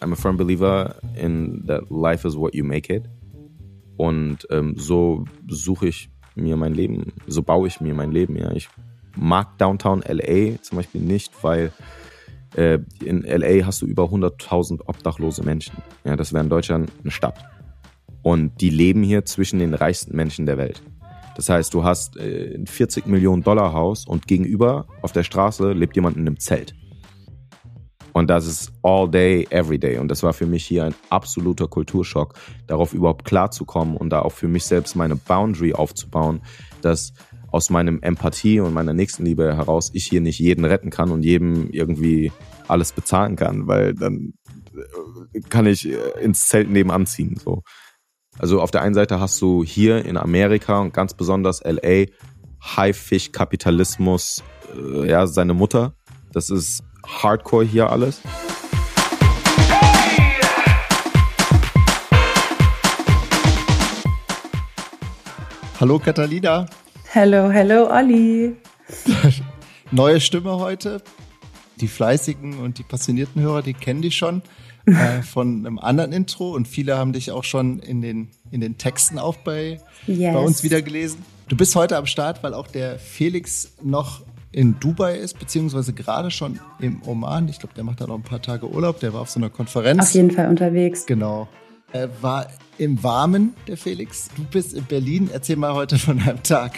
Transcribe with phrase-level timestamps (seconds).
[0.00, 3.04] I'm a firm believer in that life is what you make it.
[3.98, 8.36] Und ähm, so suche ich mir mein Leben, so baue ich mir mein Leben.
[8.36, 8.70] Ja, ich
[9.16, 11.72] mag Downtown LA zum Beispiel nicht, weil
[12.56, 15.76] äh, in LA hast du über 100.000 obdachlose Menschen.
[16.04, 17.44] Ja, das wäre in Deutschland eine Stadt.
[18.22, 20.82] Und die leben hier zwischen den reichsten Menschen der Welt.
[21.36, 25.72] Das heißt, du hast äh, ein 40 Millionen Dollar Haus und gegenüber auf der Straße
[25.72, 26.74] lebt jemand in einem Zelt.
[28.12, 29.98] Und das ist all day, every day.
[29.98, 32.34] Und das war für mich hier ein absoluter Kulturschock,
[32.66, 36.42] darauf überhaupt klarzukommen und da auch für mich selbst meine Boundary aufzubauen,
[36.82, 37.12] dass
[37.50, 41.68] aus meinem Empathie und meiner Nächstenliebe heraus ich hier nicht jeden retten kann und jedem
[41.70, 42.32] irgendwie
[42.68, 44.34] alles bezahlen kann, weil dann
[45.34, 47.36] äh, kann ich äh, ins Zelt nebenan ziehen.
[47.42, 47.62] So.
[48.38, 52.06] Also auf der einen Seite hast du hier in Amerika und ganz besonders LA
[52.62, 54.42] Haifisch-Kapitalismus,
[54.74, 55.94] äh, ja, seine Mutter.
[56.32, 58.20] Das ist Hardcore hier alles.
[65.80, 66.66] Hallo Catalina.
[67.14, 68.56] Hallo, hallo Olli.
[69.90, 71.02] Neue Stimme heute.
[71.80, 74.42] Die fleißigen und die passionierten Hörer, die kennen dich schon
[74.86, 78.78] äh, von einem anderen Intro und viele haben dich auch schon in den, in den
[78.78, 80.34] Texten auch bei, yes.
[80.34, 81.24] bei uns wieder gelesen.
[81.48, 84.22] Du bist heute am Start, weil auch der Felix noch
[84.52, 87.48] in Dubai ist, beziehungsweise gerade schon im Oman.
[87.48, 89.00] Ich glaube, der macht da noch ein paar Tage Urlaub.
[89.00, 90.02] Der war auf so einer Konferenz.
[90.02, 91.06] Auf jeden Fall unterwegs.
[91.06, 91.48] Genau.
[91.92, 92.46] Er war
[92.78, 94.30] im Warmen, der Felix.
[94.34, 95.30] Du bist in Berlin.
[95.32, 96.72] Erzähl mal heute von deinem Tag.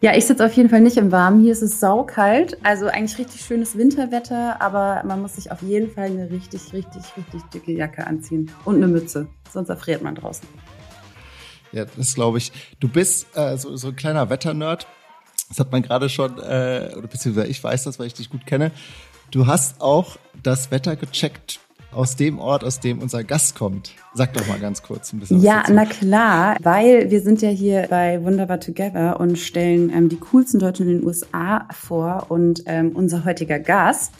[0.00, 1.42] Ja, ich sitze auf jeden Fall nicht im Warmen.
[1.42, 2.58] Hier ist es saukalt.
[2.62, 7.02] Also eigentlich richtig schönes Winterwetter, aber man muss sich auf jeden Fall eine richtig, richtig,
[7.16, 8.50] richtig dicke Jacke anziehen.
[8.64, 9.28] Und eine Mütze.
[9.52, 10.48] Sonst erfriert man draußen.
[11.72, 12.52] Ja, das glaube ich.
[12.80, 14.86] Du bist äh, so, so ein kleiner Wetternerd.
[15.50, 18.46] Das hat man gerade schon, äh, oder beziehungsweise ich weiß das, weil ich dich gut
[18.46, 18.70] kenne.
[19.30, 21.60] Du hast auch das Wetter gecheckt
[21.92, 23.92] aus dem Ort, aus dem unser Gast kommt.
[24.14, 25.42] Sag doch mal ganz kurz ein bisschen.
[25.42, 30.16] Ja, na klar, weil wir sind ja hier bei Wunderbar Together und stellen ähm, die
[30.16, 34.12] coolsten Deutschen in den USA vor und ähm, unser heutiger Gast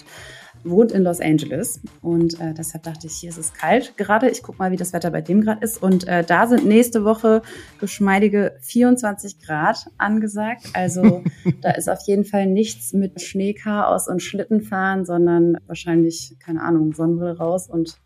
[0.64, 4.28] wohnt in Los Angeles und äh, deshalb dachte ich, hier ist es kalt gerade.
[4.28, 7.04] Ich guck mal, wie das Wetter bei dem gerade ist und äh, da sind nächste
[7.04, 7.42] Woche
[7.78, 10.70] geschmeidige 24 Grad angesagt.
[10.72, 11.22] Also
[11.62, 17.38] da ist auf jeden Fall nichts mit Schneechaos und Schlittenfahren, sondern wahrscheinlich keine Ahnung Sonnenbrille
[17.38, 17.98] raus und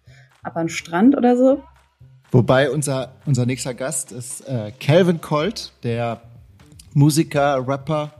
[0.42, 1.62] ab an den Strand oder so.
[2.30, 6.20] Wobei unser unser nächster Gast ist äh, Calvin Colt, der
[6.92, 8.12] Musiker, Rapper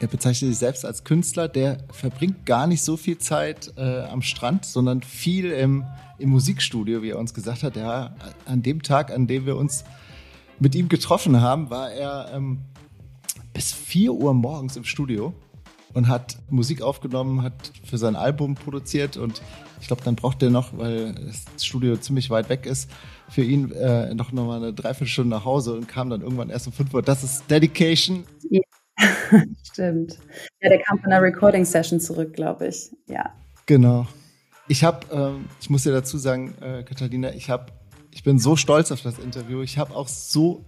[0.00, 4.22] er bezeichnet sich selbst als Künstler, der verbringt gar nicht so viel Zeit äh, am
[4.22, 5.84] Strand, sondern viel im,
[6.18, 7.76] im Musikstudio, wie er uns gesagt hat.
[7.76, 8.14] Ja,
[8.46, 9.84] an dem Tag, an dem wir uns
[10.58, 12.60] mit ihm getroffen haben, war er ähm,
[13.52, 15.34] bis 4 Uhr morgens im Studio
[15.92, 19.42] und hat Musik aufgenommen, hat für sein Album produziert und
[19.80, 22.90] ich glaube, dann braucht er noch, weil das Studio ziemlich weit weg ist,
[23.28, 26.66] für ihn äh, noch, noch mal eine Dreiviertelstunde nach Hause und kam dann irgendwann erst
[26.66, 27.02] um 5 Uhr.
[27.02, 28.24] Das ist Dedication.
[28.50, 28.60] Ja.
[29.72, 30.18] Stimmt.
[30.60, 32.90] Ja, der kam von einer Recording-Session zurück, glaube ich.
[33.06, 33.32] Ja.
[33.66, 34.06] Genau.
[34.68, 37.66] Ich habe, ähm, ich muss dir dazu sagen, äh, Katharina, ich habe,
[38.10, 39.62] ich bin so stolz auf das Interview.
[39.62, 40.64] Ich habe auch so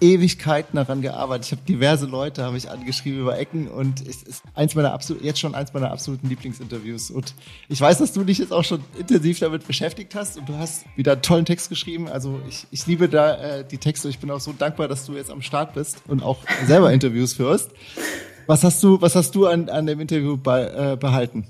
[0.00, 1.46] Ewigkeiten daran gearbeitet.
[1.46, 5.22] Ich habe diverse Leute habe ich angeschrieben über Ecken und es ist eins meiner absolut
[5.22, 7.10] jetzt schon eins meiner absoluten Lieblingsinterviews.
[7.10, 7.34] Und
[7.68, 10.84] ich weiß, dass du dich jetzt auch schon intensiv damit beschäftigt hast und du hast
[10.96, 12.08] wieder einen tollen Text geschrieben.
[12.08, 14.08] Also ich, ich liebe da äh, die Texte.
[14.08, 17.34] Ich bin auch so dankbar, dass du jetzt am Start bist und auch selber Interviews
[17.34, 17.70] führst.
[18.46, 21.46] Was hast du, was hast du an, an dem Interview bei, äh, behalten?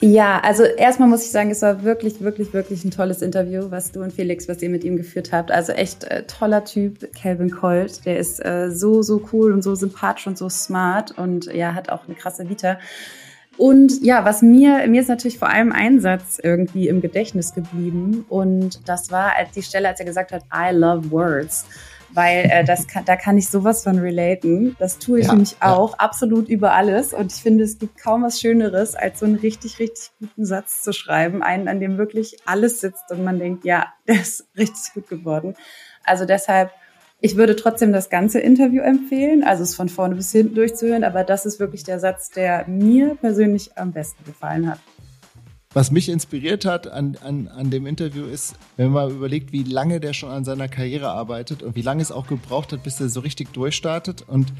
[0.00, 3.90] Ja, also erstmal muss ich sagen, es war wirklich, wirklich, wirklich ein tolles Interview, was
[3.90, 5.50] du und Felix, was ihr mit ihm geführt habt.
[5.50, 8.06] Also echt äh, toller Typ, Calvin Colt.
[8.06, 11.90] Der ist äh, so, so cool und so sympathisch und so smart und ja, hat
[11.90, 12.78] auch eine krasse Vita.
[13.56, 18.24] Und ja, was mir, mir ist natürlich vor allem ein Satz irgendwie im Gedächtnis geblieben.
[18.28, 21.66] Und das war als die Stelle, als er gesagt hat, I love words
[22.10, 24.76] weil äh, das kann, da kann ich sowas von relaten.
[24.78, 25.98] Das tue ich ja, nämlich auch ja.
[25.98, 29.78] absolut über alles und ich finde, es gibt kaum was Schöneres, als so einen richtig,
[29.78, 33.86] richtig guten Satz zu schreiben, einen, an dem wirklich alles sitzt und man denkt, ja,
[34.08, 35.54] der ist richtig gut geworden.
[36.04, 36.70] Also deshalb,
[37.20, 41.24] ich würde trotzdem das ganze Interview empfehlen, also es von vorne bis hinten durchzuhören, aber
[41.24, 44.78] das ist wirklich der Satz, der mir persönlich am besten gefallen hat.
[45.74, 49.64] Was mich inspiriert hat an, an, an dem Interview ist, wenn man mal überlegt, wie
[49.64, 52.98] lange der schon an seiner Karriere arbeitet und wie lange es auch gebraucht hat, bis
[53.00, 54.24] er so richtig durchstartet.
[54.26, 54.52] Und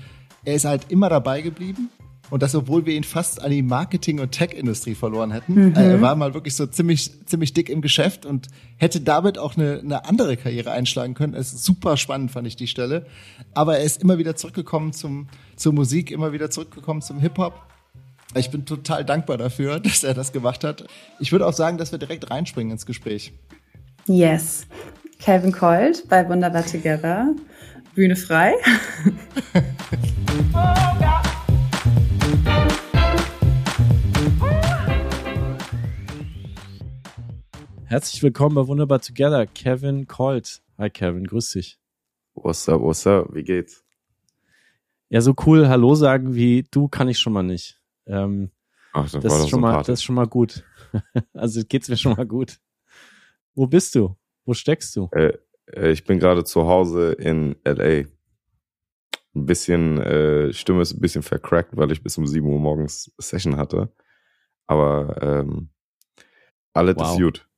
[0.44, 1.88] er ist halt immer dabei geblieben.
[2.31, 5.69] Und das, obwohl wir ihn fast an die Marketing- und Tech-Industrie verloren hätten.
[5.69, 5.75] Mhm.
[5.75, 9.78] Er war mal wirklich so ziemlich, ziemlich dick im Geschäft und hätte damit auch eine,
[9.78, 11.32] eine andere Karriere einschlagen können.
[11.32, 13.06] Es ist super spannend, fand ich die Stelle.
[13.54, 17.54] Aber er ist immer wieder zurückgekommen zum, zur Musik, immer wieder zurückgekommen zum Hip-Hop
[18.34, 20.84] Ich bin total dankbar dafür, dass er das gemacht hat.
[21.19, 23.32] Ich würde auch sagen, dass wir direkt reinspringen ins Gespräch.
[24.06, 24.66] Yes.
[25.19, 27.34] Calvin Colt bei Wunderbar Together.
[27.94, 28.52] Bühne frei.
[37.86, 40.60] Herzlich willkommen bei Wunderbar Together, Kevin Colt.
[40.76, 41.78] Hi Kevin, grüß dich.
[42.34, 43.82] What's up, what's up, wie geht's?
[45.08, 47.77] Ja, so cool Hallo sagen wie du kann ich schon mal nicht.
[48.08, 48.50] Ähm,
[48.93, 50.64] Ach, das, das, ist schon mal, das ist schon mal gut.
[51.34, 52.58] also geht's mir schon mal gut.
[53.55, 54.16] Wo bist du?
[54.44, 55.08] Wo steckst du?
[55.12, 55.34] Äh,
[55.66, 58.06] äh, ich bin gerade zu Hause in LA.
[59.34, 63.12] Ein bisschen, äh, Stimme ist ein bisschen vercrackt, weil ich bis um 7 Uhr morgens
[63.19, 63.93] Session hatte.
[64.66, 65.70] Aber ähm,
[66.72, 67.12] alles Wow.
[67.12, 67.49] ist gut.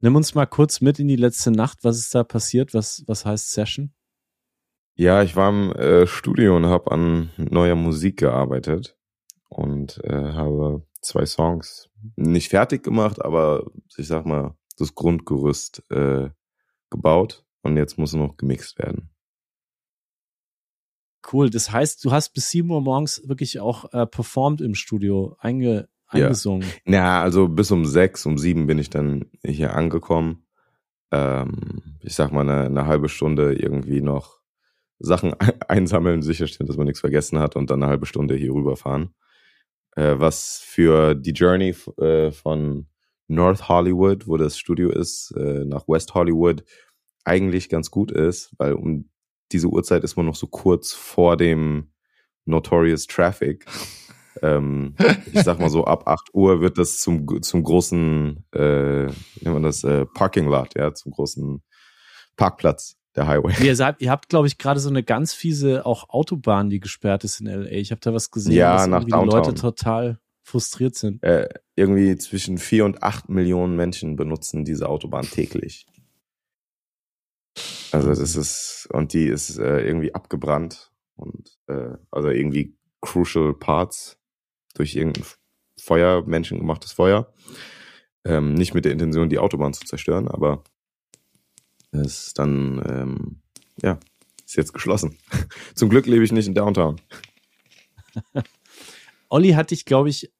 [0.00, 1.78] Nimm uns mal kurz mit in die letzte Nacht.
[1.82, 2.72] Was ist da passiert?
[2.72, 3.92] Was, was heißt Session?
[4.94, 8.96] Ja, ich war im äh, Studio und habe an neuer Musik gearbeitet
[9.50, 13.66] und äh, habe zwei Songs nicht fertig gemacht, aber
[13.96, 16.30] ich sag mal, das Grundgerüst äh,
[16.88, 19.10] gebaut und jetzt muss noch gemixt werden.
[21.30, 21.50] Cool.
[21.50, 25.88] Das heißt, du hast bis 7 Uhr morgens wirklich auch äh, performt im Studio, einge,
[26.12, 26.24] Ja.
[26.24, 26.66] eingesungen.
[26.86, 30.46] Na, also bis um sechs, um sieben bin ich dann hier angekommen.
[31.12, 34.40] Ähm, ich sag mal, eine, eine halbe Stunde irgendwie noch
[34.98, 35.34] Sachen
[35.68, 39.14] einsammeln, sicherstellen, dass man nichts vergessen hat und dann eine halbe Stunde hier rüberfahren.
[40.00, 42.86] Äh, was für die Journey äh, von
[43.28, 46.64] North Hollywood, wo das Studio ist, äh, nach West Hollywood
[47.24, 49.10] eigentlich ganz gut ist, weil um
[49.52, 51.92] diese Uhrzeit ist man noch so kurz vor dem
[52.46, 53.66] Notorious Traffic.
[54.42, 54.94] ähm,
[55.30, 59.54] ich sag mal so, ab 8 Uhr wird das zum, zum großen, äh, wie nennt
[59.54, 61.62] man das, äh, Parking Lot, ja, zum großen
[62.36, 63.54] Parkplatz der Highway.
[63.64, 67.24] Ihr, seid, ihr habt, glaube ich, gerade so eine ganz fiese auch Autobahn, die gesperrt
[67.24, 67.70] ist in LA.
[67.70, 69.56] Ich habe da was gesehen, Ja, dass nach irgendwie die Leute Downtown.
[69.56, 71.22] total frustriert sind.
[71.22, 75.86] Äh, irgendwie zwischen 4 und 8 Millionen Menschen benutzen diese Autobahn täglich.
[77.92, 84.18] Also das ist, und die ist äh, irgendwie abgebrannt und äh, also irgendwie crucial parts
[84.74, 85.24] durch irgendein
[85.78, 87.32] Feuer, menschengemachtes Feuer.
[88.24, 90.62] Ähm, nicht mit der Intention, die Autobahn zu zerstören, aber
[91.92, 93.40] ist dann, ähm,
[93.82, 93.98] ja,
[94.44, 95.16] ist jetzt geschlossen.
[95.74, 97.00] Zum Glück lebe ich nicht in Downtown.
[99.28, 100.32] Olli hat dich, glaube ich,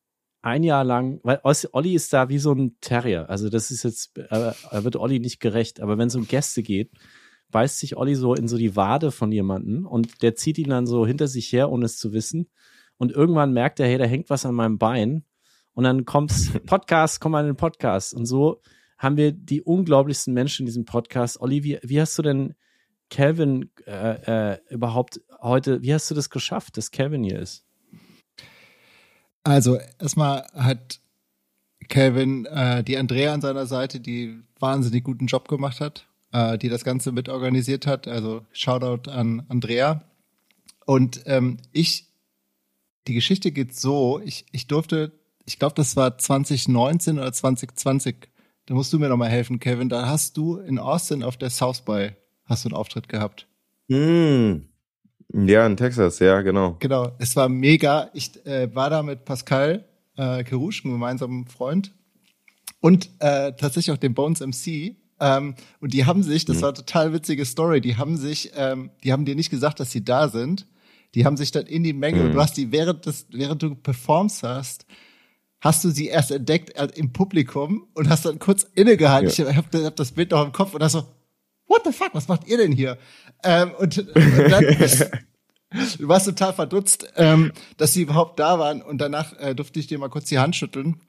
[0.42, 3.28] ein Jahr lang, weil Olli ist da wie so ein Terrier.
[3.28, 6.62] Also das ist jetzt, äh, er wird Olli nicht gerecht, aber wenn es um Gäste
[6.62, 6.90] geht,
[7.50, 10.86] beißt sich Olli so in so die Wade von jemanden und der zieht ihn dann
[10.86, 12.48] so hinter sich her, ohne es zu wissen.
[12.96, 15.24] Und irgendwann merkt er, hey, da hängt was an meinem Bein.
[15.72, 18.14] Und dann kommt's, Podcast, komm mal in den Podcast.
[18.14, 18.60] Und so
[19.00, 21.40] haben wir die unglaublichsten Menschen in diesem Podcast.
[21.40, 22.54] Olli, wie, wie hast du denn
[23.08, 27.64] Calvin äh, äh, überhaupt heute, wie hast du das geschafft, dass Calvin hier ist?
[29.42, 31.00] Also erstmal hat
[31.88, 36.68] Calvin äh, die Andrea an seiner Seite, die wahnsinnig guten Job gemacht hat, äh, die
[36.68, 38.06] das Ganze mit organisiert hat.
[38.06, 40.04] Also Shoutout an Andrea.
[40.84, 42.04] Und ähm, ich,
[43.08, 48.29] die Geschichte geht so, ich, ich durfte, ich glaube, das war 2019 oder 2020.
[48.70, 49.88] Da musst du mir noch mal helfen, Kevin.
[49.88, 52.10] Da hast du in Austin auf der South by
[52.44, 53.48] hast du einen Auftritt gehabt.
[53.88, 54.68] Hm.
[55.34, 56.76] Ja, in Texas, ja, genau.
[56.78, 58.10] Genau, es war mega.
[58.14, 59.86] Ich äh, war da mit Pascal
[60.16, 61.92] äh, Kerouche, einem gemeinsamen Freund,
[62.80, 64.94] und äh, tatsächlich auch dem Bones MC.
[65.18, 66.62] Ähm, und die haben sich, das Mhm.
[66.62, 69.90] war eine total witzige Story, die haben sich, ähm, die haben dir nicht gesagt, dass
[69.90, 70.68] sie da sind.
[71.16, 72.26] Die haben sich dann in die Menge, Mhm.
[72.26, 74.86] und du hast die, während, des, während du performst hast,
[75.60, 79.30] hast du sie erst entdeckt äh, im Publikum und hast dann kurz innegehalten.
[79.30, 79.50] Ja.
[79.50, 81.06] Ich habe hab das Bild noch im Kopf und hast so,
[81.66, 82.98] what the fuck, was macht ihr denn hier?
[83.44, 84.64] Ähm, und, und dann
[85.98, 89.86] du warst total verdutzt, ähm, dass sie überhaupt da waren und danach äh, durfte ich
[89.86, 91.00] dir mal kurz die Hand schütteln.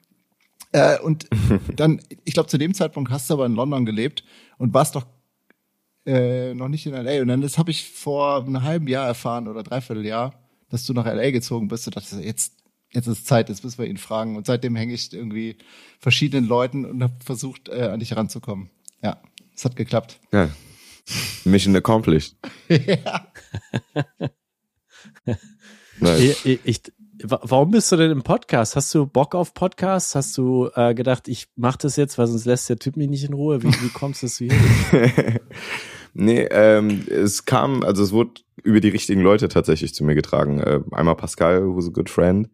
[0.72, 1.28] Äh, und
[1.76, 4.24] dann, ich glaube, zu dem Zeitpunkt hast du aber in London gelebt
[4.58, 5.06] und warst doch
[6.06, 7.22] äh, noch nicht in LA.
[7.22, 10.34] Und dann das habe ich vor einem halben Jahr erfahren oder dreiviertel Jahr,
[10.68, 11.86] dass du nach LA gezogen bist.
[11.86, 12.54] Und dachte, jetzt,
[12.92, 14.36] jetzt ist Zeit, jetzt müssen wir ihn fragen.
[14.36, 15.56] Und seitdem hänge ich irgendwie
[15.98, 18.70] verschiedenen Leuten und habe versucht, äh, an dich ranzukommen.
[19.02, 19.20] Ja,
[19.54, 20.20] es hat geklappt.
[20.32, 20.48] Ja.
[21.44, 22.36] Mission accomplished.
[22.68, 23.26] ja.
[26.00, 26.20] Nice.
[26.44, 26.82] Ich, ich, ich,
[27.22, 28.76] wa- warum bist du denn im Podcast?
[28.76, 30.14] Hast du Bock auf Podcasts?
[30.14, 33.24] Hast du äh, gedacht, ich mach das jetzt, weil sonst lässt der Typ mich nicht
[33.24, 33.62] in Ruhe?
[33.62, 34.52] Wie, wie kommst du hier?
[36.14, 40.60] nee, ähm, es kam, also es wurde über die richtigen Leute tatsächlich zu mir getragen.
[40.60, 42.48] Äh, einmal Pascal, who's a good friend.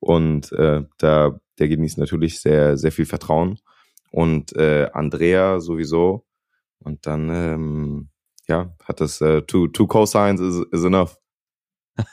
[0.00, 3.58] Und äh, da, der genießt natürlich sehr, sehr viel Vertrauen.
[4.10, 6.24] Und äh, Andrea sowieso.
[6.78, 8.08] Und dann, ähm,
[8.46, 11.16] ja, hat das äh, two, two cosigns is, is enough.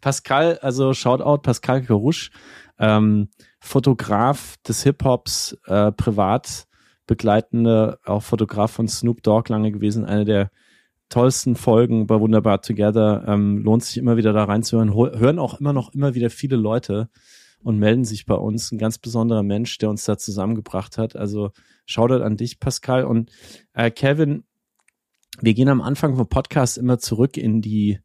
[0.00, 2.30] Pascal, also Shoutout, Pascal Kerusch,
[2.78, 3.28] ähm,
[3.60, 6.66] Fotograf des Hip-Hops, äh, privat
[7.06, 10.50] begleitende, auch Fotograf von Snoop Dogg lange gewesen, eine der
[11.08, 13.24] tollsten Folgen bei Wunderbar Together.
[13.26, 14.94] Ähm, lohnt sich immer wieder da reinzuhören.
[14.94, 17.08] Hören auch immer noch immer wieder viele Leute
[17.62, 18.70] und melden sich bei uns.
[18.70, 21.16] Ein ganz besonderer Mensch, der uns da zusammengebracht hat.
[21.16, 21.50] Also
[21.86, 23.04] Shoutout an dich, Pascal.
[23.04, 23.30] Und
[23.72, 24.44] äh, Kevin,
[25.40, 28.00] wir gehen am Anfang vom Podcast immer zurück in die,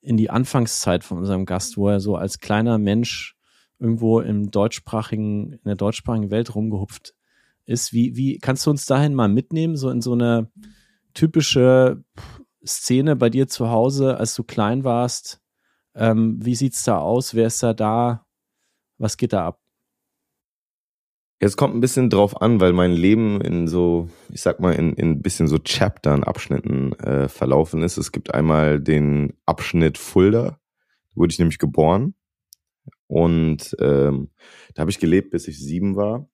[0.00, 3.36] in die Anfangszeit von unserem Gast, wo er so als kleiner Mensch
[3.78, 7.14] irgendwo im deutschsprachigen, in der deutschsprachigen Welt rumgehupft
[7.64, 7.92] ist.
[7.92, 10.50] Wie, wie kannst du uns dahin mal mitnehmen, so in so eine
[11.14, 12.02] typische
[12.66, 15.40] Szene bei dir zu Hause, als du klein warst?
[15.94, 17.34] Ähm, wie sieht's da aus?
[17.34, 18.26] Wer ist da da?
[18.98, 19.60] Was geht da ab?
[21.40, 24.94] Es kommt ein bisschen drauf an, weil mein Leben in so, ich sag mal, in,
[24.94, 27.98] in ein bisschen so Chaptern, Abschnitten äh, verlaufen ist.
[27.98, 30.58] Es gibt einmal den Abschnitt Fulda, da
[31.14, 32.14] wurde ich nämlich geboren.
[33.08, 34.30] Und ähm,
[34.74, 36.28] da habe ich gelebt, bis ich sieben war.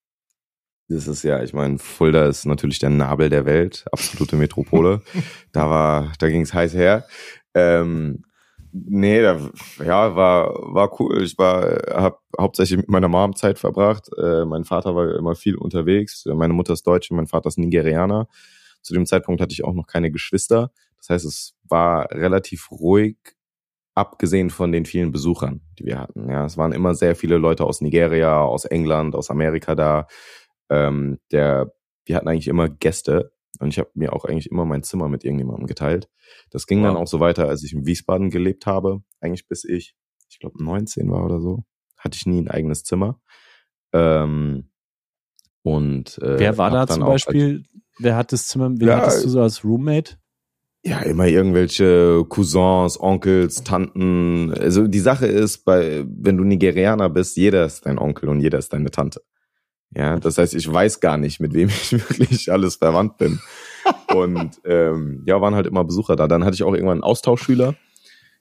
[0.90, 5.02] Das ist ja, ich meine, Fulda ist natürlich der Nabel der Welt, absolute Metropole.
[5.52, 7.06] da war, da ging es heiß her.
[7.54, 8.24] Ähm,
[8.72, 9.50] Nee, da,
[9.84, 11.24] ja, war, war cool.
[11.24, 14.08] Ich war, habe hauptsächlich mit meiner Mom Zeit verbracht.
[14.16, 16.24] Äh, mein Vater war immer viel unterwegs.
[16.26, 18.28] Meine Mutter ist Deutsche, mein Vater ist Nigerianer.
[18.80, 20.70] Zu dem Zeitpunkt hatte ich auch noch keine Geschwister.
[20.98, 23.16] Das heißt, es war relativ ruhig,
[23.96, 26.30] abgesehen von den vielen Besuchern, die wir hatten.
[26.30, 30.06] Ja, es waren immer sehr viele Leute aus Nigeria, aus England, aus Amerika da.
[30.70, 31.72] Ähm, der,
[32.04, 35.24] wir hatten eigentlich immer Gäste und ich habe mir auch eigentlich immer mein Zimmer mit
[35.24, 36.08] irgendjemandem geteilt.
[36.50, 36.88] Das ging wow.
[36.88, 39.02] dann auch so weiter, als ich in Wiesbaden gelebt habe.
[39.20, 39.94] Eigentlich bis ich,
[40.28, 41.64] ich glaube, 19 war oder so.
[41.98, 43.20] Hatte ich nie ein eigenes Zimmer.
[43.92, 44.70] Ähm,
[45.62, 47.64] und äh, wer war da zum Beispiel?
[47.98, 48.70] wer hat das Zimmer?
[48.70, 50.16] Wen ja, hattest du so als Roommate?
[50.82, 54.54] Ja, immer irgendwelche Cousins, Onkels, Tanten.
[54.54, 58.58] Also die Sache ist, bei wenn du Nigerianer bist, jeder ist dein Onkel und jeder
[58.58, 59.20] ist deine Tante.
[59.94, 63.40] Ja, das heißt, ich weiß gar nicht, mit wem ich wirklich alles verwandt bin.
[64.14, 66.28] Und ähm, ja, waren halt immer Besucher da.
[66.28, 67.74] Dann hatte ich auch irgendwann einen Austauschschüler,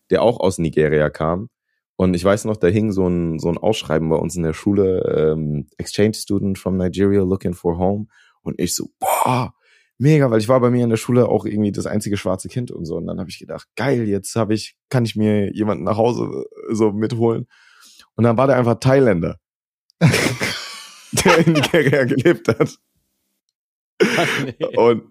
[0.09, 1.49] der auch aus Nigeria kam.
[1.95, 4.53] Und ich weiß noch, da hing so ein, so ein Ausschreiben bei uns in der
[4.53, 8.07] Schule, ähm, Exchange Student from Nigeria looking for home.
[8.41, 9.53] Und ich so, boah,
[9.97, 12.71] mega, weil ich war bei mir in der Schule auch irgendwie das einzige schwarze Kind
[12.71, 12.95] und so.
[12.95, 16.45] Und dann habe ich gedacht, geil, jetzt habe ich, kann ich mir jemanden nach Hause
[16.69, 17.47] so mitholen.
[18.15, 19.37] Und dann war der einfach Thailänder.
[21.11, 22.75] der in Nigeria gelebt hat.
[24.43, 24.77] nee.
[24.77, 25.03] Und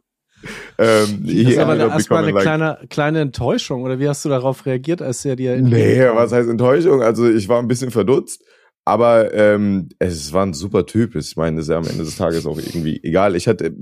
[0.79, 4.67] ähm, das ist aber erstmal eine like, kleine, kleine Enttäuschung, oder wie hast du darauf
[4.67, 7.03] reagiert, als er dir Nee, was heißt Enttäuschung?
[7.03, 8.45] Also ich war ein bisschen verdutzt,
[8.85, 11.17] aber ähm, es war ein super Typ.
[11.17, 13.35] Ich meine, ist ja am Ende des Tages auch irgendwie egal.
[13.35, 13.75] Ich hatte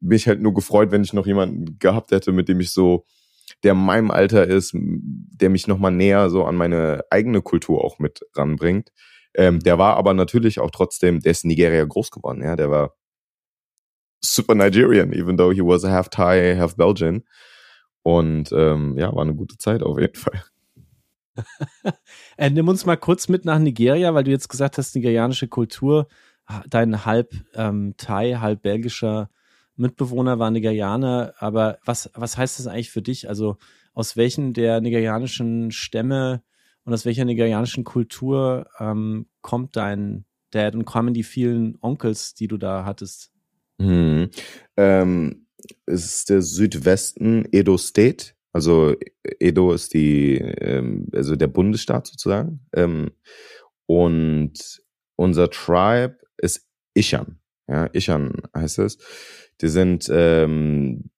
[0.00, 3.04] mich halt nur gefreut, wenn ich noch jemanden gehabt hätte, mit dem ich so,
[3.64, 7.98] der in meinem Alter ist, der mich nochmal näher so an meine eigene Kultur auch
[7.98, 8.90] mit ranbringt.
[9.34, 12.70] Ähm, der war aber natürlich auch trotzdem, der ist in Nigeria groß geworden, ja, der
[12.70, 12.94] war
[14.20, 17.24] super Nigerian, even though he was half Thai, half Belgian.
[18.02, 20.42] Und ähm, ja, war eine gute Zeit auf jeden Fall.
[22.36, 26.08] äh, nimm uns mal kurz mit nach Nigeria, weil du jetzt gesagt hast, nigerianische Kultur,
[26.68, 29.30] dein halb ähm, Thai, halb belgischer
[29.76, 33.28] Mitbewohner war Nigerianer, aber was, was heißt das eigentlich für dich?
[33.28, 33.56] Also
[33.94, 36.42] aus welchen der nigerianischen Stämme
[36.84, 42.48] und aus welcher nigerianischen Kultur ähm, kommt dein Dad und kommen die vielen Onkels, die
[42.48, 43.32] du da hattest?
[43.80, 44.30] Hm.
[44.76, 45.46] Ähm,
[45.86, 48.32] es ist der Südwesten Edo State.
[48.52, 48.94] Also
[49.38, 52.66] Edo ist die, ähm, also der Bundesstaat sozusagen.
[52.72, 53.12] Ähm,
[53.86, 54.82] und
[55.16, 57.38] unser Tribe ist Ishan.
[57.68, 58.98] Ja, Ishan heißt es.
[59.60, 61.10] Die sind ähm,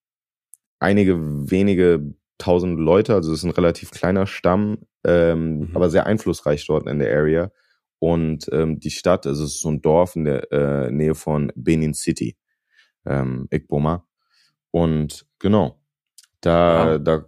[0.79, 1.17] einige
[1.51, 5.71] wenige tausend Leute, also es ist ein relativ kleiner Stamm, ähm, mhm.
[5.75, 7.51] aber sehr einflussreich dort in der Area.
[7.99, 11.53] Und ähm, die Stadt, also es ist so ein Dorf in der äh, Nähe von
[11.55, 12.37] Benin City,
[13.07, 14.07] ähm, Ikboma.
[14.73, 15.81] Und genau,
[16.41, 16.99] da, ja.
[16.99, 17.25] da,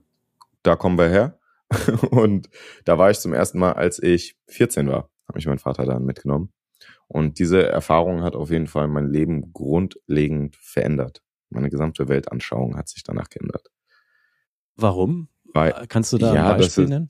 [0.62, 1.38] da kommen wir her.
[2.11, 2.49] und
[2.85, 6.04] da war ich zum ersten Mal, als ich 14 war, habe mich mein Vater dann
[6.04, 6.52] mitgenommen.
[7.07, 11.23] Und diese Erfahrung hat auf jeden Fall mein Leben grundlegend verändert.
[11.50, 13.71] Meine gesamte Weltanschauung hat sich danach geändert.
[14.76, 15.28] Warum?
[15.52, 17.09] Weil, Kannst du da ja, ein Beispiel ist, nennen?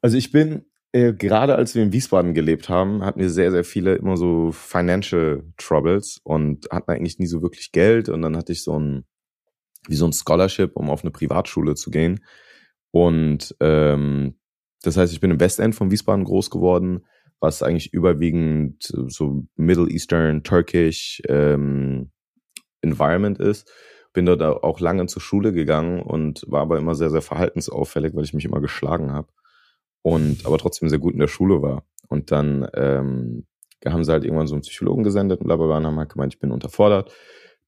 [0.00, 3.64] Also ich bin, äh, gerade als wir in Wiesbaden gelebt haben, hatten wir sehr, sehr
[3.64, 8.08] viele immer so Financial Troubles und hatten eigentlich nie so wirklich Geld.
[8.08, 9.04] Und dann hatte ich so ein,
[9.88, 12.24] wie so ein Scholarship, um auf eine Privatschule zu gehen.
[12.90, 14.38] Und ähm,
[14.82, 17.04] das heißt, ich bin im Westend von Wiesbaden groß geworden,
[17.40, 22.10] was eigentlich überwiegend so Middle Eastern, Turkish ähm,
[22.80, 23.70] Environment ist
[24.18, 28.24] bin dort auch lange zur Schule gegangen und war aber immer sehr, sehr verhaltensauffällig, weil
[28.24, 29.28] ich mich immer geschlagen habe.
[30.02, 31.84] Und aber trotzdem sehr gut in der Schule war.
[32.08, 33.46] Und dann ähm,
[33.86, 36.12] haben sie halt irgendwann so einen Psychologen gesendet und bla bla bla und haben halt
[36.12, 37.12] gemeint, ich bin unterfordert.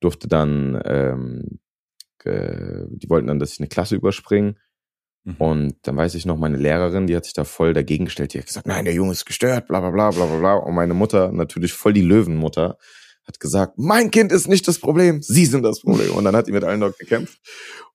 [0.00, 1.60] Durfte dann, ähm,
[2.24, 4.56] äh, die wollten dann, dass ich eine Klasse überspringe.
[5.24, 5.36] Mhm.
[5.38, 8.32] Und dann weiß ich noch, meine Lehrerin, die hat sich da voll dagegen gestellt.
[8.32, 10.54] Die hat gesagt, nein, der Junge ist gestört, bla bla bla bla bla bla.
[10.54, 12.78] Und meine Mutter, natürlich voll die Löwenmutter,
[13.26, 16.12] hat gesagt, mein Kind ist nicht das Problem, Sie sind das Problem.
[16.14, 17.38] Und dann hat die mit allen dort gekämpft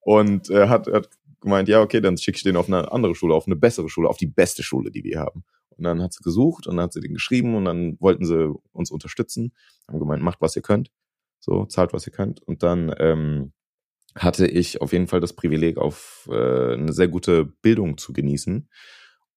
[0.01, 1.09] und äh, hat, hat
[1.45, 4.09] gemeint, ja, okay, dann schicke ich den auf eine andere Schule, auf eine bessere Schule,
[4.09, 5.43] auf die beste Schule, die wir haben.
[5.77, 8.53] Und dann hat sie gesucht und dann hat sie den geschrieben und dann wollten sie
[8.71, 9.53] uns unterstützen,
[9.87, 10.91] haben gemeint, macht was ihr könnt,
[11.39, 12.41] so zahlt was ihr könnt.
[12.41, 13.53] Und dann ähm,
[14.15, 18.69] hatte ich auf jeden Fall das Privileg, auf äh, eine sehr gute Bildung zu genießen.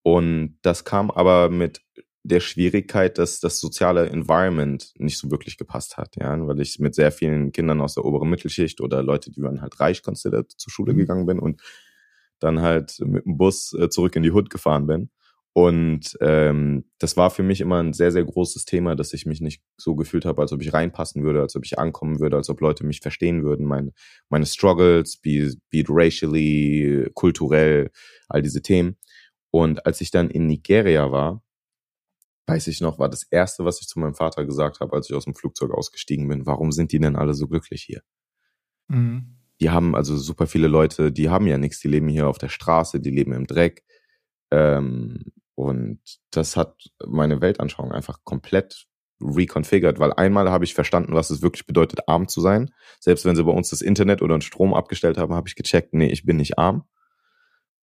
[0.02, 1.82] Und das kam aber mit
[2.22, 6.94] der Schwierigkeit, dass das soziale Environment nicht so wirklich gepasst hat, ja, weil ich mit
[6.94, 10.70] sehr vielen Kindern aus der oberen Mittelschicht oder Leute, die man halt reich considered, zur
[10.70, 10.98] Schule mhm.
[10.98, 11.62] gegangen bin und
[12.40, 15.10] dann halt mit dem Bus äh, zurück in die Hood gefahren bin.
[15.54, 19.40] Und ähm, das war für mich immer ein sehr, sehr großes Thema, dass ich mich
[19.40, 22.48] nicht so gefühlt habe, als ob ich reinpassen würde, als ob ich ankommen würde, als
[22.48, 23.92] ob Leute mich verstehen würden, meine,
[24.28, 27.90] meine Struggles, be, be it racially, kulturell,
[28.28, 28.98] all diese Themen.
[29.50, 31.42] Und als ich dann in Nigeria war,
[32.46, 35.16] weiß ich noch, war das erste, was ich zu meinem Vater gesagt habe, als ich
[35.16, 38.02] aus dem Flugzeug ausgestiegen bin, warum sind die denn alle so glücklich hier?
[38.88, 39.37] Mhm.
[39.60, 42.48] Die haben also super viele Leute, die haben ja nichts, die leben hier auf der
[42.48, 43.84] Straße, die leben im Dreck.
[44.50, 45.24] Ähm,
[45.54, 46.00] und
[46.30, 48.86] das hat meine Weltanschauung einfach komplett
[49.20, 52.70] reconfigured, weil einmal habe ich verstanden, was es wirklich bedeutet, arm zu sein.
[53.00, 55.94] Selbst wenn sie bei uns das Internet oder den Strom abgestellt haben, habe ich gecheckt,
[55.94, 56.84] nee, ich bin nicht arm.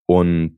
[0.06, 0.58] Und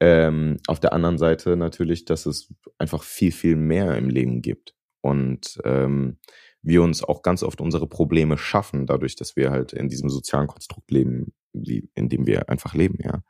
[0.00, 4.74] ähm, auf der anderen Seite natürlich, dass es einfach viel, viel mehr im Leben gibt.
[5.00, 6.18] Und ähm,
[6.62, 10.46] wir uns auch ganz oft unsere Probleme schaffen, dadurch, dass wir halt in diesem sozialen
[10.46, 13.22] Konstrukt leben, wie, in dem wir einfach leben, ja.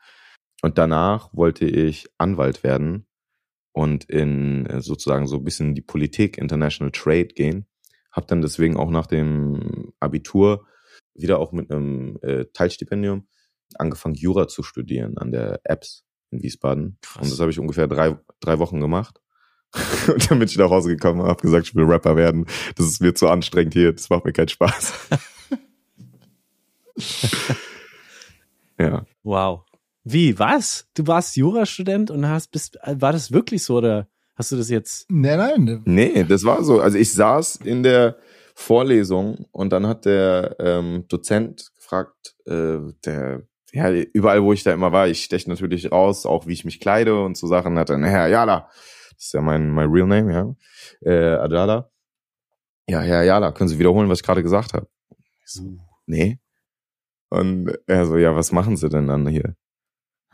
[0.63, 3.07] Und danach wollte ich Anwalt werden
[3.73, 7.67] und in äh, sozusagen so ein bisschen die Politik, International Trade gehen.
[8.13, 10.67] Hab dann deswegen auch nach dem Abitur
[11.15, 13.27] wieder auch mit einem äh, Teilstipendium
[13.77, 16.99] angefangen, Jura zu studieren an der EBS in Wiesbaden.
[17.01, 17.23] Krass.
[17.23, 19.21] Und das habe ich ungefähr drei, drei Wochen gemacht.
[20.09, 22.47] und dann bin ich nach Hause gekommen und habe gesagt, ich will Rapper werden.
[22.77, 24.93] Das ist mir zu anstrengend hier, das macht mir keinen Spaß.
[28.79, 29.07] ja.
[29.23, 29.63] Wow.
[30.03, 30.87] Wie, was?
[30.95, 35.07] Du warst Jurastudent und hast bist, war das wirklich so oder hast du das jetzt?
[35.11, 35.83] Nein, nein.
[35.85, 36.81] Nee, das war so.
[36.81, 38.17] Also ich saß in der
[38.55, 44.73] Vorlesung und dann hat der ähm, Dozent gefragt, äh, der ja, überall, wo ich da
[44.73, 47.91] immer war, ich steche natürlich raus, auch wie ich mich kleide und so Sachen, hat
[47.91, 48.69] dann, Herr Jala,
[49.21, 50.57] das ist ja mein, mein Real Name, ja,
[51.03, 51.91] äh, Adala.
[52.89, 54.89] Ja, Herr Jala, können Sie wiederholen, was ich gerade gesagt habe?
[55.45, 56.41] Ich so, nee.
[57.29, 59.57] Und er so, ja, was machen Sie denn dann hier?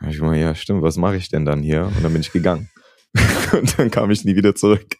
[0.07, 1.87] Ich meine, ja, stimmt, was mache ich denn dann hier?
[1.87, 2.69] Und dann bin ich gegangen.
[3.51, 4.95] und dann kam ich nie wieder zurück.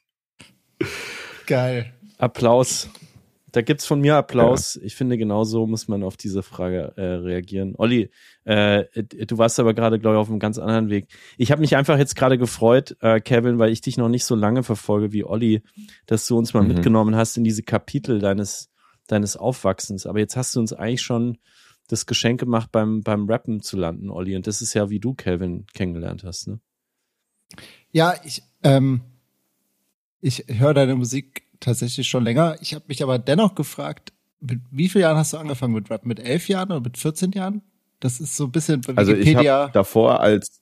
[1.45, 1.93] Geil.
[2.17, 2.89] Applaus.
[3.57, 4.75] Da gibt's von mir Applaus.
[4.75, 4.83] Ja.
[4.83, 7.73] Ich finde, genau so muss man auf diese Frage äh, reagieren.
[7.75, 8.11] Olli,
[8.43, 11.07] äh, du warst aber gerade, glaube ich, auf einem ganz anderen Weg.
[11.39, 14.35] Ich habe mich einfach jetzt gerade gefreut, äh, Kevin, weil ich dich noch nicht so
[14.35, 15.63] lange verfolge wie Olli,
[16.05, 16.67] dass du uns mal mhm.
[16.67, 18.69] mitgenommen hast in diese Kapitel deines,
[19.07, 20.05] deines Aufwachsens.
[20.05, 21.39] Aber jetzt hast du uns eigentlich schon
[21.87, 24.35] das Geschenk gemacht, beim, beim Rappen zu landen, Olli.
[24.35, 26.59] Und das ist ja, wie du Calvin kennengelernt hast, ne?
[27.89, 29.01] Ja, ich, ähm,
[30.21, 32.57] ich höre deine Musik tatsächlich schon länger.
[32.61, 36.05] Ich habe mich aber dennoch gefragt, mit wie vielen Jahren hast du angefangen mit Rap?
[36.05, 37.61] Mit elf Jahren oder mit 14 Jahren?
[37.99, 39.39] Das ist so ein bisschen bei also Wikipedia.
[39.39, 40.61] Also ich habe davor als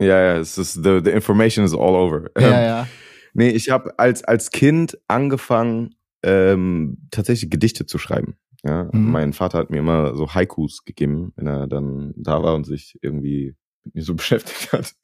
[0.00, 2.30] ja, ja, es ist the, the information is all over.
[2.38, 2.88] Ja, ähm, ja.
[3.34, 8.36] Nee, ich habe als als Kind angefangen ähm, tatsächlich Gedichte zu schreiben.
[8.64, 9.10] Ja, mhm.
[9.10, 12.98] mein Vater hat mir immer so Haikus gegeben, wenn er dann da war und sich
[13.02, 14.94] irgendwie mit mir so beschäftigt hat.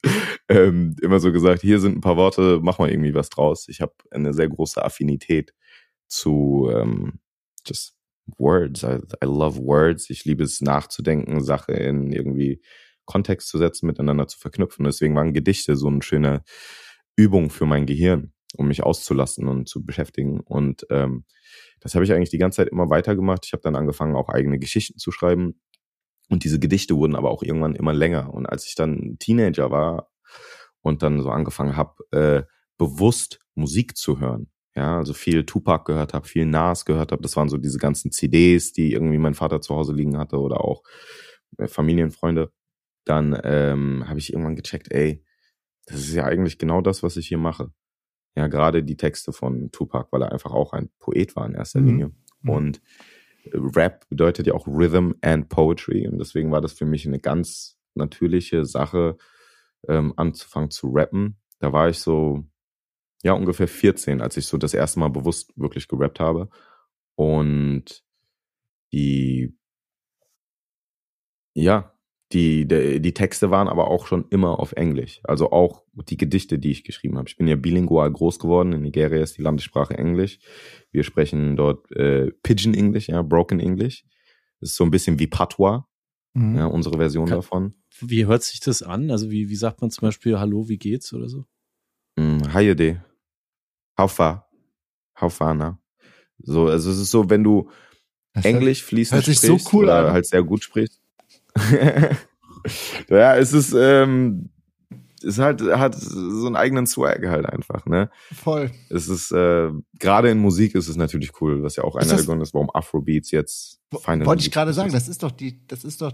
[0.49, 3.67] ähm, immer so gesagt, hier sind ein paar Worte, mach mal irgendwie was draus.
[3.69, 5.53] Ich habe eine sehr große Affinität
[6.07, 7.19] zu ähm,
[7.65, 7.95] just
[8.37, 8.83] Words.
[8.83, 10.09] I, I love Words.
[10.09, 12.61] Ich liebe es nachzudenken, Sache in irgendwie
[13.05, 14.85] Kontext zu setzen, miteinander zu verknüpfen.
[14.85, 16.43] Deswegen waren Gedichte so eine schöne
[17.15, 20.41] Übung für mein Gehirn, um mich auszulassen und zu beschäftigen.
[20.41, 21.25] Und ähm,
[21.79, 23.45] das habe ich eigentlich die ganze Zeit immer weitergemacht.
[23.45, 25.59] Ich habe dann angefangen, auch eigene Geschichten zu schreiben.
[26.29, 28.33] Und diese Gedichte wurden aber auch irgendwann immer länger.
[28.33, 30.09] Und als ich dann Teenager war
[30.81, 32.43] und dann so angefangen habe, äh,
[32.77, 37.35] bewusst Musik zu hören, ja, also viel Tupac gehört habe, viel Nas gehört habe, das
[37.35, 40.83] waren so diese ganzen CDs, die irgendwie mein Vater zu Hause liegen hatte oder auch
[41.57, 42.51] äh, Familienfreunde,
[43.05, 45.25] dann ähm, habe ich irgendwann gecheckt, ey,
[45.87, 47.71] das ist ja eigentlich genau das, was ich hier mache
[48.39, 51.81] ja gerade die Texte von Tupac, weil er einfach auch ein Poet war in erster
[51.81, 51.87] mhm.
[51.87, 52.11] Linie.
[52.41, 52.49] Mhm.
[52.49, 52.81] Und
[53.53, 57.77] Rap bedeutet ja auch Rhythm and Poetry und deswegen war das für mich eine ganz
[57.95, 59.17] natürliche Sache,
[59.87, 61.37] ähm, anzufangen zu rappen.
[61.59, 62.45] Da war ich so,
[63.23, 66.49] ja, ungefähr 14, als ich so das erste Mal bewusst wirklich gerappt habe.
[67.15, 68.03] Und
[68.93, 69.57] die,
[71.53, 71.93] ja,
[72.31, 75.19] die, die, die Texte waren aber auch schon immer auf Englisch.
[75.23, 77.27] Also auch die Gedichte, die ich geschrieben habe.
[77.27, 78.73] Ich bin ja bilingual groß geworden.
[78.73, 80.39] In Nigeria ist die Landessprache Englisch.
[80.91, 84.05] Wir sprechen dort äh, Pidgin English, ja, Broken English.
[84.59, 85.85] Das ist so ein bisschen wie Patois,
[86.33, 86.55] mhm.
[86.57, 87.73] ja, unsere Version Kann, davon.
[87.99, 89.09] Wie hört sich das an?
[89.09, 91.45] Also wie, wie sagt man zum Beispiel Hallo, wie geht's oder so?
[92.15, 93.03] Mm, Hayede.
[93.97, 94.49] How far?
[95.19, 95.77] How far now?
[96.37, 97.69] So, also es ist so, wenn du
[98.33, 100.13] das Englisch fließend sprichst so cool oder an.
[100.13, 100.98] halt sehr gut sprichst.
[103.09, 104.49] ja, es ist, ähm,
[105.23, 108.09] es halt, hat so einen eigenen Swag halt einfach, ne?
[108.33, 108.71] Voll.
[108.89, 109.69] Es ist, äh,
[109.99, 112.69] gerade in Musik ist es natürlich cool, was ja auch einer der Gründe ist, warum
[112.73, 116.13] Afrobeats jetzt feine Wollte ich gerade sagen, das ist doch die, das ist doch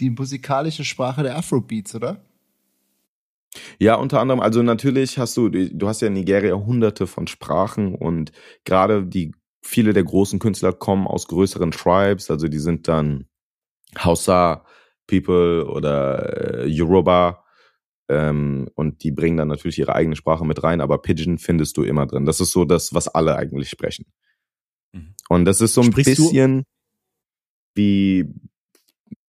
[0.00, 2.24] die musikalische Sprache der Afrobeats, oder?
[3.78, 7.94] Ja, unter anderem, also natürlich hast du, du hast ja in Nigeria hunderte von Sprachen
[7.94, 8.32] und
[8.64, 13.26] gerade die, viele der großen Künstler kommen aus größeren Tribes, also die sind dann
[13.98, 14.64] Hausa
[15.08, 17.44] People oder äh, Yoruba
[18.08, 21.82] ähm, und die bringen dann natürlich ihre eigene Sprache mit rein, aber Pidgin findest du
[21.82, 22.24] immer drin.
[22.24, 24.06] Das ist so das, was alle eigentlich sprechen.
[24.92, 25.14] Mhm.
[25.28, 26.64] Und das ist so ein Sprichst bisschen
[27.74, 28.24] wie,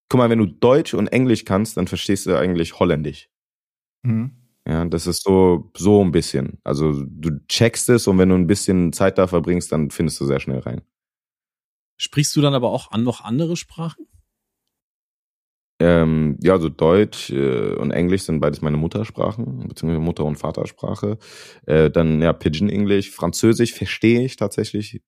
[0.08, 3.30] guck mal, wenn du Deutsch und Englisch kannst, dann verstehst du eigentlich Holländisch.
[4.04, 4.32] Mhm.
[4.66, 6.60] Ja, das ist so, so ein bisschen.
[6.64, 10.26] Also du checkst es und wenn du ein bisschen Zeit da verbringst, dann findest du
[10.26, 10.82] sehr schnell rein.
[11.98, 14.08] Sprichst du dann aber auch an noch andere Sprachen?
[15.80, 21.18] Ähm, ja, also Deutsch äh, und Englisch sind beides meine Muttersprachen, beziehungsweise Mutter- und Vatersprache.
[21.66, 25.02] Äh, dann ja, Pidgin Englisch, Französisch verstehe ich tatsächlich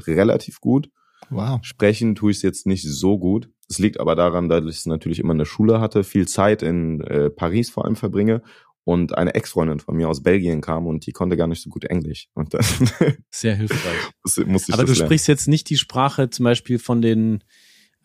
[0.00, 0.90] relativ gut.
[1.30, 1.60] Wow.
[1.62, 3.48] Sprechen tue ich es jetzt nicht so gut.
[3.68, 6.62] Es liegt aber daran, dass ich es natürlich immer in der Schule hatte, viel Zeit
[6.62, 8.42] in äh, Paris vor allem verbringe
[8.84, 11.84] und eine Ex-Freundin von mir aus Belgien kam und die konnte gar nicht so gut
[11.84, 12.28] Englisch.
[12.34, 12.78] Und das
[13.30, 14.10] Sehr hilfreich.
[14.46, 15.06] musste ich aber du lernen.
[15.06, 17.44] sprichst jetzt nicht die Sprache zum Beispiel von den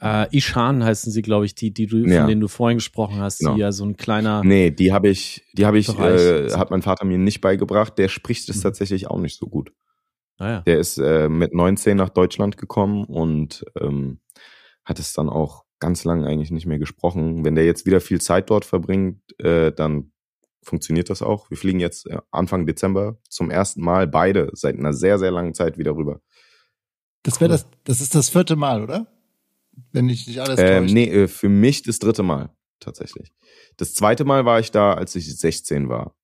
[0.01, 2.19] äh, Ishan heißen sie, glaube ich, die, die du, ja.
[2.19, 3.55] von denen du vorhin gesprochen hast, genau.
[3.55, 4.43] die ja so ein kleiner.
[4.43, 7.97] Nee, die habe ich, die habe ich, äh, hat mein Vater mir nicht beigebracht.
[7.97, 8.61] Der spricht es mhm.
[8.61, 9.71] tatsächlich auch nicht so gut.
[10.37, 10.61] Ah, ja.
[10.61, 14.19] Der ist äh, mit 19 nach Deutschland gekommen und ähm,
[14.85, 17.43] hat es dann auch ganz lang eigentlich nicht mehr gesprochen.
[17.43, 20.11] Wenn der jetzt wieder viel Zeit dort verbringt, äh, dann
[20.63, 21.49] funktioniert das auch.
[21.49, 25.55] Wir fliegen jetzt äh, Anfang Dezember zum ersten Mal beide seit einer sehr, sehr langen
[25.55, 26.21] Zeit wieder rüber.
[27.23, 29.07] Das wäre das, das ist das vierte Mal, oder?
[29.91, 33.31] Wenn ich nicht alles ähm, Nee, äh, für mich das dritte Mal, tatsächlich.
[33.77, 36.15] Das zweite Mal war ich da, als ich 16 war.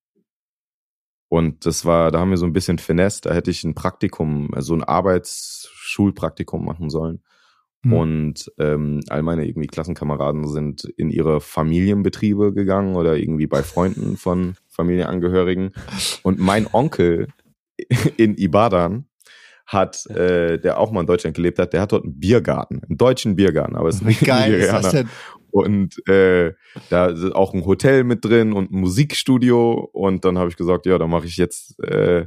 [1.28, 4.48] Und das war, da haben wir so ein bisschen Finesse, da hätte ich ein Praktikum,
[4.50, 7.22] so also ein Arbeitsschulpraktikum machen sollen.
[7.82, 7.92] Mhm.
[7.92, 14.16] Und ähm, all meine irgendwie Klassenkameraden sind in ihre Familienbetriebe gegangen oder irgendwie bei Freunden
[14.16, 15.72] von Familienangehörigen.
[16.22, 17.28] Und mein Onkel
[18.16, 19.06] in Ibadan
[19.66, 22.98] hat, äh, der auch mal in Deutschland gelebt hat, der hat dort einen Biergarten, einen
[22.98, 25.08] deutschen Biergarten, aber es ist nicht geil ist das denn?
[25.54, 26.52] Und äh,
[26.90, 29.88] da ist auch ein Hotel mit drin und ein Musikstudio.
[29.92, 32.26] Und dann habe ich gesagt, ja, da mache ich jetzt äh,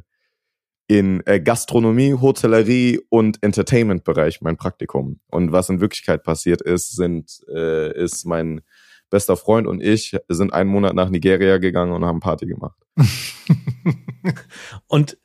[0.88, 5.20] in äh, Gastronomie, Hotellerie und Entertainment-Bereich mein Praktikum.
[5.30, 8.62] Und was in Wirklichkeit passiert ist, sind äh, ist mein
[9.10, 12.78] bester Freund und ich sind einen Monat nach Nigeria gegangen und haben Party gemacht.
[14.88, 15.18] und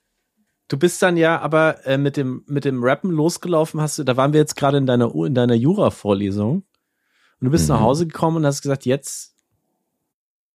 [0.72, 4.16] du bist dann ja aber äh, mit dem mit dem Rappen losgelaufen, hast du, da
[4.16, 6.64] waren wir jetzt gerade in deiner in deiner Jura-Vorlesung
[7.40, 7.74] und du bist mhm.
[7.74, 9.34] nach Hause gekommen und hast gesagt, jetzt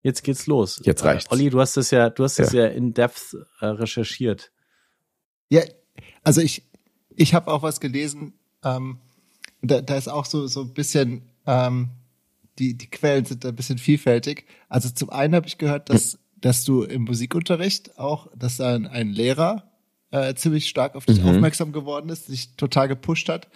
[0.01, 0.81] jetzt geht's los.
[0.83, 1.27] Jetzt reicht's.
[1.27, 4.51] Äh, Olli, du hast das ja, du hast das ja, ja in Depth äh, recherchiert.
[5.49, 5.61] Ja,
[6.23, 6.63] also ich,
[7.15, 8.99] ich habe auch was gelesen, ähm,
[9.61, 11.89] da, da ist auch so, so ein bisschen, ähm,
[12.57, 14.45] die, die Quellen sind ein bisschen vielfältig.
[14.67, 18.87] Also zum einen habe ich gehört, dass, dass du im Musikunterricht auch, dass da ein,
[18.87, 19.67] ein Lehrer
[20.11, 21.29] äh, ziemlich stark auf dich mhm.
[21.29, 23.47] aufmerksam geworden ist, dich total gepusht hat.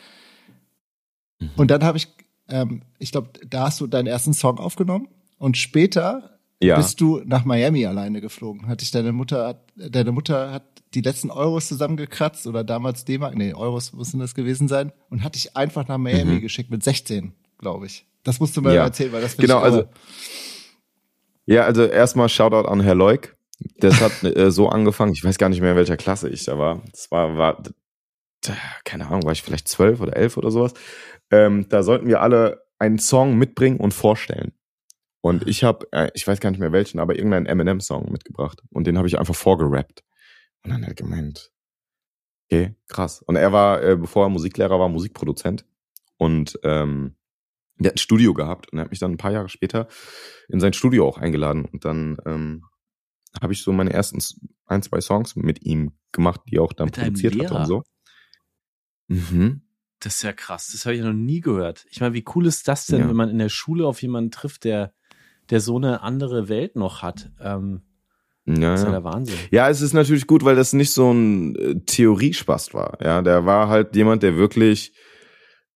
[1.40, 1.50] Mhm.
[1.58, 2.08] Und dann habe ich,
[2.50, 6.78] ähm, ich glaube, da hast du deinen ersten Song aufgenommen und später ja.
[6.78, 8.68] bist du nach Miami alleine geflogen.
[8.68, 13.54] Hat dich deine Mutter, deine Mutter hat die letzten Euros zusammengekratzt oder damals D-Mark, nee,
[13.54, 16.42] Euros müssen das gewesen sein und hat dich einfach nach Miami mhm.
[16.42, 18.06] geschickt mit 16, glaube ich.
[18.24, 18.84] Das musst du mir ja.
[18.84, 19.86] erzählen, weil das Genau, also
[21.46, 23.36] ja, also erstmal Shoutout an Herr Leuk.
[23.78, 26.58] Das hat äh, so angefangen, ich weiß gar nicht mehr, in welcher Klasse ich da
[26.58, 26.82] war.
[26.91, 27.63] Das war, war
[28.84, 30.74] keine Ahnung, war ich vielleicht zwölf oder elf oder sowas.
[31.30, 34.54] Ähm, da sollten wir alle einen Song mitbringen und vorstellen.
[35.21, 38.62] Und ich habe, äh, ich weiß gar nicht mehr welchen, aber irgendeinen Eminem-Song mitgebracht.
[38.71, 40.04] Und den habe ich einfach vorgerappt.
[40.63, 41.52] Und dann hat er gemeint,
[42.45, 43.21] okay, krass.
[43.21, 45.65] Und er war, äh, bevor er Musiklehrer war, Musikproduzent.
[46.17, 47.15] Und ähm,
[47.78, 49.88] der hat ein Studio gehabt und er hat mich dann ein paar Jahre später
[50.50, 52.63] in sein Studio auch eingeladen und dann ähm,
[53.41, 54.20] habe ich so meine ersten
[54.65, 57.84] ein, zwei Songs mit ihm gemacht, die er auch dann Mit produziert hat und so.
[59.08, 59.62] Mhm.
[60.00, 60.70] Das ist ja krass.
[60.72, 61.86] Das habe ich noch nie gehört.
[61.91, 63.10] Ich meine, wie cool ist das denn, Ja.
[63.10, 64.94] wenn man in der Schule auf jemanden trifft, der,
[65.50, 67.32] der so eine andere Welt noch hat?
[67.39, 67.82] Ähm,
[68.48, 69.00] Ja, das ist ja ja.
[69.00, 69.38] der Wahnsinn.
[69.52, 72.98] Ja, es ist natürlich gut, weil das nicht so ein äh, Theoriespast war.
[73.02, 74.94] Ja, der war halt jemand, der wirklich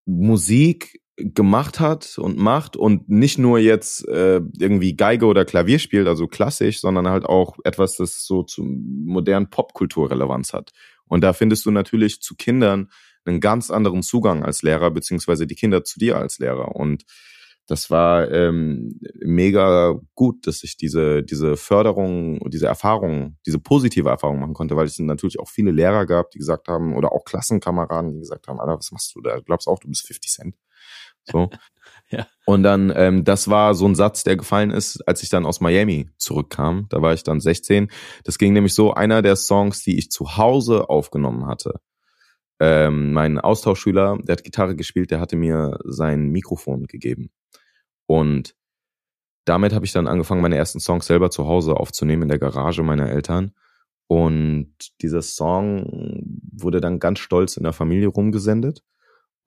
[0.05, 6.07] Musik gemacht hat und macht und nicht nur jetzt äh, irgendwie Geige oder Klavier spielt,
[6.07, 10.71] also klassisch, sondern halt auch etwas, das so zum modernen Popkultur Relevanz hat.
[11.07, 12.89] Und da findest du natürlich zu Kindern
[13.23, 16.75] einen ganz anderen Zugang als Lehrer, beziehungsweise die Kinder zu dir als Lehrer.
[16.75, 17.05] Und
[17.67, 24.39] das war ähm, mega gut, dass ich diese, diese Förderung, diese Erfahrung, diese positive Erfahrung
[24.39, 28.13] machen konnte, weil es natürlich auch viele Lehrer gab, die gesagt haben, oder auch Klassenkameraden,
[28.13, 29.37] die gesagt haben, Alter, was machst du da?
[29.37, 30.55] Du glaubst auch, du bist 50 Cent.
[31.25, 31.49] So.
[32.11, 32.27] Ja.
[32.45, 35.59] Und dann, ähm, das war so ein Satz, der gefallen ist, als ich dann aus
[35.59, 36.85] Miami zurückkam.
[36.89, 37.89] Da war ich dann 16.
[38.23, 41.79] Das ging nämlich so, einer der Songs, die ich zu Hause aufgenommen hatte.
[42.59, 47.31] Ähm, mein Austauschschüler, der hat Gitarre gespielt, der hatte mir sein Mikrofon gegeben.
[48.05, 48.55] Und
[49.45, 52.83] damit habe ich dann angefangen, meine ersten Songs selber zu Hause aufzunehmen in der Garage
[52.83, 53.51] meiner Eltern.
[54.07, 58.83] Und dieser Song wurde dann ganz stolz in der Familie rumgesendet.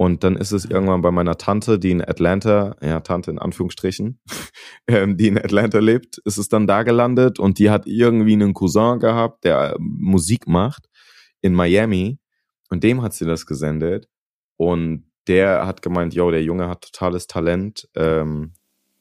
[0.01, 4.21] Und dann ist es irgendwann bei meiner Tante, die in Atlanta, ja, Tante in Anführungsstrichen,
[4.87, 8.55] ähm, die in Atlanta lebt, ist es dann da gelandet und die hat irgendwie einen
[8.55, 10.89] Cousin gehabt, der Musik macht
[11.41, 12.21] in Miami
[12.71, 14.09] und dem hat sie das gesendet
[14.57, 18.53] und der hat gemeint, yo, der Junge hat totales Talent, ähm,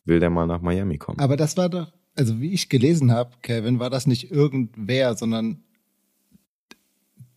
[0.03, 1.19] will der mal nach Miami kommen.
[1.19, 5.63] Aber das war doch, also wie ich gelesen habe, Kevin, war das nicht irgendwer, sondern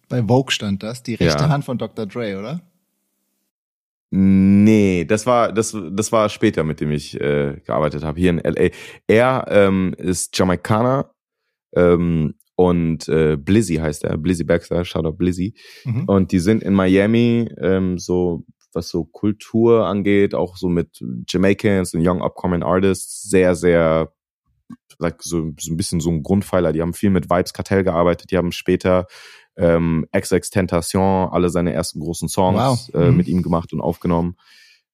[0.09, 1.51] bei Vogue stand das, die rechte Ja.
[1.51, 2.07] Hand von Dr.
[2.07, 2.63] Dre, oder?
[4.13, 8.39] Nee, das war das das war später, mit dem ich äh, gearbeitet habe hier in
[8.39, 8.71] LA.
[9.07, 11.15] Er ähm, ist Jamaikaner
[11.77, 15.55] ähm, und äh, Blizzy heißt er, Blizzy Baxter, Shoutout Blizzy.
[15.85, 16.05] Mhm.
[16.07, 21.95] Und die sind in Miami ähm, so was so Kultur angeht, auch so mit Jamaicans
[21.95, 24.13] und Young Upcoming Artists sehr sehr
[25.19, 26.73] so, so ein bisschen so ein Grundpfeiler.
[26.73, 28.31] Die haben viel mit Vibes Kartell gearbeitet.
[28.31, 29.07] Die haben später
[29.61, 32.95] ähm, XX Tentation alle seine ersten großen Songs Wow.
[32.95, 33.17] äh, Mhm.
[33.17, 34.37] mit ihm gemacht und aufgenommen.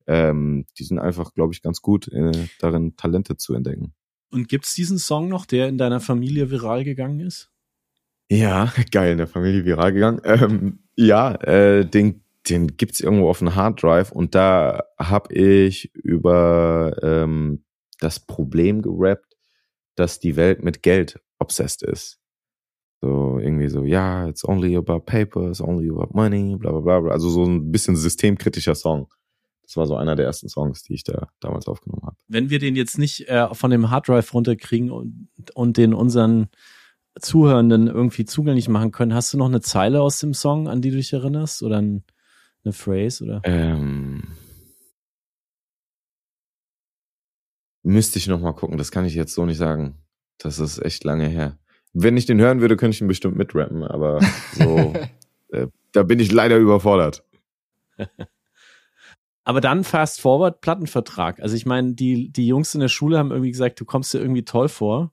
[0.07, 3.93] Ähm, die sind einfach, glaube ich, ganz gut äh, darin, Talente zu entdecken.
[4.31, 7.51] Und gibt's diesen Song noch, der in deiner Familie viral gegangen ist?
[8.31, 10.21] Ja, geil, in der Familie viral gegangen.
[10.25, 16.97] Ähm, ja, äh, den, den gibt's irgendwo auf dem Harddrive und da habe ich über
[17.03, 17.65] ähm,
[17.99, 19.37] das Problem gerappt,
[19.97, 22.19] dass die Welt mit Geld obsessed ist.
[23.07, 27.01] So irgendwie so, ja, it's only about paper, it's only about money, bla bla bla.
[27.01, 27.13] bla.
[27.13, 29.07] Also so ein bisschen systemkritischer Song.
[29.63, 32.17] Das war so einer der ersten Songs, die ich da damals aufgenommen habe.
[32.27, 36.49] Wenn wir den jetzt nicht äh, von dem Harddrive runterkriegen und, und den unseren
[37.21, 40.91] Zuhörenden irgendwie zugänglich machen können, hast du noch eine Zeile aus dem Song, an die
[40.91, 41.63] du dich erinnerst?
[41.63, 42.05] Oder ein,
[42.65, 43.25] eine Phrase?
[43.25, 43.41] Oder?
[43.45, 44.25] Ähm,
[47.85, 50.03] müsste ich noch mal gucken, das kann ich jetzt so nicht sagen.
[50.39, 51.59] Das ist echt lange her.
[51.93, 54.21] Wenn ich den hören würde, könnte ich ihn bestimmt mitrappen, aber
[54.53, 54.95] so,
[55.49, 57.25] äh, da bin ich leider überfordert.
[59.49, 61.39] Aber dann fast forward Plattenvertrag.
[61.39, 64.19] Also ich meine, die, die Jungs in der Schule haben irgendwie gesagt, du kommst dir
[64.19, 65.13] irgendwie toll vor.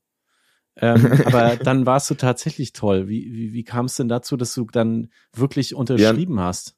[0.75, 3.07] Ähm, aber dann warst du tatsächlich toll.
[3.07, 6.75] Wie, wie, wie kam es denn dazu, dass du dann wirklich unterschrieben hast?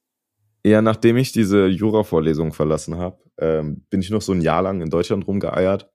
[0.66, 4.82] Ja, nachdem ich diese Jura-Vorlesung verlassen habe, ähm, bin ich noch so ein Jahr lang
[4.82, 5.90] in Deutschland rumgeeiert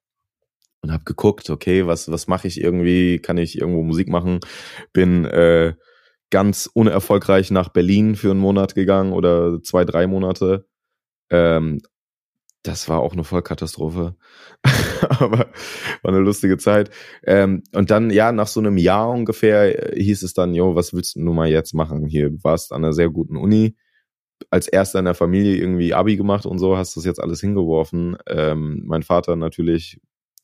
[0.83, 3.19] und habe geguckt, okay, was was mache ich irgendwie?
[3.19, 4.41] Kann ich irgendwo Musik machen?
[4.93, 5.75] Bin äh,
[6.31, 10.67] ganz unerfolgreich nach Berlin für einen Monat gegangen oder zwei, drei Monate.
[11.31, 11.81] Ähm,
[12.63, 14.17] das war auch eine Vollkatastrophe,
[15.09, 15.51] aber
[16.03, 16.91] war eine lustige Zeit.
[17.25, 20.93] Ähm, und dann, ja, nach so einem Jahr ungefähr äh, hieß es dann, jo, was
[20.93, 22.07] willst du nun mal jetzt machen?
[22.07, 23.77] Hier, du warst an einer sehr guten Uni,
[24.51, 28.17] als erster in der Familie irgendwie Abi gemacht und so, hast das jetzt alles hingeworfen.
[28.29, 30.01] Ähm, mein Vater natürlich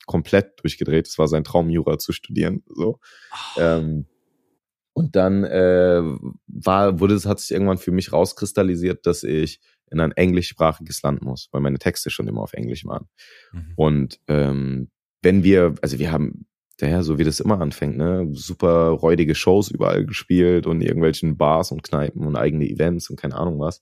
[0.07, 1.07] komplett durchgedreht.
[1.07, 2.63] Es war sein Traum, Jura zu studieren.
[2.69, 2.99] So.
[3.59, 4.07] Ähm,
[4.93, 6.01] und dann äh,
[6.47, 11.23] war, wurde es, hat sich irgendwann für mich rauskristallisiert, dass ich in ein englischsprachiges Land
[11.23, 13.07] muss, weil meine Texte schon immer auf Englisch waren.
[13.53, 13.73] Mhm.
[13.77, 14.91] Und ähm,
[15.23, 16.47] wenn wir, also wir haben,
[16.79, 21.73] daher, so wie das immer anfängt, ne, super räudige Shows überall gespielt und irgendwelchen Bars
[21.73, 23.81] und Kneipen und eigene Events und keine Ahnung was.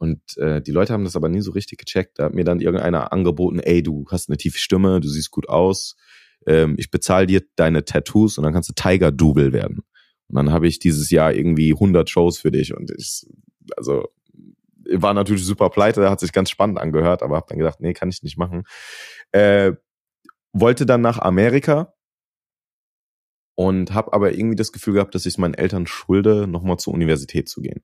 [0.00, 2.18] Und äh, die Leute haben das aber nie so richtig gecheckt.
[2.18, 5.46] Da hat mir dann irgendeiner angeboten, ey, du hast eine tiefe Stimme, du siehst gut
[5.46, 5.94] aus,
[6.46, 9.80] ähm, ich bezahle dir deine Tattoos und dann kannst du Tiger-Double werden.
[10.28, 13.26] Und dann habe ich dieses Jahr irgendwie 100 Shows für dich und ich,
[13.76, 14.08] also
[14.90, 18.08] war natürlich super pleite, hat sich ganz spannend angehört, aber habe dann gedacht, nee, kann
[18.08, 18.62] ich nicht machen.
[19.32, 19.72] Äh,
[20.54, 21.92] wollte dann nach Amerika
[23.54, 27.48] und habe aber irgendwie das Gefühl gehabt, dass ich meinen Eltern schulde, nochmal zur Universität
[27.50, 27.82] zu gehen,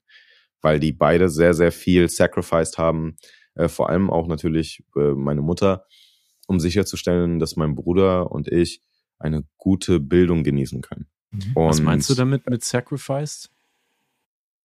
[0.62, 3.16] weil die beide sehr, sehr viel sacrificed haben,
[3.54, 5.86] äh, vor allem auch natürlich äh, meine Mutter,
[6.46, 8.82] um sicherzustellen, dass mein Bruder und ich
[9.18, 11.06] eine gute Bildung genießen können.
[11.30, 11.52] Mhm.
[11.54, 13.50] Was meinst du damit mit sacrificed?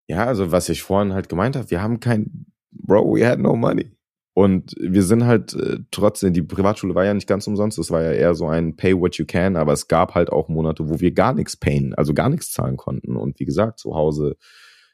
[0.08, 3.56] Ja, also was ich vorhin halt gemeint habe, wir haben kein, Bro, we had no
[3.56, 3.92] money.
[4.34, 8.02] Und wir sind halt äh, trotzdem, die Privatschule war ja nicht ganz umsonst, es war
[8.02, 11.02] ja eher so ein Pay what you can, aber es gab halt auch Monate, wo
[11.02, 13.18] wir gar nichts payen, also gar nichts zahlen konnten.
[13.18, 14.38] Und wie gesagt, zu Hause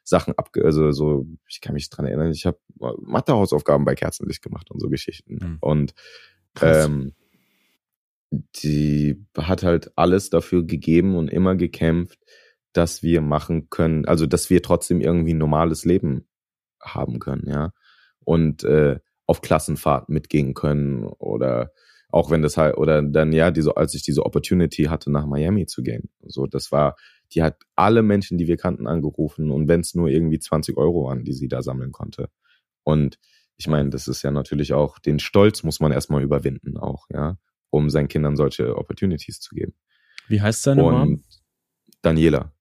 [0.07, 2.57] Sachen abge, also so, ich kann mich dran erinnern, ich habe
[3.01, 5.39] Mathehausaufgaben bei Kerzenlicht gemacht und so Geschichten.
[5.41, 5.57] Mhm.
[5.59, 5.93] Und
[6.61, 7.13] ähm,
[8.31, 12.19] die hat halt alles dafür gegeben und immer gekämpft,
[12.71, 16.25] dass wir machen können, also dass wir trotzdem irgendwie ein normales Leben
[16.81, 17.73] haben können, ja.
[18.23, 21.73] Und äh, auf Klassenfahrt mitgehen können oder
[22.09, 25.65] auch wenn das halt, oder dann ja, diese, als ich diese Opportunity hatte, nach Miami
[25.65, 26.09] zu gehen.
[26.25, 26.95] So, das war,
[27.33, 31.05] die hat alle Menschen, die wir kannten, angerufen und wenn es nur irgendwie 20 Euro
[31.05, 32.29] waren, die sie da sammeln konnte.
[32.83, 33.19] Und
[33.57, 37.37] ich meine, das ist ja natürlich auch, den Stolz muss man erstmal überwinden auch, ja,
[37.69, 39.73] um seinen Kindern solche Opportunities zu geben.
[40.27, 41.23] Wie heißt deine und Mom?
[42.01, 42.53] Daniela.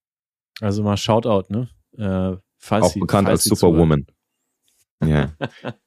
[0.60, 1.68] Also mal Shoutout, ne?
[1.96, 4.06] Äh, falls auch sie, bekannt als Superwoman.
[5.04, 5.36] Ja,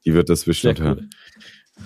[0.04, 0.86] die wird das bestimmt cool.
[0.86, 1.10] hören.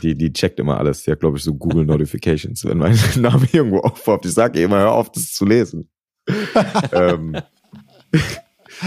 [0.02, 1.04] Die, die checkt immer alles.
[1.04, 4.26] Die hat, glaube ich, so Google Notifications, wenn mein Name irgendwo aufpoppt.
[4.26, 5.88] Ich sage immer, hör auf, das zu lesen.
[6.92, 7.36] ähm.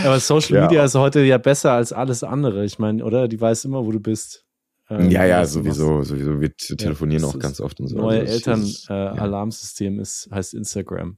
[0.04, 2.65] Aber Social Media ist heute ja besser als alles andere.
[2.65, 3.28] Ich meine, oder?
[3.28, 4.45] Die weiß immer, wo du bist.
[4.89, 6.39] Ähm, ja, ja, sowieso, sowieso.
[6.39, 7.97] Wir telefonieren ja, auch ganz oft und so.
[7.97, 10.02] Neue also Eltern-Alarmsystem äh, ja.
[10.02, 11.17] ist, heißt Instagram.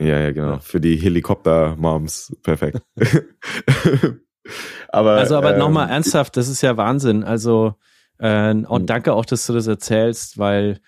[0.00, 0.52] Ja, ja, genau.
[0.52, 0.58] Ja.
[0.58, 2.36] Für die Helikopter-Moms.
[2.42, 2.82] Perfekt.
[4.88, 7.24] aber, also, aber ähm, nochmal ernsthaft, das ist ja Wahnsinn.
[7.24, 7.74] Also,
[8.18, 8.86] äh, und hm.
[8.86, 10.80] danke auch, dass du das erzählst, weil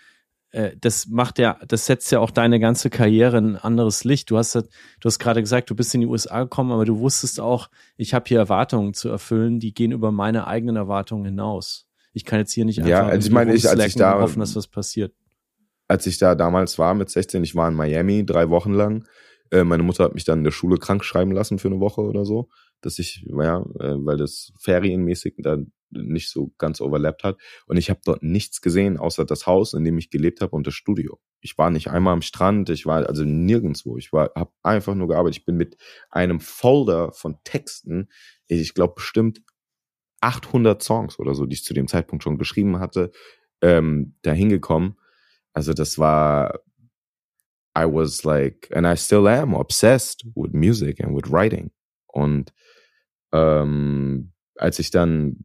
[0.81, 4.31] das macht ja, das setzt ja auch deine ganze Karriere in ein anderes Licht.
[4.31, 4.63] Du hast, du
[5.05, 8.25] hast gerade gesagt, du bist in die USA gekommen, aber du wusstest auch, ich habe
[8.29, 11.87] hier Erwartungen zu erfüllen, die gehen über meine eigenen Erwartungen hinaus.
[12.13, 14.39] Ich kann jetzt hier nicht einfach ja, also ich meine, ich, als ich da hoffen,
[14.39, 15.13] dass was passiert.
[15.89, 19.05] Als ich da damals war mit 16, ich war in Miami drei Wochen lang.
[19.51, 22.01] Äh, meine Mutter hat mich dann in der Schule krank schreiben lassen für eine Woche
[22.01, 22.49] oder so
[22.85, 27.39] dass ich, ja, äh, weil das ferienmäßig dann nicht so ganz overlappt hat.
[27.67, 30.67] Und ich habe dort nichts gesehen, außer das Haus, in dem ich gelebt habe und
[30.67, 31.21] das Studio.
[31.41, 33.97] Ich war nicht einmal am Strand, ich war also nirgendwo.
[33.97, 35.39] Ich war, habe einfach nur gearbeitet.
[35.39, 35.77] Ich bin mit
[36.11, 38.09] einem Folder von Texten,
[38.47, 39.41] ich glaube bestimmt
[40.21, 43.13] 800 Songs oder so, die ich zu dem Zeitpunkt schon geschrieben hatte,
[43.61, 44.99] ähm, da hingekommen.
[45.53, 46.61] Also das war,
[47.77, 51.71] I was like, and I still am obsessed with music and with writing.
[52.07, 52.53] Und
[53.33, 55.37] ähm, als ich dann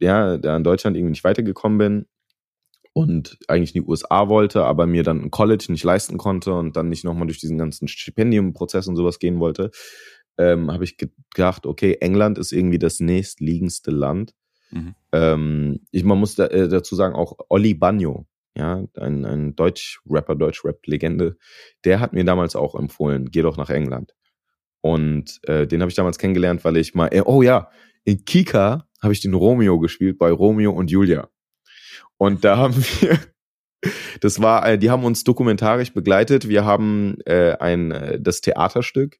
[0.00, 2.06] ja da in Deutschland irgendwie nicht weitergekommen bin
[2.92, 6.76] und eigentlich in die USA wollte, aber mir dann ein College nicht leisten konnte und
[6.76, 9.70] dann nicht nochmal durch diesen ganzen Stipendiumprozess und sowas gehen wollte,
[10.38, 14.34] ähm, habe ich gedacht, okay, England ist irgendwie das nächstliegendste Land.
[14.70, 14.94] Mhm.
[15.12, 20.36] Ähm, ich, man muss da, äh, dazu sagen, auch Olli Bagno, ja, ein, ein Deutsch-Rapper,
[20.36, 21.36] Deutsch-Rap-Legende,
[21.84, 24.14] der hat mir damals auch empfohlen, geh doch nach England.
[24.80, 27.70] Und äh, den habe ich damals kennengelernt, weil ich mal, äh, oh ja,
[28.04, 31.28] in Kika habe ich den Romeo gespielt bei Romeo und Julia.
[32.16, 33.18] Und da haben wir,
[34.20, 36.48] das war, äh, die haben uns dokumentarisch begleitet.
[36.48, 39.18] Wir haben äh, ein äh, das Theaterstück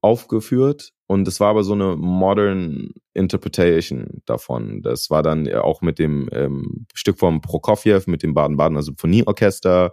[0.00, 4.82] aufgeführt und das war aber so eine modern Interpretation davon.
[4.82, 9.92] Das war dann auch mit dem ähm, Stück vom Prokofjew, mit dem Baden-Badener Symphonieorchester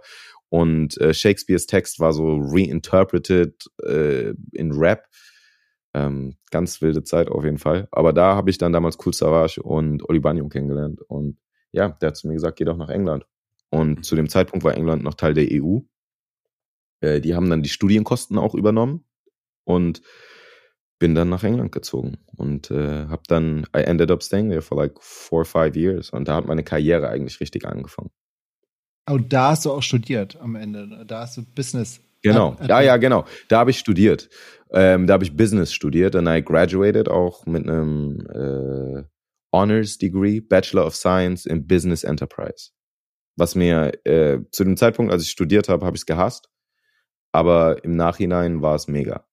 [0.50, 5.06] und äh, Shakespeares Text war so reinterpreted äh, in Rap.
[5.94, 7.88] Ähm, ganz wilde Zeit auf jeden Fall.
[7.92, 11.00] Aber da habe ich dann damals Cool Savage und Oli Bagno kennengelernt.
[11.08, 11.38] Und
[11.72, 13.24] ja, der hat zu mir gesagt, geh doch nach England.
[13.70, 15.78] Und zu dem Zeitpunkt war England noch Teil der EU.
[17.00, 19.06] Äh, die haben dann die Studienkosten auch übernommen
[19.66, 20.00] und
[20.98, 24.78] bin dann nach England gezogen und äh, habe dann I ended up staying there for
[24.78, 28.10] like four or five years und da hat meine Karriere eigentlich richtig angefangen.
[29.08, 31.04] Und da hast du auch studiert am Ende.
[31.06, 32.00] Da hast du Business.
[32.22, 32.56] Genau.
[32.66, 33.24] Ja, ja, genau.
[33.48, 34.28] Da habe ich studiert.
[34.70, 39.04] Ähm, da habe ich Business studiert und I graduated auch mit einem äh,
[39.52, 42.70] Honors Degree, Bachelor of Science in Business Enterprise.
[43.36, 46.48] Was mir äh, zu dem Zeitpunkt, als ich studiert habe, habe ich es gehasst.
[47.32, 49.25] Aber im Nachhinein war es mega.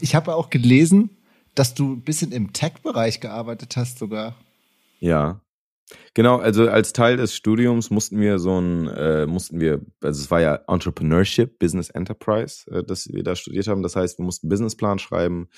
[0.00, 1.10] Ich habe auch gelesen,
[1.54, 4.36] dass du ein bisschen im Tech-Bereich gearbeitet hast sogar.
[5.00, 5.40] Ja.
[6.14, 10.30] Genau, also als Teil des Studiums mussten wir so ein, äh, mussten wir, also es
[10.30, 13.82] war ja Entrepreneurship, Business Enterprise, äh, das wir da studiert haben.
[13.82, 15.48] Das heißt, wir mussten Businessplan schreiben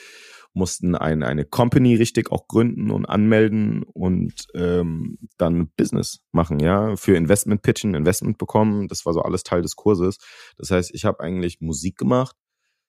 [0.55, 6.97] mussten ein, eine Company richtig auch gründen und anmelden und ähm, dann Business machen, ja,
[6.97, 8.87] für Investment pitchen, Investment bekommen.
[8.87, 10.18] Das war so alles Teil des Kurses.
[10.57, 12.37] Das heißt, ich habe eigentlich Musik gemacht,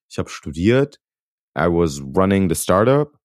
[0.08, 1.00] ich habe studiert,
[1.58, 3.18] I was running the startup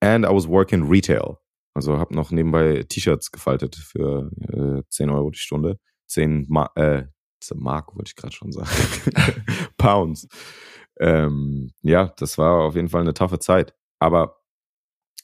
[0.00, 1.38] and I was working retail.
[1.74, 5.78] Also habe noch nebenbei T-Shirts gefaltet für äh, 10 Euro die Stunde.
[6.06, 7.04] 10 Ma äh,
[7.54, 8.70] Mark, wollte ich gerade schon sagen.
[9.76, 10.28] Pounds.
[10.98, 13.74] Ähm, ja, das war auf jeden Fall eine taffe Zeit.
[13.98, 14.40] Aber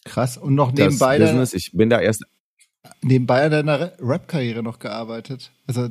[0.04, 0.36] krass.
[0.36, 2.24] Und noch nebenbei das Business, ich bin da erst
[3.02, 5.52] nebenbei an deiner Rap-Karriere noch gearbeitet.
[5.66, 5.88] Also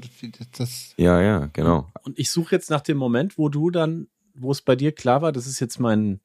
[0.58, 0.94] das.
[0.98, 1.90] Ja, ja, genau.
[2.04, 5.22] Und ich suche jetzt nach dem Moment, wo du dann, wo es bei dir klar
[5.22, 6.20] war, das ist jetzt mein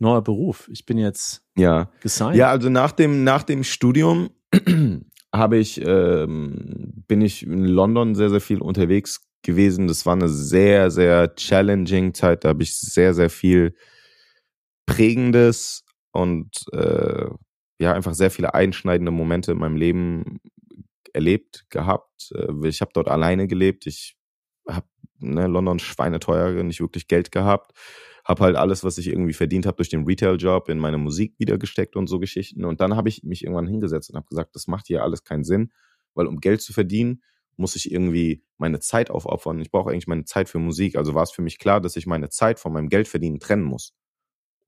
[0.00, 0.68] neuer Beruf.
[0.72, 2.36] Ich bin jetzt ja gesigned.
[2.36, 4.30] Ja, also nach dem nach dem Studium
[5.34, 9.86] habe ich ähm, bin ich in London sehr sehr viel unterwegs gewesen.
[9.86, 12.44] Das war eine sehr sehr challenging Zeit.
[12.44, 13.74] Da habe ich sehr sehr viel
[14.86, 17.26] prägendes und äh,
[17.78, 20.40] ja einfach sehr viele einschneidende Momente in meinem Leben
[21.12, 22.32] erlebt gehabt.
[22.34, 23.86] Äh, ich habe dort alleine gelebt.
[23.86, 24.16] Ich
[24.66, 24.86] habe
[25.18, 27.72] ne, London schweineteuer, nicht wirklich Geld gehabt
[28.30, 31.58] habe halt alles, was ich irgendwie verdient habe durch den Retail-Job in meine Musik wieder
[31.58, 32.64] gesteckt und so Geschichten.
[32.64, 35.42] Und dann habe ich mich irgendwann hingesetzt und habe gesagt, das macht hier alles keinen
[35.42, 35.72] Sinn,
[36.14, 37.22] weil um Geld zu verdienen,
[37.56, 39.60] muss ich irgendwie meine Zeit aufopfern.
[39.60, 40.96] Ich brauche eigentlich meine Zeit für Musik.
[40.96, 43.94] Also war es für mich klar, dass ich meine Zeit von meinem Geldverdienen trennen muss.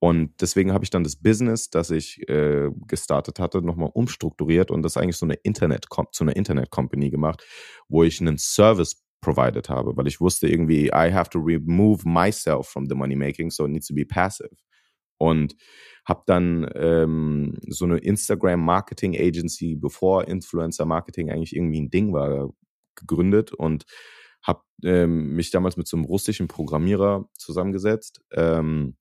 [0.01, 4.83] Und deswegen habe ich dann das Business, das ich äh, gestartet hatte, nochmal umstrukturiert und
[4.83, 7.45] das eigentlich so eine Internet zu einer Internet Company gemacht,
[7.89, 12.68] wo ich einen Service provided habe, weil ich wusste irgendwie, I have to remove myself
[12.68, 14.51] from the money making, so it needs to be passive.
[15.16, 15.57] Und
[16.05, 22.12] habe dann ähm, so eine Instagram Marketing Agency, bevor Influencer Marketing eigentlich irgendwie ein Ding
[22.12, 22.51] war,
[22.97, 23.85] gegründet und
[24.43, 28.20] habe ähm, mich damals mit so einem russischen Programmierer zusammengesetzt.
[28.33, 28.97] Ähm,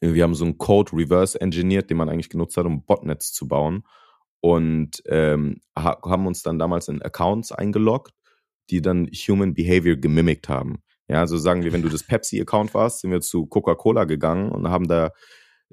[0.00, 3.48] wir haben so einen Code reverse engineert, den man eigentlich genutzt hat, um Botnets zu
[3.48, 3.84] bauen
[4.40, 8.12] und ähm, haben uns dann damals in Accounts eingeloggt
[8.70, 10.82] die dann Human Behavior gemimikt haben.
[11.08, 14.68] Ja, also sagen wir, wenn du das Pepsi-Account warst, sind wir zu Coca-Cola gegangen und
[14.68, 15.12] haben da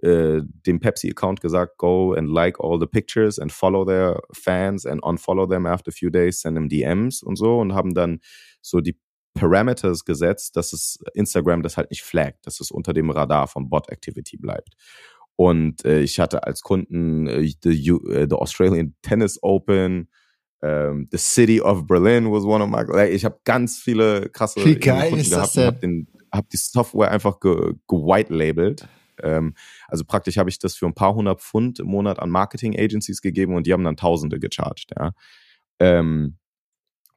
[0.01, 5.01] äh, dem Pepsi-Account gesagt, go and like all the pictures and follow their fans and
[5.03, 8.19] unfollow them after a few days, send them DMs und so und haben dann
[8.61, 8.97] so die
[9.33, 13.69] Parameters gesetzt, dass es Instagram das halt nicht flaggt, dass es unter dem Radar von
[13.69, 14.75] Bot Activity bleibt.
[15.35, 20.09] Und äh, ich hatte als Kunden äh, the, uh, the Australian Tennis Open,
[20.63, 22.83] ähm, The City of Berlin was one of my.
[22.87, 26.07] Like, ich habe ganz viele krasse Wie geil Kunden ist gehabt das denn?
[26.31, 28.87] Hab, hab die Software einfach ge, ge labeled.
[29.21, 29.53] Ähm,
[29.87, 33.21] also praktisch habe ich das für ein paar hundert Pfund im Monat an Marketing Agencies
[33.21, 34.91] gegeben und die haben dann Tausende gecharged.
[34.97, 35.11] Ja.
[35.79, 36.37] Ähm,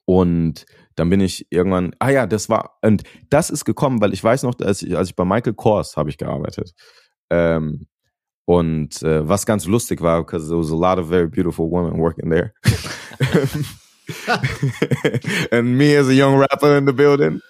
[0.05, 0.67] und
[0.97, 4.43] dann bin ich irgendwann, ah ja, das war, und das ist gekommen, weil ich weiß
[4.43, 6.75] noch, als ich, als ich bei Michael Kors habe ich gearbeitet.
[7.31, 7.87] Ähm,
[8.47, 12.01] und äh, was ganz lustig war, because there was a lot of very beautiful women
[12.01, 12.55] working there.
[15.51, 17.41] And me as a young rapper in the building.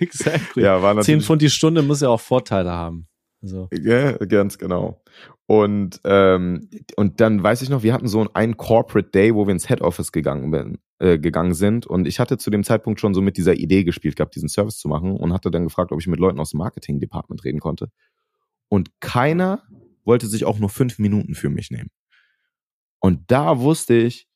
[0.00, 0.62] Exactly.
[0.62, 1.20] Ja, war natürlich.
[1.20, 3.06] 10 Pfund die Stunde muss ja auch Vorteile haben.
[3.42, 3.68] So.
[3.72, 5.02] Ja, ganz genau.
[5.46, 9.52] Und, ähm, und dann weiß ich noch, wir hatten so einen Corporate Day, wo wir
[9.52, 11.86] ins Head Office gegangen, bin, äh, gegangen sind.
[11.86, 14.78] Und ich hatte zu dem Zeitpunkt schon so mit dieser Idee gespielt gehabt, diesen Service
[14.78, 17.60] zu machen und hatte dann gefragt, ob ich mit Leuten aus dem Marketing Department reden
[17.60, 17.90] konnte.
[18.68, 19.62] Und keiner
[20.08, 21.90] wollte sich auch nur fünf Minuten für mich nehmen.
[22.98, 24.26] Und da wusste ich,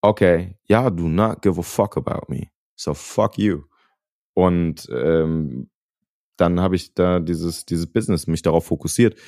[0.00, 2.48] okay, ja, do not give a fuck about me.
[2.74, 3.62] So fuck you.
[4.34, 5.70] Und ähm,
[6.36, 9.18] dann habe ich da dieses, dieses Business mich darauf fokussiert.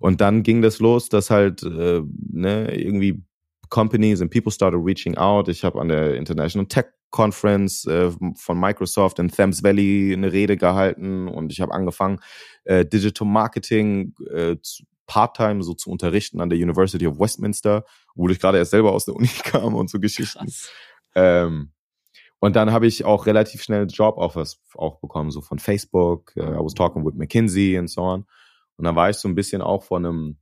[0.00, 3.22] Und dann ging das los, dass halt äh, ne, irgendwie
[3.70, 5.48] Companies and people started reaching out.
[5.48, 10.56] Ich habe an der International Tech Conference äh, von Microsoft in Thames Valley eine Rede
[10.56, 12.20] gehalten und ich habe angefangen,
[12.64, 17.84] äh, Digital Marketing äh, zu, Part-Time so zu unterrichten an der University of Westminster,
[18.14, 20.52] wo ich gerade erst selber aus der Uni kam und so Geschichten.
[21.16, 21.72] Ähm,
[22.38, 26.32] und dann habe ich auch relativ schnell Job-Offers auch bekommen, so von Facebook.
[26.36, 28.26] Uh, I was talking with McKinsey and so on.
[28.76, 30.38] Und dann war ich so ein bisschen auch von einem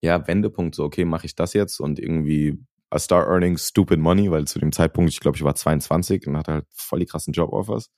[0.00, 2.58] ja, Wendepunkt, so, okay, mache ich das jetzt und irgendwie
[2.94, 6.36] I start earning stupid money, weil zu dem Zeitpunkt, ich glaube, ich war 22 und
[6.36, 7.90] hatte halt voll die krassen Job-Offers.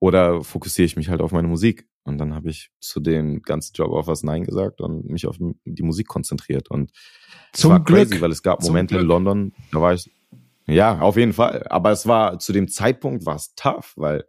[0.00, 1.88] Oder fokussiere ich mich halt auf meine Musik?
[2.04, 6.08] Und dann habe ich zu den ganzen Job-Offers Nein gesagt und mich auf die Musik
[6.08, 6.70] konzentriert.
[6.70, 6.92] Und
[7.52, 8.08] es war Glück.
[8.08, 10.10] crazy, weil es gab Momente in London, da war ich,
[10.66, 11.66] ja, auf jeden Fall.
[11.68, 14.24] Aber es war, zu dem Zeitpunkt war es tough, weil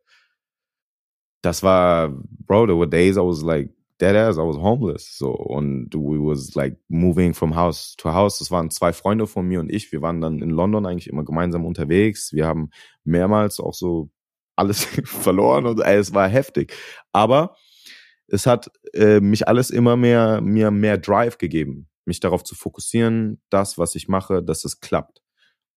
[1.42, 5.18] das war, bro, there were days I was like, dead ass, I was homeless.
[5.18, 8.40] So, und we was like moving from house to house.
[8.40, 9.92] Das waren zwei Freunde von mir und ich.
[9.92, 12.34] Wir waren dann in London eigentlich immer gemeinsam unterwegs.
[12.34, 12.72] Wir haben
[13.04, 14.10] mehrmals auch so
[14.60, 16.74] alles verloren und ey, es war heftig.
[17.12, 17.56] Aber
[18.28, 23.42] es hat äh, mich alles immer mehr, mir mehr Drive gegeben, mich darauf zu fokussieren,
[23.50, 25.22] das, was ich mache, dass es klappt.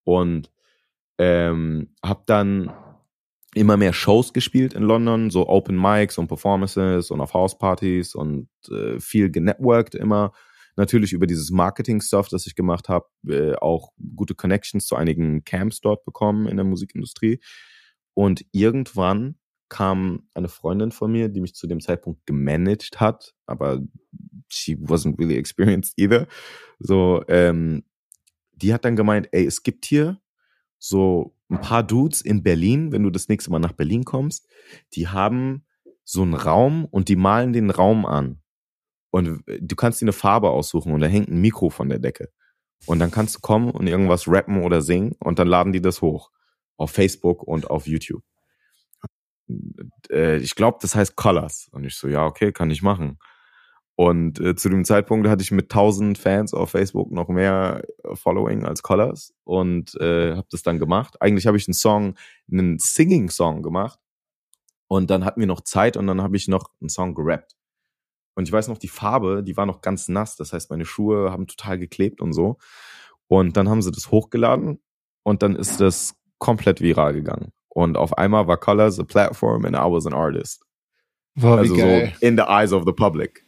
[0.05, 0.51] Und
[1.19, 2.73] ähm, habe dann
[3.55, 8.49] immer mehr Shows gespielt in London, so Open Mics und Performances und auf Housepartys und
[8.71, 10.33] äh, viel genetworked immer.
[10.77, 15.83] Natürlich über dieses Marketing-Stuff, das ich gemacht habe, äh, auch gute Connections zu einigen Camps
[15.83, 17.41] dort bekommen in der Musikindustrie.
[18.15, 19.37] Und irgendwann
[19.69, 23.81] kam eine Freundin von mir, die mich zu dem Zeitpunkt gemanagt hat, aber
[24.49, 26.27] she wasn't really experienced either.
[26.79, 27.85] So, ähm,
[28.53, 30.21] die hat dann gemeint, ey, es gibt hier
[30.79, 34.47] so ein paar Dudes in Berlin, wenn du das nächste Mal nach Berlin kommst,
[34.95, 35.65] die haben
[36.05, 38.41] so einen Raum und die malen den Raum an.
[39.11, 42.31] Und du kannst dir eine Farbe aussuchen und da hängt ein Mikro von der Decke.
[42.87, 46.03] Und dann kannst du kommen und irgendwas rappen oder singen und dann laden die das
[46.03, 46.31] hoch.
[46.77, 48.23] Auf Facebook und auf YouTube.
[50.11, 51.69] Äh, ich glaube, das heißt Colors.
[51.73, 53.19] Und ich so, ja, okay, kann ich machen.
[53.95, 58.17] Und äh, zu dem Zeitpunkt hatte ich mit 1000 Fans auf Facebook noch mehr äh,
[58.17, 61.21] Following als Colors und äh, habe das dann gemacht.
[61.21, 62.15] Eigentlich habe ich einen Song,
[62.51, 64.01] einen Singing-Song gemacht
[64.89, 67.55] und dann hatten wir noch Zeit und dann habe ich noch einen Song gerappt.
[68.35, 70.37] Und ich weiß noch, die Farbe, die war noch ganz nass.
[70.37, 72.57] Das heißt, meine Schuhe haben total geklebt und so.
[73.29, 74.81] Und dann haben sie das hochgeladen
[75.23, 77.53] und dann ist das komplett viral gegangen.
[77.69, 80.63] Und auf einmal war Colors a platform and I was an artist.
[81.37, 81.87] Wow, also so
[82.21, 83.47] in the eyes of the public.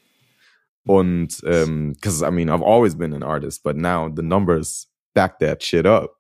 [0.87, 5.41] Und ähm, because I mean, I've always been an artist, but now the numbers back
[5.41, 6.17] that shit up.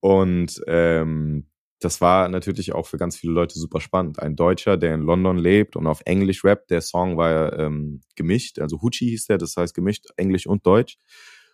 [0.00, 1.46] Und ähm,
[1.80, 4.20] das war natürlich auch für ganz viele Leute super spannend.
[4.20, 8.58] Ein Deutscher, der in London lebt und auf Englisch rappt, der Song war ähm, gemischt,
[8.58, 10.96] also Huchi hieß der, das heißt gemischt, Englisch und Deutsch.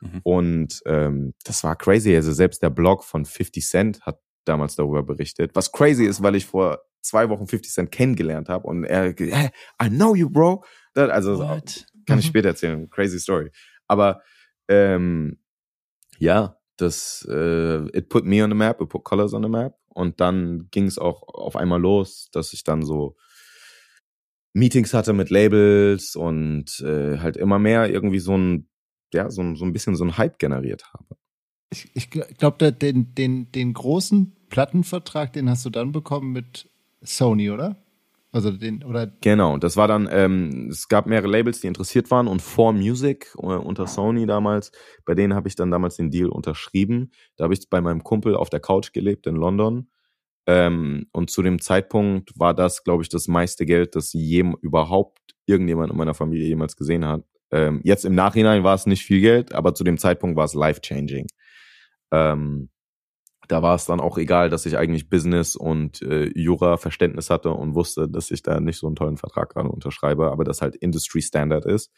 [0.01, 0.21] Mhm.
[0.23, 2.15] Und ähm, das war crazy.
[2.15, 5.53] Also selbst der Blog von 50 Cent hat damals darüber berichtet.
[5.55, 9.51] Was crazy ist, weil ich vor zwei Wochen 50 Cent kennengelernt habe und er, hey,
[9.83, 10.65] I know you, bro.
[10.95, 11.87] Das, also What?
[12.07, 12.31] kann ich Mhm.
[12.31, 12.89] später erzählen.
[12.91, 13.51] Crazy Story.
[13.87, 14.23] Aber
[14.69, 15.39] ähm,
[16.19, 19.75] ja, das äh, it put me on the map, it put colors on the map.
[19.89, 23.17] Und dann ging es auch auf einmal los, dass ich dann so
[24.55, 28.69] Meetings hatte mit Labels und äh, halt immer mehr irgendwie so ein,
[29.13, 31.17] ja, so, ein- so ein bisschen so ein Hype generiert habe.
[31.71, 36.69] Ich, ich glaube, den, den, den großen Plattenvertrag, den hast du dann bekommen mit
[37.03, 37.77] Sony, oder?
[38.33, 42.27] Also den, oder Genau, das war dann, ähm, es gab mehrere Labels, die interessiert waren
[42.27, 44.73] und 4Music äh, unter Sony damals,
[45.07, 47.13] bei denen habe ich dann damals den Deal unterschrieben.
[47.37, 49.89] Da habe ich bei meinem Kumpel auf der Couch gelebt in London.
[50.47, 55.19] Ähm, und zu dem Zeitpunkt war das, glaube ich, das meiste Geld, das jem überhaupt
[55.47, 57.25] irgendjemand in meiner Familie jemals gesehen hat.
[57.51, 60.55] Ähm, jetzt im Nachhinein war es nicht viel Geld, aber zu dem Zeitpunkt war es
[60.55, 61.27] life-changing.
[62.13, 62.69] Ähm,
[63.49, 67.51] da war es dann auch egal, dass ich eigentlich Business und äh, Jura Verständnis hatte
[67.51, 70.77] und wusste, dass ich da nicht so einen tollen Vertrag gerade unterschreibe, aber das halt
[70.77, 71.93] Industry Standard ist.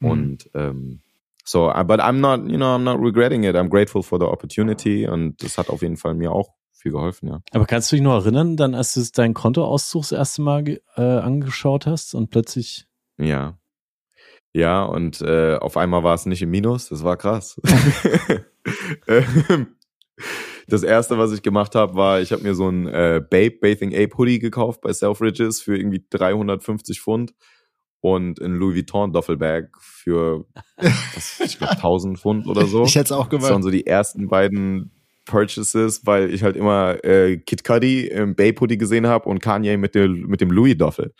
[0.00, 0.10] Mhm.
[0.10, 1.02] Und ähm,
[1.44, 3.56] so, but I'm not, you know, I'm not regretting it.
[3.56, 7.28] I'm grateful for the opportunity und das hat auf jeden Fall mir auch viel geholfen,
[7.28, 7.40] ja.
[7.52, 11.00] Aber kannst du dich noch erinnern, dann als du deinen Kontoauszug das erste Mal äh,
[11.00, 12.86] angeschaut hast und plötzlich
[13.18, 13.58] Ja.
[14.54, 17.58] Ja, und äh, auf einmal war es nicht im Minus, das war krass.
[20.72, 23.94] Das erste, was ich gemacht habe, war, ich habe mir so ein äh, Babe Bathing
[23.94, 27.34] Ape Hoodie gekauft bei Selfridges für irgendwie 350 Pfund
[28.00, 30.46] und ein Louis Vuitton Duffelbag für,
[30.78, 32.84] was, ich glaube, 1000 Pfund oder so.
[32.84, 34.90] ich hätte es auch Das waren so die ersten beiden
[35.26, 39.76] Purchases, weil ich halt immer äh, Kid Cudi im Babe Hoodie gesehen habe und Kanye
[39.76, 41.12] mit, der, mit dem Louis Duffel.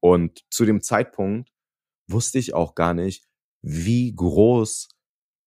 [0.00, 1.50] Und zu dem Zeitpunkt
[2.08, 3.26] wusste ich auch gar nicht,
[3.62, 4.88] wie groß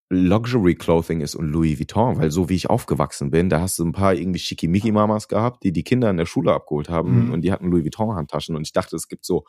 [0.09, 3.85] Luxury Clothing ist und Louis Vuitton, weil so wie ich aufgewachsen bin, da hast du
[3.85, 7.31] ein paar irgendwie schickimicki Mamas gehabt, die die Kinder in der Schule abgeholt haben Mhm.
[7.33, 9.45] und die hatten Louis Vuitton Handtaschen und ich dachte, es gibt so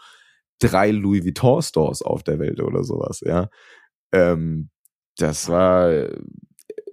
[0.59, 3.49] drei Louis Vuitton Stores auf der Welt oder sowas, ja.
[4.13, 4.71] Ähm,
[5.19, 6.09] das war,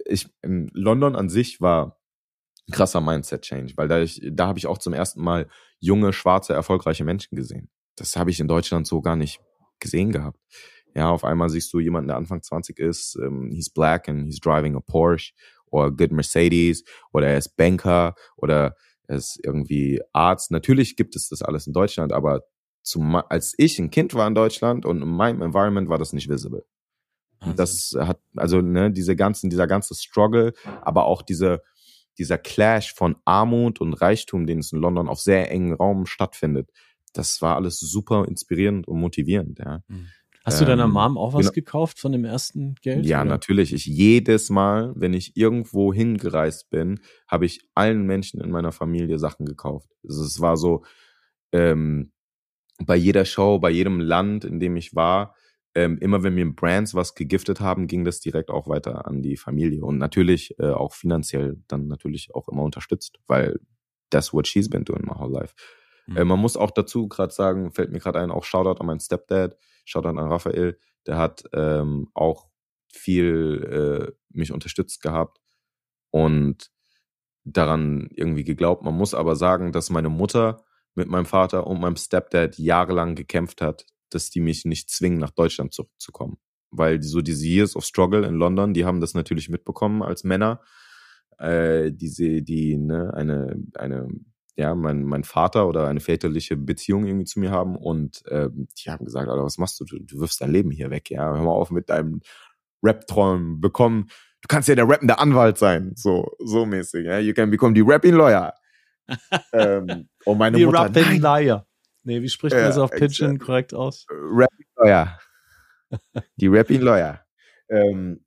[0.04, 1.98] ich, in London an sich war
[2.68, 5.48] ein krasser Mindset-Change, weil da, ich, da habe ich auch zum ersten Mal
[5.80, 7.70] junge, schwarze, erfolgreiche Menschen gesehen.
[7.96, 9.40] Das habe ich in Deutschland so gar nicht
[9.80, 10.38] gesehen gehabt.
[10.94, 14.38] Ja, auf einmal siehst du jemanden, der Anfang 20 ist, ähm, he's black and he's
[14.38, 15.32] driving a Porsche
[15.66, 18.76] or a good Mercedes oder er ist Banker oder
[19.06, 20.50] er ist irgendwie Arzt.
[20.50, 22.44] Natürlich gibt es das alles in Deutschland, aber
[22.82, 26.28] zum, als ich ein Kind war in Deutschland und in meinem Environment war das nicht
[26.28, 26.64] visible.
[27.56, 31.62] Das hat, also, ne, diese ganzen, dieser ganze Struggle, aber auch diese,
[32.16, 36.70] dieser Clash von Armut und Reichtum, den es in London auf sehr engen Raum stattfindet,
[37.12, 39.82] das war alles super inspirierend und motivierend, ja.
[40.44, 41.52] Hast du deiner Ähm, Mom auch was genau.
[41.52, 43.04] gekauft von dem ersten Geld?
[43.06, 43.30] Ja, oder?
[43.30, 43.72] natürlich.
[43.72, 49.18] Ich jedes Mal, wenn ich irgendwo hingereist bin, habe ich allen Menschen in meiner Familie
[49.18, 49.88] Sachen gekauft.
[50.06, 50.84] Also es war so,
[51.52, 52.12] ähm,
[52.84, 55.34] bei jeder Show, bei jedem Land, in dem ich war,
[55.74, 59.36] ähm, immer wenn mir Brands was gegiftet haben, ging das direkt auch weiter an die
[59.36, 63.58] Familie und natürlich äh, auch finanziell dann natürlich auch immer unterstützt, weil
[64.10, 65.54] that's what she's been doing my whole life.
[66.06, 66.16] Mhm.
[66.16, 69.00] Äh, man muss auch dazu gerade sagen, fällt mir gerade ein, auch Shoutout an meinen
[69.00, 72.48] Stepdad, Shoutout an Raphael, der hat ähm, auch
[72.88, 75.40] viel äh, mich unterstützt gehabt
[76.10, 76.70] und
[77.44, 78.82] daran irgendwie geglaubt.
[78.82, 83.60] Man muss aber sagen, dass meine Mutter mit meinem Vater und meinem Stepdad jahrelang gekämpft
[83.60, 86.38] hat, dass die mich nicht zwingen, nach Deutschland zurückzukommen.
[86.70, 90.60] Weil so diese Years of Struggle in London, die haben das natürlich mitbekommen als Männer.
[91.38, 94.08] Äh, diese, die, ne, eine, eine,
[94.56, 98.90] ja, mein, mein Vater oder eine väterliche Beziehung irgendwie zu mir haben und äh, die
[98.90, 99.84] haben gesagt, Alter, was machst du?
[99.84, 99.98] du?
[99.98, 101.34] Du wirfst dein Leben hier weg, ja.
[101.34, 102.20] Hör mal auf mit deinem
[102.82, 104.06] Rap-Träumen bekommen.
[104.42, 107.18] Du kannst ja der rappende Anwalt sein, so, so mäßig, ja.
[107.18, 108.54] You can become the rapping lawyer.
[109.52, 111.66] ähm, und meine die Mutter, rapping liar.
[112.04, 114.06] Nee, wie spricht man das auf Pidgin korrekt aus?
[114.10, 115.18] Rapping Lawyer.
[116.36, 117.24] Die Rapping Lawyer.
[117.70, 118.24] Ähm,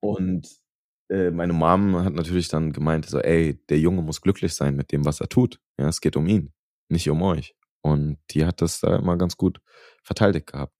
[0.00, 0.65] und äh,
[1.08, 5.04] meine Mom hat natürlich dann gemeint, so, ey, der Junge muss glücklich sein mit dem,
[5.04, 5.60] was er tut.
[5.78, 6.52] Ja, es geht um ihn,
[6.88, 7.54] nicht um euch.
[7.80, 9.60] Und die hat das da immer ganz gut
[10.02, 10.74] verteidigt gehabt.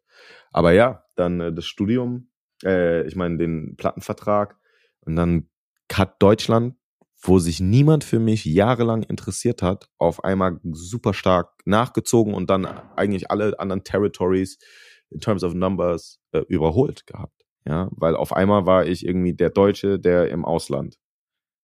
[0.50, 2.30] Aber ja, dann äh, das Studium,
[2.64, 4.56] äh, ich meine den Plattenvertrag
[5.00, 5.48] und dann
[5.92, 6.74] hat Deutschland
[7.22, 12.66] wo sich niemand für mich jahrelang interessiert hat, auf einmal super stark nachgezogen und dann
[12.96, 14.58] eigentlich alle anderen Territories
[15.10, 17.36] in terms of numbers äh, überholt gehabt.
[17.66, 20.98] Ja, weil auf einmal war ich irgendwie der Deutsche, der im Ausland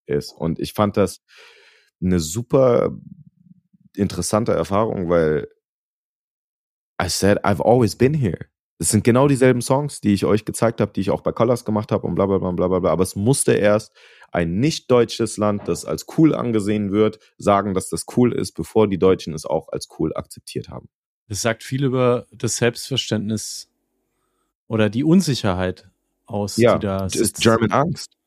[0.05, 0.33] ist.
[0.33, 1.21] Und ich fand das
[2.01, 2.91] eine super
[3.95, 5.47] interessante Erfahrung, weil
[7.01, 8.47] I said, I've always been here.
[8.79, 11.63] Es sind genau dieselben Songs, die ich euch gezeigt habe, die ich auch bei Colors
[11.63, 12.91] gemacht habe und bla bla bla bla bla.
[12.91, 13.95] Aber es musste erst
[14.31, 18.89] ein nicht deutsches Land, das als cool angesehen wird, sagen, dass das cool ist, bevor
[18.89, 20.89] die Deutschen es auch als cool akzeptiert haben.
[21.29, 23.69] Das sagt viel über das Selbstverständnis
[24.67, 25.89] oder die Unsicherheit
[26.33, 27.37] aus, ja, die da sitzt.
[27.37, 28.17] It's German Angst.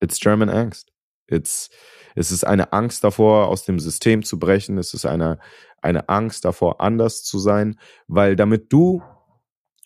[0.00, 0.92] It's German Angst.
[1.28, 1.70] It's,
[2.14, 4.78] es ist eine Angst davor, aus dem System zu brechen.
[4.78, 5.38] Es ist eine,
[5.80, 9.02] eine Angst davor, anders zu sein, weil damit du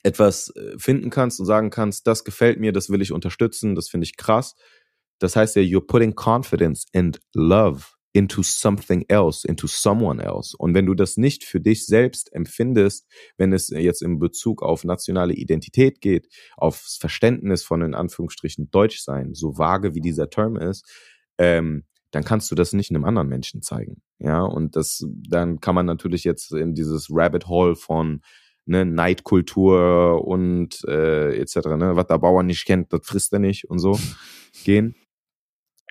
[0.02, 3.88] etwas äh, finden kannst und sagen kannst, das gefällt mir, das will ich unterstützen, das
[3.88, 4.56] finde ich krass,
[5.18, 10.56] das heißt ja, you're putting confidence and love into something else, into someone else.
[10.56, 13.06] Und wenn du das nicht für dich selbst empfindest,
[13.36, 19.00] wenn es jetzt in Bezug auf nationale Identität geht, aufs Verständnis von in Anführungsstrichen Deutsch
[19.00, 20.84] sein, so vage wie dieser Term ist,
[21.38, 24.02] ähm, dann kannst du das nicht einem anderen Menschen zeigen.
[24.18, 28.22] Ja, und das, dann kann man natürlich jetzt in dieses Rabbit Hole von
[28.66, 33.70] ne, Neidkultur und äh, etc., ne, was der Bauer nicht kennt, das frisst er nicht
[33.70, 33.98] und so
[34.64, 34.96] gehen.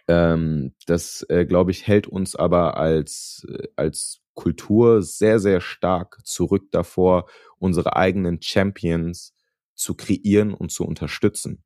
[0.09, 6.17] Ähm, das, äh, glaube ich, hält uns aber als, äh, als Kultur sehr, sehr stark
[6.25, 7.29] zurück davor,
[7.59, 9.35] unsere eigenen Champions
[9.75, 11.63] zu kreieren und zu unterstützen.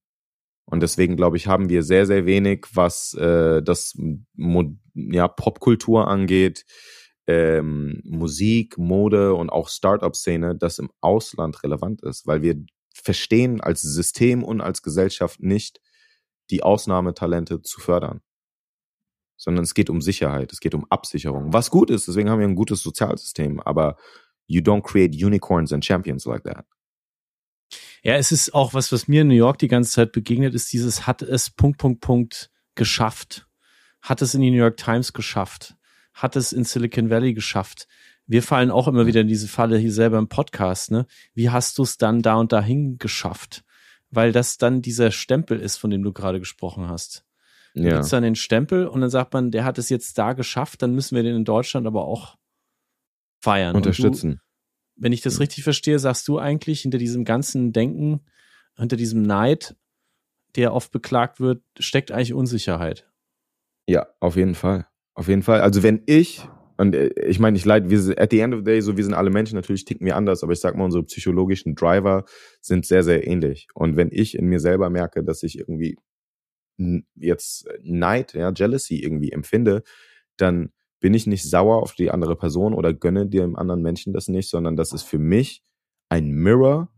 [0.65, 3.95] Und deswegen, glaube ich, haben wir sehr, sehr wenig, was äh, das
[4.93, 6.65] ja, Popkultur angeht,
[7.27, 12.61] ähm, Musik, Mode und auch Startup-Szene, das im Ausland relevant ist, weil wir
[12.93, 15.79] verstehen als System und als Gesellschaft nicht,
[16.49, 18.21] die Ausnahmetalente zu fördern
[19.37, 21.53] sondern es geht um Sicherheit, es geht um Absicherung.
[21.53, 23.97] Was gut ist, deswegen haben wir ein gutes Sozialsystem, aber
[24.47, 26.65] you don't create unicorns and champions like that.
[28.03, 30.71] Ja, es ist auch was, was mir in New York die ganze Zeit begegnet, ist
[30.73, 33.47] dieses hat es Punkt, Punkt, Punkt geschafft.
[34.01, 35.75] Hat es in die New York Times geschafft.
[36.13, 37.87] Hat es in Silicon Valley geschafft.
[38.25, 41.07] Wir fallen auch immer wieder in diese Falle hier selber im Podcast, ne?
[41.33, 43.63] Wie hast du es dann da und dahin geschafft?
[44.11, 47.25] Weil das dann dieser Stempel ist, von dem du gerade gesprochen hast.
[47.73, 47.93] Ja.
[47.93, 50.93] Gibt's dann den Stempel und dann sagt man, der hat es jetzt da geschafft, dann
[50.93, 52.37] müssen wir den in Deutschland aber auch
[53.41, 53.75] feiern.
[53.75, 54.31] Unterstützen.
[54.31, 58.21] Du, wenn ich das richtig verstehe, sagst du eigentlich hinter diesem ganzen Denken,
[58.77, 59.75] hinter diesem Neid,
[60.55, 63.09] der oft beklagt wird, steckt eigentlich Unsicherheit.
[63.87, 64.87] Ja, auf jeden Fall.
[65.15, 65.61] Auf jeden Fall.
[65.61, 66.47] Also wenn ich,
[66.77, 69.03] und äh, ich meine, ich leide, wir at the end of the day, so wir
[69.03, 72.25] sind alle Menschen, natürlich ticken wir anders, aber ich sag mal, unsere psychologischen Driver
[72.61, 73.67] sind sehr, sehr ähnlich.
[73.73, 75.97] Und wenn ich in mir selber merke, dass ich irgendwie
[77.15, 79.83] jetzt Neid, ja, Jealousy irgendwie empfinde,
[80.37, 84.27] dann bin ich nicht sauer auf die andere Person oder gönne dem anderen Menschen das
[84.27, 85.63] nicht, sondern das ist für mich
[86.09, 86.89] ein Mirror,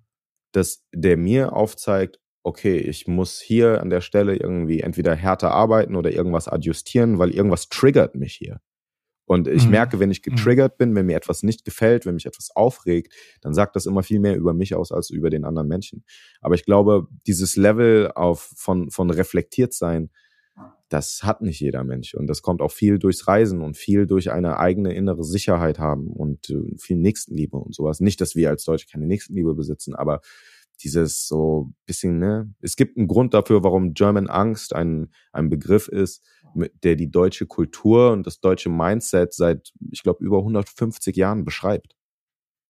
[0.52, 5.96] das, der mir aufzeigt, okay, ich muss hier an der Stelle irgendwie entweder härter arbeiten
[5.96, 8.62] oder irgendwas adjustieren, weil irgendwas triggert mich hier.
[9.26, 9.72] Und ich mhm.
[9.72, 10.36] merke, wenn ich mhm.
[10.36, 14.04] getriggert bin, wenn mir etwas nicht gefällt, wenn mich etwas aufregt, dann sagt das immer
[14.04, 16.04] viel mehr über mich aus als über den anderen Menschen.
[16.42, 20.10] Aber ich glaube, dieses Level auf, von, von reflektiert sein,
[20.90, 22.14] das hat nicht jeder Mensch.
[22.14, 26.08] Und das kommt auch viel durchs Reisen und viel durch eine eigene innere Sicherheit haben
[26.08, 28.00] und äh, viel Nächstenliebe und sowas.
[28.00, 30.22] Nicht, dass wir als Deutsche keine Nächstenliebe besitzen, aber
[30.84, 35.88] dieses so bisschen, ne, es gibt einen Grund dafür, warum German Angst ein, ein Begriff
[35.88, 36.24] ist,
[36.56, 41.96] der die deutsche Kultur und das deutsche Mindset seit, ich glaube, über 150 Jahren beschreibt.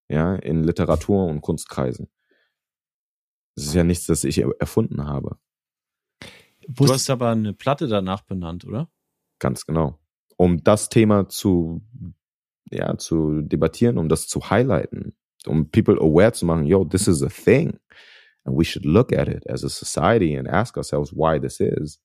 [0.09, 2.09] Ja, in Literatur und Kunstkreisen.
[3.55, 5.37] Das ist ja nichts, das ich erfunden habe.
[6.67, 8.89] Du hast aber eine Platte danach benannt, oder?
[9.39, 9.99] Ganz genau.
[10.37, 11.81] Um das Thema zu,
[12.69, 15.15] ja, zu debattieren, um das zu highlighten,
[15.45, 17.79] um people aware zu machen, yo, this is a thing.
[18.43, 21.99] And we should look at it as a society and ask ourselves why this is.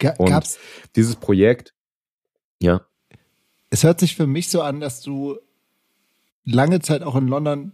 [0.00, 0.58] Ga und gab's,
[0.96, 1.72] dieses Projekt,
[2.60, 2.80] ja.
[3.70, 5.38] Es hört sich für mich so an, dass du
[6.44, 7.72] lange Zeit auch in London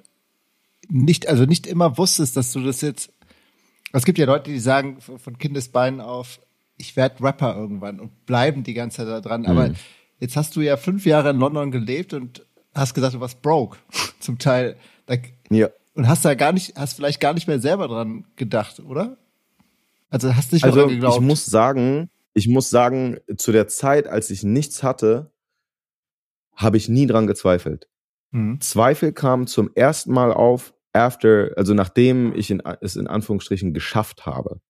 [0.89, 3.11] nicht, also nicht immer wusstest, dass du das jetzt.
[3.93, 6.41] Es gibt ja Leute, die sagen von Kindesbeinen auf,
[6.77, 9.43] ich werde Rapper irgendwann und bleiben die ganze Zeit da dran.
[9.43, 9.47] Mhm.
[9.47, 9.71] Aber
[10.21, 13.79] jetzt hast du ja fünf Jahre in London gelebt und hast gesagt, du warst broke.
[14.21, 14.77] Zum Teil.
[15.51, 15.69] ja.
[15.95, 19.17] Und hast da gar nicht, hast vielleicht gar nicht mehr selber dran gedacht, oder?
[20.11, 21.17] Also hast nicht also, geglaubt.
[21.17, 25.33] Ich muss sagen, ich muss sagen, zu der Zeit, als ich nichts hatte,
[26.55, 27.89] habe ich nie dran gezweifelt.
[28.31, 28.61] Mhm.
[28.61, 34.27] Zweifel kamen zum ersten Mal auf, after, also nachdem ich in, es in Anführungsstrichen geschafft
[34.27, 34.61] habe.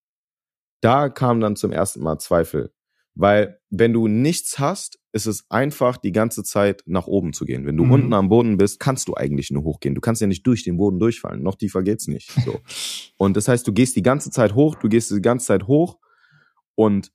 [0.80, 2.72] Da kam dann zum ersten Mal Zweifel.
[3.16, 7.66] Weil wenn du nichts hast, ist es einfach, die ganze Zeit nach oben zu gehen.
[7.66, 7.92] Wenn du mhm.
[7.92, 9.96] unten am Boden bist, kannst du eigentlich nur hochgehen.
[9.96, 11.42] Du kannst ja nicht durch den Boden durchfallen.
[11.42, 12.30] Noch tiefer geht's nicht.
[12.44, 12.60] So.
[13.16, 15.98] und das heißt, du gehst die ganze Zeit hoch, du gehst die ganze Zeit hoch
[16.76, 17.10] und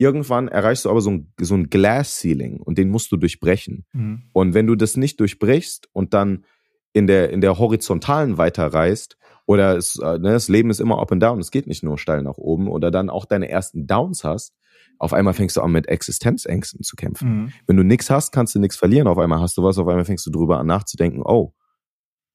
[0.00, 3.84] irgendwann erreichst du aber so ein, so ein Glass Ceiling und den musst du durchbrechen.
[3.92, 4.22] Mhm.
[4.32, 6.46] Und wenn du das nicht durchbrichst und dann
[6.94, 11.12] in der, in der horizontalen weiterreist, oder es, äh, ne, das Leben ist immer up
[11.12, 14.24] and down, es geht nicht nur steil nach oben, oder dann auch deine ersten Downs
[14.24, 14.54] hast,
[14.98, 17.28] auf einmal fängst du an mit Existenzängsten zu kämpfen.
[17.28, 17.52] Mhm.
[17.66, 19.06] Wenn du nichts hast, kannst du nichts verlieren.
[19.06, 21.52] Auf einmal hast du was, auf einmal fängst du drüber an nachzudenken, oh,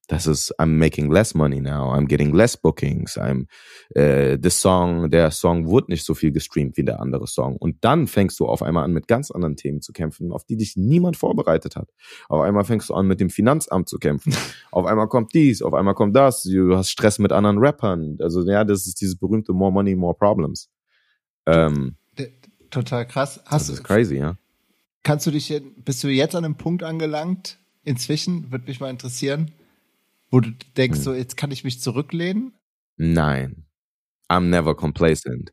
[0.08, 3.48] das ist, I'm making less money now, I'm getting less bookings, I'm,
[3.96, 7.56] äh, the song, der Song wurde nicht so viel gestreamt wie der andere Song.
[7.58, 10.58] Und dann fängst du auf einmal an, mit ganz anderen Themen zu kämpfen, auf die
[10.58, 11.90] dich niemand vorbereitet hat.
[12.30, 14.34] Auf einmal fängst du an, mit dem Finanzamt zu kämpfen.
[14.72, 18.18] auf einmal kommt dies, auf einmal kommt das, du hast Stress mit anderen Rappern.
[18.22, 20.70] Also, ja, das ist dieses berühmte More Money, More Problems.
[21.46, 21.96] Ähm,
[22.76, 23.40] Total krass.
[23.46, 24.36] Hast, das ist crazy, ja.
[25.04, 29.52] Kannst du dich, bist du jetzt an einem Punkt angelangt, inzwischen, würde mich mal interessieren,
[30.32, 31.04] wo du denkst, hm.
[31.04, 32.54] so, jetzt kann ich mich zurücklehnen?
[32.98, 33.66] Nein.
[34.30, 35.52] I'm never complacent.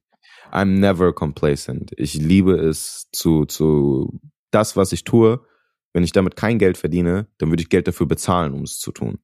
[0.51, 1.93] I'm never complacent.
[1.97, 4.21] Ich liebe es zu, zu,
[4.51, 5.45] das, was ich tue.
[5.93, 8.93] Wenn ich damit kein Geld verdiene, dann würde ich Geld dafür bezahlen, um es zu
[8.93, 9.19] tun.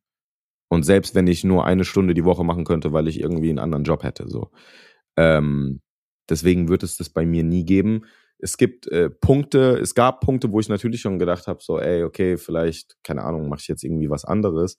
[0.69, 3.59] Und selbst wenn ich nur eine Stunde die Woche machen könnte, weil ich irgendwie einen
[3.59, 4.51] anderen Job hätte, so.
[5.17, 5.81] Ähm,
[6.29, 8.05] Deswegen wird es das bei mir nie geben.
[8.39, 12.05] Es gibt äh, Punkte, es gab Punkte, wo ich natürlich schon gedacht habe, so, ey,
[12.05, 14.79] okay, vielleicht, keine Ahnung, mache ich jetzt irgendwie was anderes.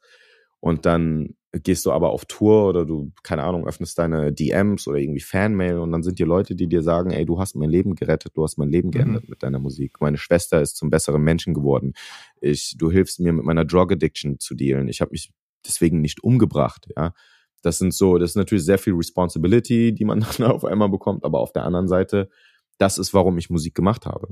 [0.60, 4.99] Und dann gehst du aber auf Tour oder du, keine Ahnung, öffnest deine DMs oder
[4.99, 7.95] irgendwie Fanmail und dann sind die Leute, die dir sagen, ey, du hast mein Leben
[7.95, 9.30] gerettet, du hast mein Leben geändert mhm.
[9.32, 9.99] mit deiner Musik.
[9.99, 11.93] Meine Schwester ist zum besseren Menschen geworden.
[12.39, 14.88] Ich, du hilfst mir mit meiner Drug Addiction zu dealen.
[14.89, 15.32] Ich habe mich
[15.66, 17.14] deswegen nicht umgebracht, ja.
[17.62, 21.24] Das sind so, das ist natürlich sehr viel Responsibility, die man dann auf einmal bekommt,
[21.24, 22.30] aber auf der anderen Seite,
[22.78, 24.30] das ist, warum ich Musik gemacht habe.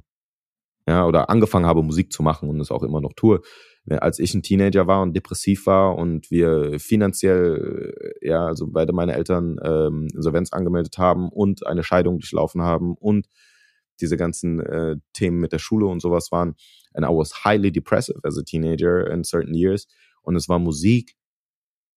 [0.88, 3.42] Ja, oder angefangen habe, Musik zu machen und es auch immer noch tue.
[3.90, 9.14] Als ich ein Teenager war und depressiv war und wir finanziell, ja, also beide meine
[9.14, 13.28] Eltern ähm, Insolvenz angemeldet haben und eine Scheidung durchlaufen haben und
[14.02, 16.56] diese ganzen äh, Themen mit der Schule und sowas waren.
[16.94, 19.88] And I was highly depressive as a teenager in certain years.
[20.22, 21.16] Und es war Musik,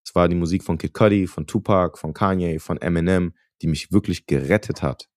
[0.05, 3.93] es war die Musik von Kid Cudi, von Tupac, von Kanye, von Eminem, die mich
[3.93, 5.09] wirklich gerettet hat.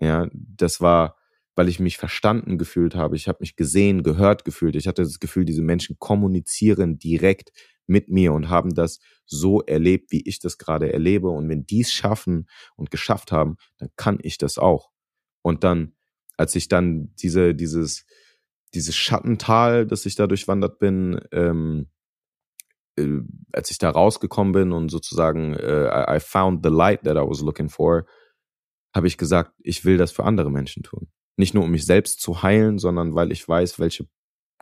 [0.00, 1.16] Ja, das war,
[1.58, 3.16] weil ich mich verstanden gefühlt habe.
[3.16, 4.76] Ich habe mich gesehen, gehört gefühlt.
[4.76, 7.50] Ich hatte das Gefühl, diese Menschen kommunizieren direkt
[7.88, 11.28] mit mir und haben das so erlebt, wie ich das gerade erlebe.
[11.30, 14.90] Und wenn die es schaffen und geschafft haben, dann kann ich das auch.
[15.42, 15.96] Und dann,
[16.36, 18.06] als ich dann diese, dieses,
[18.72, 21.90] dieses Schattental, das ich da durchwandert bin, ähm,
[22.96, 23.18] äh,
[23.50, 27.40] als ich da rausgekommen bin und sozusagen äh, I found the light that I was
[27.40, 28.06] looking for,
[28.94, 31.10] habe ich gesagt, ich will das für andere Menschen tun.
[31.38, 34.06] Nicht nur um mich selbst zu heilen, sondern weil ich weiß, welche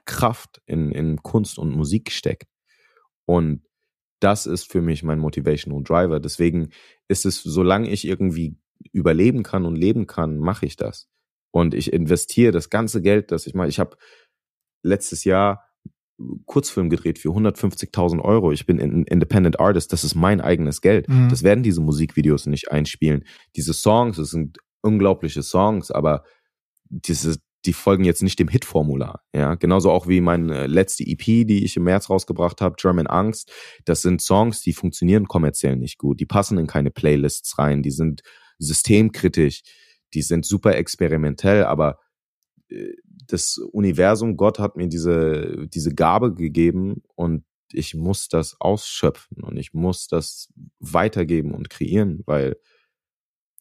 [0.04, 2.48] Kraft in, in Kunst und Musik steckt.
[3.24, 3.62] Und
[4.20, 6.20] das ist für mich mein Motivational Driver.
[6.20, 6.70] Deswegen
[7.08, 8.56] ist es, solange ich irgendwie
[8.92, 11.08] überleben kann und leben kann, mache ich das.
[11.50, 13.96] Und ich investiere das ganze Geld, das ich mal, ich habe
[14.82, 15.66] letztes Jahr
[16.46, 18.52] Kurzfilm gedreht für 150.000 Euro.
[18.52, 19.92] Ich bin ein Independent Artist.
[19.92, 21.08] Das ist mein eigenes Geld.
[21.08, 21.28] Mhm.
[21.28, 23.24] Das werden diese Musikvideos nicht einspielen.
[23.54, 26.24] Diese Songs, das sind unglaubliche Songs, aber
[26.88, 29.22] diese, die folgen jetzt nicht dem Hit-Formular.
[29.34, 33.52] Ja, genauso auch wie meine letzte EP, die ich im März rausgebracht habe, German Angst.
[33.84, 36.20] Das sind Songs, die funktionieren kommerziell nicht gut.
[36.20, 37.82] Die passen in keine Playlists rein.
[37.82, 38.22] Die sind
[38.58, 39.62] systemkritisch.
[40.14, 41.98] Die sind super experimentell, aber
[42.68, 42.92] äh,
[43.28, 49.56] das Universum, Gott hat mir diese, diese Gabe gegeben und ich muss das ausschöpfen und
[49.56, 52.56] ich muss das weitergeben und kreieren, weil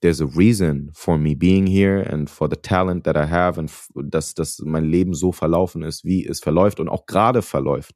[0.05, 3.71] there's a reason for me being here and for the talent that I have and
[3.95, 7.95] dass, dass mein Leben so verlaufen ist, wie es verläuft und auch gerade verläuft.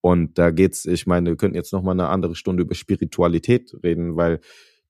[0.00, 3.74] Und da geht's, ich meine, wir könnten jetzt noch mal eine andere Stunde über Spiritualität
[3.82, 4.40] reden, weil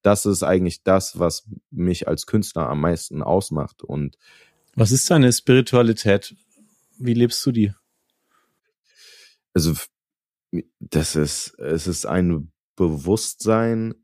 [0.03, 3.83] das ist eigentlich das, was mich als Künstler am meisten ausmacht.
[3.83, 4.19] Und
[4.75, 6.37] was ist deine Spiritualität?
[6.99, 7.73] Wie lebst du die?
[9.55, 9.75] Also,
[10.81, 13.95] das ist, es ist ein Bewusstsein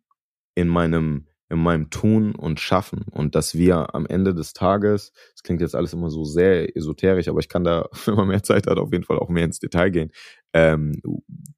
[0.54, 5.42] in meinem, in meinem Tun und Schaffen und dass wir am Ende des Tages, das
[5.42, 8.66] klingt jetzt alles immer so sehr esoterisch, aber ich kann da, wenn man mehr Zeit
[8.66, 10.10] hat, auf jeden Fall auch mehr ins Detail gehen,
[10.52, 11.00] ähm,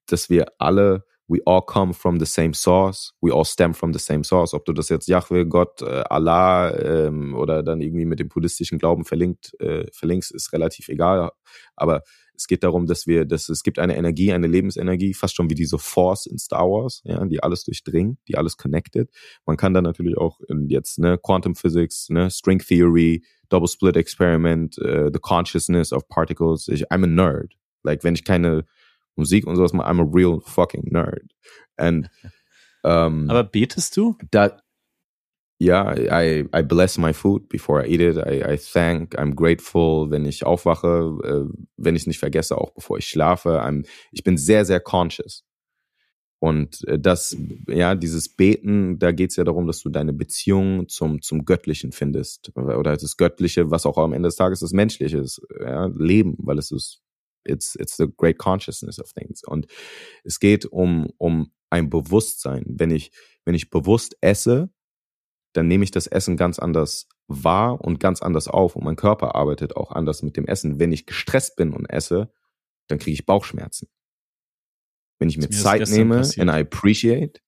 [0.06, 4.00] dass wir alle we all come from the same source, we all stem from the
[4.00, 4.52] same source.
[4.52, 8.78] Ob du das jetzt Yahweh, Gott, äh, Allah ähm, oder dann irgendwie mit dem buddhistischen
[8.78, 11.30] Glauben verlinkt, äh, verlinkst, ist relativ egal.
[11.76, 12.02] Aber
[12.40, 15.54] es geht darum, dass wir, dass es gibt eine Energie, eine Lebensenergie, fast schon wie
[15.54, 19.10] diese Force in Star Wars, ja, die alles durchdringt, die alles connected.
[19.44, 23.94] Man kann dann natürlich auch in jetzt ne Quantum Physics, ne String Theory, Double Split
[23.94, 26.66] Experiment, uh, the Consciousness of Particles.
[26.68, 27.52] Ich, I'm a nerd.
[27.82, 28.64] Like wenn ich keine
[29.16, 31.30] Musik und sowas, I'm a real fucking nerd.
[31.76, 32.08] And,
[32.82, 34.16] um, Aber betest du?
[34.30, 34.56] Da,
[35.60, 38.16] ja, I, I bless my food before I eat it.
[38.16, 42.96] I, I thank, I'm grateful, wenn ich aufwache, äh, wenn ich nicht vergesse, auch bevor
[42.96, 43.62] ich schlafe.
[43.62, 45.44] I'm, ich bin sehr, sehr conscious.
[46.38, 47.36] Und äh, das,
[47.68, 52.56] ja, dieses Beten, da geht's ja darum, dass du deine Beziehung zum, zum Göttlichen findest.
[52.56, 55.42] Oder das Göttliche, was auch am Ende des Tages das Menschliche ist.
[55.60, 57.02] Ja, Leben, weil es ist
[57.44, 59.44] it's it's the great consciousness of things.
[59.44, 59.66] Und
[60.24, 62.64] es geht um um ein Bewusstsein.
[62.66, 63.12] Wenn ich
[63.44, 64.70] wenn ich bewusst esse,
[65.52, 69.34] dann nehme ich das Essen ganz anders wahr und ganz anders auf und mein Körper
[69.34, 70.78] arbeitet auch anders mit dem Essen.
[70.78, 72.32] Wenn ich gestresst bin und esse,
[72.88, 73.88] dann kriege ich Bauchschmerzen.
[75.18, 76.48] Wenn ich mir, mir Zeit nehme passiert.
[76.48, 77.40] and I appreciate,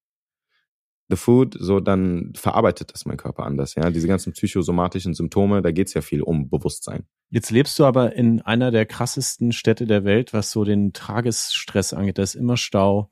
[1.09, 3.75] the food, so dann verarbeitet das mein Körper anders.
[3.75, 7.07] Ja, diese ganzen psychosomatischen Symptome, da geht's ja viel um Bewusstsein.
[7.31, 11.93] Jetzt lebst du aber in einer der krassesten Städte der Welt, was so den Tagesstress
[11.93, 12.19] angeht.
[12.19, 13.11] Da ist immer Stau.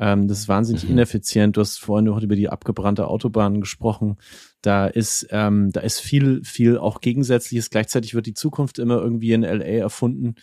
[0.00, 0.92] Ähm, das ist wahnsinnig mhm.
[0.92, 1.56] ineffizient.
[1.56, 4.16] Du hast vorhin noch über die abgebrannte Autobahn gesprochen.
[4.62, 7.68] Da ist, ähm, da ist viel, viel auch Gegensätzliches.
[7.68, 10.36] Gleichzeitig wird die Zukunft immer irgendwie in LA erfunden.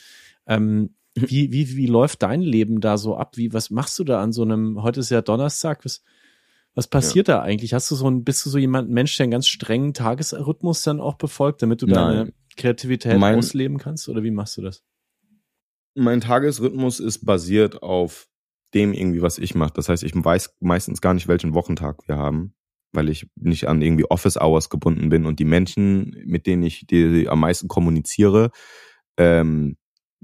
[0.45, 3.36] Ähm, wie, wie, wie läuft dein Leben da so ab?
[3.36, 6.03] Wie, was machst du da an so einem, heute ist ja Donnerstag, was,
[6.76, 7.38] was passiert ja.
[7.38, 7.74] da eigentlich?
[7.74, 11.01] Hast du so ein, bist du so jemand, Mensch, der einen ganz strengen Tagesrhythmus dann
[11.01, 12.34] auch befolgt, damit du deine Nein.
[12.55, 14.08] Kreativität mein, ausleben kannst?
[14.08, 14.84] Oder wie machst du das?
[15.95, 18.28] Mein Tagesrhythmus ist basiert auf
[18.74, 19.74] dem irgendwie, was ich mache.
[19.74, 22.53] Das heißt, ich weiß meistens gar nicht, welchen Wochentag wir haben,
[22.93, 26.86] weil ich nicht an irgendwie Office Hours gebunden bin und die Menschen, mit denen ich
[26.88, 28.51] die, am meisten kommuniziere,
[29.18, 29.78] ähm,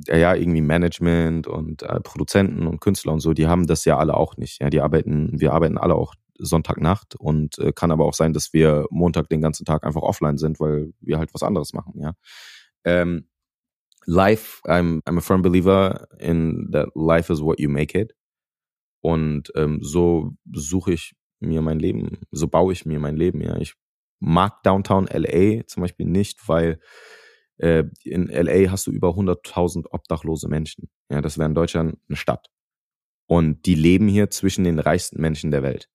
[0.08, 4.16] ja, irgendwie Management und äh, Produzenten und Künstler und so, die haben das ja alle
[4.16, 4.60] auch nicht.
[4.62, 8.54] Ja, die arbeiten, wir arbeiten alle auch Sonntagnacht und äh, kann aber auch sein, dass
[8.54, 12.14] wir Montag den ganzen Tag einfach offline sind, weil wir halt was anderes machen, ja.
[12.86, 13.28] Ähm,
[14.06, 18.14] life, I'm, I'm a firm believer in that life is what you make it.
[19.04, 23.58] Und ähm, so suche ich mir mein Leben, so baue ich mir mein Leben, ja.
[23.58, 23.74] Ich
[24.22, 26.80] mag Downtown LA zum Beispiel nicht, weil
[27.58, 30.90] äh, in LA hast du über 100.000 obdachlose Menschen.
[31.10, 32.48] Ja, das wäre in Deutschland eine Stadt.
[33.28, 35.90] Und die leben hier zwischen den reichsten Menschen der Welt.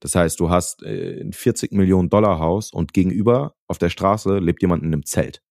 [0.00, 4.38] Das heißt, du hast äh, ein 40 Millionen Dollar Haus und gegenüber auf der Straße
[4.38, 5.42] lebt jemand in einem Zelt.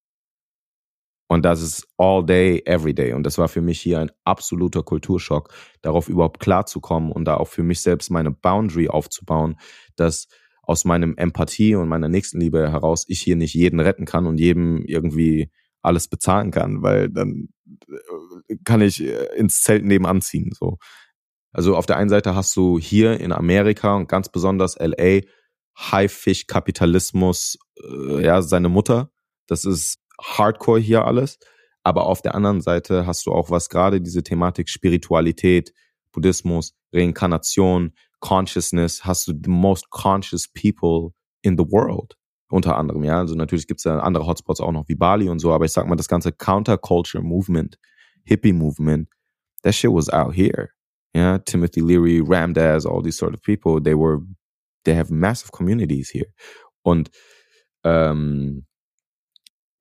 [1.33, 3.13] Und das ist all day, every day.
[3.13, 7.47] Und das war für mich hier ein absoluter Kulturschock, darauf überhaupt klarzukommen und da auch
[7.47, 9.57] für mich selbst meine Boundary aufzubauen,
[9.95, 10.27] dass
[10.61, 14.83] aus meinem Empathie und meiner Nächstenliebe heraus ich hier nicht jeden retten kann und jedem
[14.85, 17.49] irgendwie alles bezahlen kann, weil dann
[18.47, 20.51] äh, kann ich äh, ins Zelt nebenan ziehen.
[20.53, 20.77] So.
[21.51, 25.21] Also auf der einen Seite hast du hier in Amerika und ganz besonders LA
[25.77, 29.09] Haifisch-Kapitalismus, äh, ja, seine Mutter.
[29.47, 31.39] Das ist Hardcore hier alles.
[31.83, 35.73] Aber auf der anderen Seite hast du auch was gerade diese Thematik Spiritualität,
[36.11, 42.15] Buddhismus, Reinkarnation, Consciousness, hast du the most conscious people in the world.
[42.49, 43.19] Unter anderem, ja.
[43.19, 45.73] Also natürlich gibt es ja andere Hotspots auch noch wie Bali und so, aber ich
[45.73, 47.77] sag mal, das ganze Counterculture Movement,
[48.23, 49.09] Hippie Movement,
[49.63, 50.69] that shit was out here.
[51.15, 54.19] Yeah, Timothy Leary, Ramdas, all these sort of people, they were,
[54.85, 56.27] they have massive communities here.
[56.83, 57.09] Und
[57.83, 58.65] Ähm,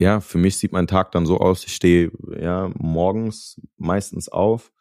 [0.03, 4.73] ja, für mich sieht mein Tag dann so aus, ich stehe ja morgens meistens auf,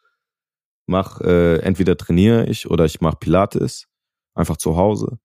[0.86, 3.88] mach äh, entweder trainiere ich oder ich mache Pilates,
[4.34, 5.18] einfach zu Hause.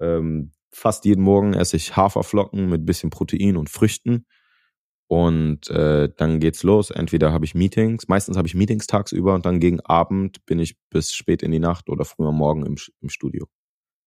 [0.00, 4.26] Ähm, fast jeden Morgen esse ich Haferflocken mit bisschen Protein und Früchten.
[5.06, 6.90] Und äh, dann geht's los.
[6.90, 10.76] Entweder habe ich Meetings, meistens habe ich Meetings tagsüber und dann gegen Abend bin ich
[10.88, 13.46] bis spät in die Nacht oder früh am Morgen im, im Studio.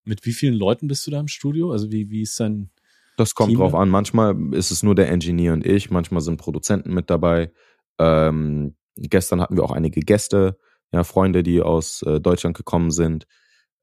[0.05, 1.71] Mit wie vielen Leuten bist du da im Studio?
[1.71, 2.71] Also wie, wie ist dein
[3.18, 3.59] Das kommt Team?
[3.59, 3.89] drauf an.
[3.89, 7.51] Manchmal ist es nur der Engineer und ich, manchmal sind Produzenten mit dabei.
[7.99, 10.57] Ähm, gestern hatten wir auch einige Gäste,
[10.93, 13.26] ja, Freunde, die aus äh, Deutschland gekommen sind.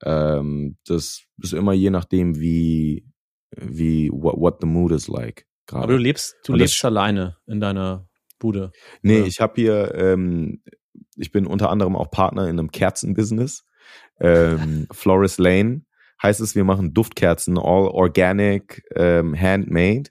[0.03, 3.07] Ähm, das ist immer je nachdem, wie,
[3.57, 5.47] wie, what, what the mood is like.
[5.67, 5.85] Gerade.
[5.85, 8.09] Aber du lebst, du Und lebst alleine in deiner
[8.39, 8.71] Bude.
[9.03, 9.27] Nee, Ja.
[9.27, 10.63] ich habe hier, ähm,
[11.17, 13.65] ich bin unter anderem auch Partner in einem Kerzenbusiness.
[14.21, 15.83] Ähm, Florist Lane
[16.25, 20.11] heißt es, wir machen Duftkerzen, all organic, ähm, handmade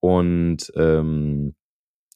[0.00, 1.54] und ähm,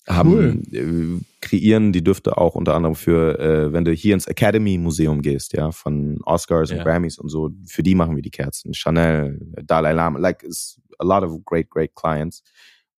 [0.06, 4.76] haben äh, kreieren die Düfte auch unter anderem für, äh, wenn du hier ins Academy
[4.76, 6.84] Museum gehst, ja, von Oscars und Ja.
[6.84, 8.74] Grammys und so, für die machen wir die Kerzen.
[8.74, 12.42] Chanel, Dalai Lama, like it's a lot of great, great clients.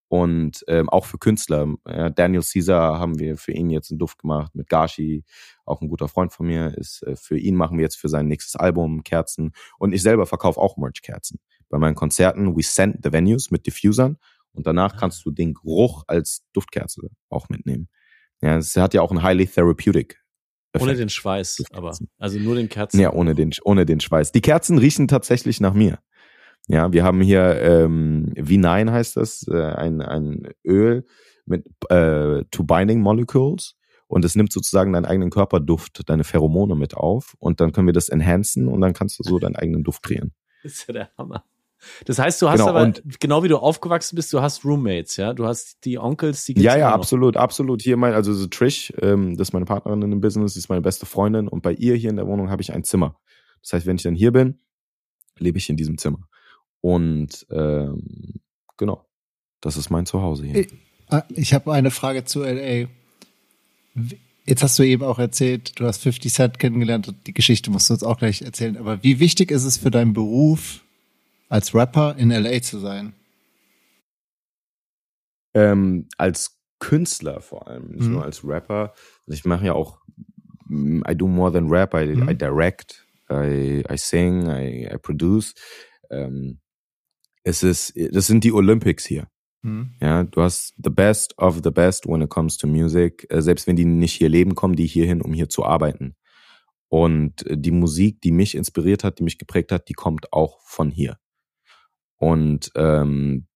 [0.09, 1.67] Und ähm, auch für Künstler.
[1.87, 5.25] Ja, Daniel Caesar haben wir für ihn jetzt einen Duft gemacht mit Gashi,
[5.65, 6.77] auch ein guter Freund von mir.
[6.77, 9.51] Ist äh, für ihn machen wir jetzt für sein nächstes Album Kerzen.
[9.79, 11.39] Und ich selber verkaufe auch Merch-Kerzen.
[11.69, 14.17] Bei meinen Konzerten, we send the venues mit Diffusern
[14.53, 14.97] und danach Ah.
[14.97, 17.89] kannst du den Geruch als Duftkerze auch mitnehmen.
[18.41, 20.21] Ja, es hat ja auch einen highly therapeutic.
[20.75, 20.99] Ohne Effekt.
[20.99, 21.97] den Schweiß, aber.
[22.19, 22.99] Also nur den Kerzen.
[22.99, 24.31] Ja, ohne den, ohne den Schweiß.
[24.31, 25.99] Die Kerzen riechen tatsächlich nach mir.
[26.67, 31.05] Ja, wir haben hier ähm, V9 heißt das, äh, ein, ein Öl
[31.45, 33.75] mit äh, to binding molecules
[34.07, 37.93] und es nimmt sozusagen deinen eigenen Körperduft, deine Pheromone mit auf und dann können wir
[37.93, 40.33] das enhancen und dann kannst du so deinen eigenen Duft kreieren.
[40.63, 41.45] Das ist ja der Hammer.
[42.05, 45.33] Das heißt, du hast Genau, aber, genau wie du aufgewachsen bist, du hast Roommates, ja?
[45.33, 47.83] Du hast die Onkels, die Ja, ja, absolut, absolut.
[47.83, 50.69] Hier mein, also so Trish, ähm, das ist meine Partnerin in dem Business, die ist
[50.69, 53.19] meine beste Freundin und bei ihr hier in der Wohnung habe ich ein Zimmer.
[53.61, 54.59] Das heißt, wenn ich dann hier bin,
[55.37, 56.27] lebe ich in diesem Zimmer.
[56.87, 58.39] Und ähm,
[58.77, 59.05] genau,
[59.61, 60.55] das ist mein Zuhause hier.
[60.61, 60.73] Ich-
[61.09, 62.87] Ah, Ich habe eine Frage zu LA.
[64.45, 67.13] Jetzt hast du eben auch erzählt, du hast 50 Cent kennengelernt.
[67.27, 68.75] Die Geschichte musst du uns auch gleich erzählen.
[68.77, 70.81] Aber wie wichtig ist es für deinen Beruf
[71.49, 73.13] als Rapper in LA zu sein?
[75.53, 78.11] ähm, als Künstler vor allem, nicht Mhm.
[78.13, 78.93] nur als Rapper.
[79.27, 79.99] Ich mache ja auch,
[80.67, 82.29] mm, I do more than rap, I, Mhm.
[82.29, 85.55] I direct, I, I sing, I, I produce.
[86.11, 86.59] Ähm,
[87.47, 89.27] es ist, das sind die Olympics hier.
[89.63, 89.95] Hm?
[90.01, 93.25] Ja, du hast the best of the best when it comes to music.
[93.29, 96.15] Äh, Selbst wenn die nicht hier leben, kommen die hierhin, um hier zu arbeiten.
[96.89, 100.59] Und äh, die Musik, die mich inspiriert hat, die mich geprägt hat, die kommt auch
[100.61, 101.17] von hier.
[102.17, 103.47] Und ähm,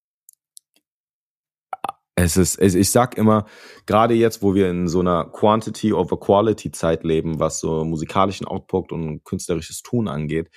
[2.16, 3.46] es ist, ich sag immer,
[3.86, 8.48] gerade jetzt, wo wir in so einer Quantity over Quality Zeit leben, was so musikalischen
[8.48, 10.50] Output und künstlerisches Tun angeht,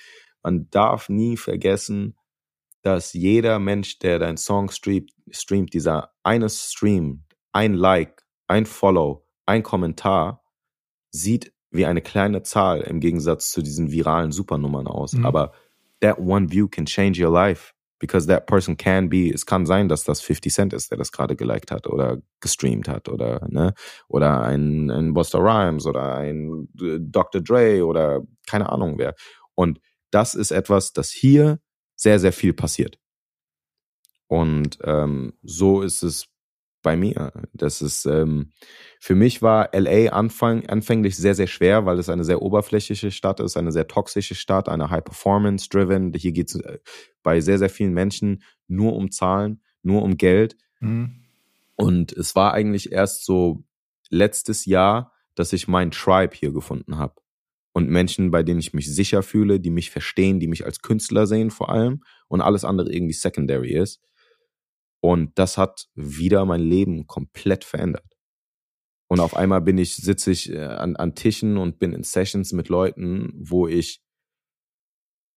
[0.43, 2.15] man darf nie vergessen,
[2.85, 9.25] dass jeder Mensch, der deinen Song streamt, streamt, dieser eine Stream, ein Like, ein Follow,
[9.47, 10.43] ein Kommentar,
[11.09, 15.13] sieht wie eine kleine Zahl im Gegensatz zu diesen viralen Supernummern aus.
[15.13, 15.25] Mhm.
[15.25, 15.51] Aber
[15.99, 17.73] that one view can change your life.
[17.97, 21.11] Because that person can be, es kann sein, dass das 50 Cent ist, der das
[21.11, 23.73] gerade geliked hat oder gestreamt hat oder, ne,
[24.09, 27.41] oder ein, ein Buster Rhymes oder ein äh, Dr.
[27.41, 29.15] Dre oder keine Ahnung wer.
[29.55, 29.79] Und
[30.11, 31.59] das ist etwas, das hier
[31.95, 32.99] sehr, sehr viel passiert.
[34.27, 36.27] Und ähm, so ist es
[36.85, 37.31] bei mir.
[37.53, 38.51] Das ist, ähm,
[38.99, 43.39] für mich war LA Anfang, anfänglich sehr, sehr schwer, weil es eine sehr oberflächliche Stadt
[43.39, 46.13] ist, eine sehr toxische Stadt, eine High-Performance-driven.
[46.13, 46.61] Hier geht es
[47.23, 50.57] bei sehr, sehr vielen Menschen nur um Zahlen, nur um Geld.
[50.79, 51.25] Hm?
[51.75, 53.63] Und es war eigentlich erst so
[54.09, 57.15] letztes Jahr, dass ich mein Tribe hier gefunden habe.
[57.75, 61.27] Und Menschen, bei denen ich mich sicher fühle, die mich verstehen, die mich als Künstler
[61.27, 63.99] sehen vor allem und alles andere irgendwie secondary ist.
[65.01, 68.15] Und das hat wieder mein Leben komplett verändert.
[69.07, 72.53] Und auf einmal bin ich, sitze ich äh, an, an Tischen und bin in Sessions
[72.53, 74.01] mit Leuten, wo ich,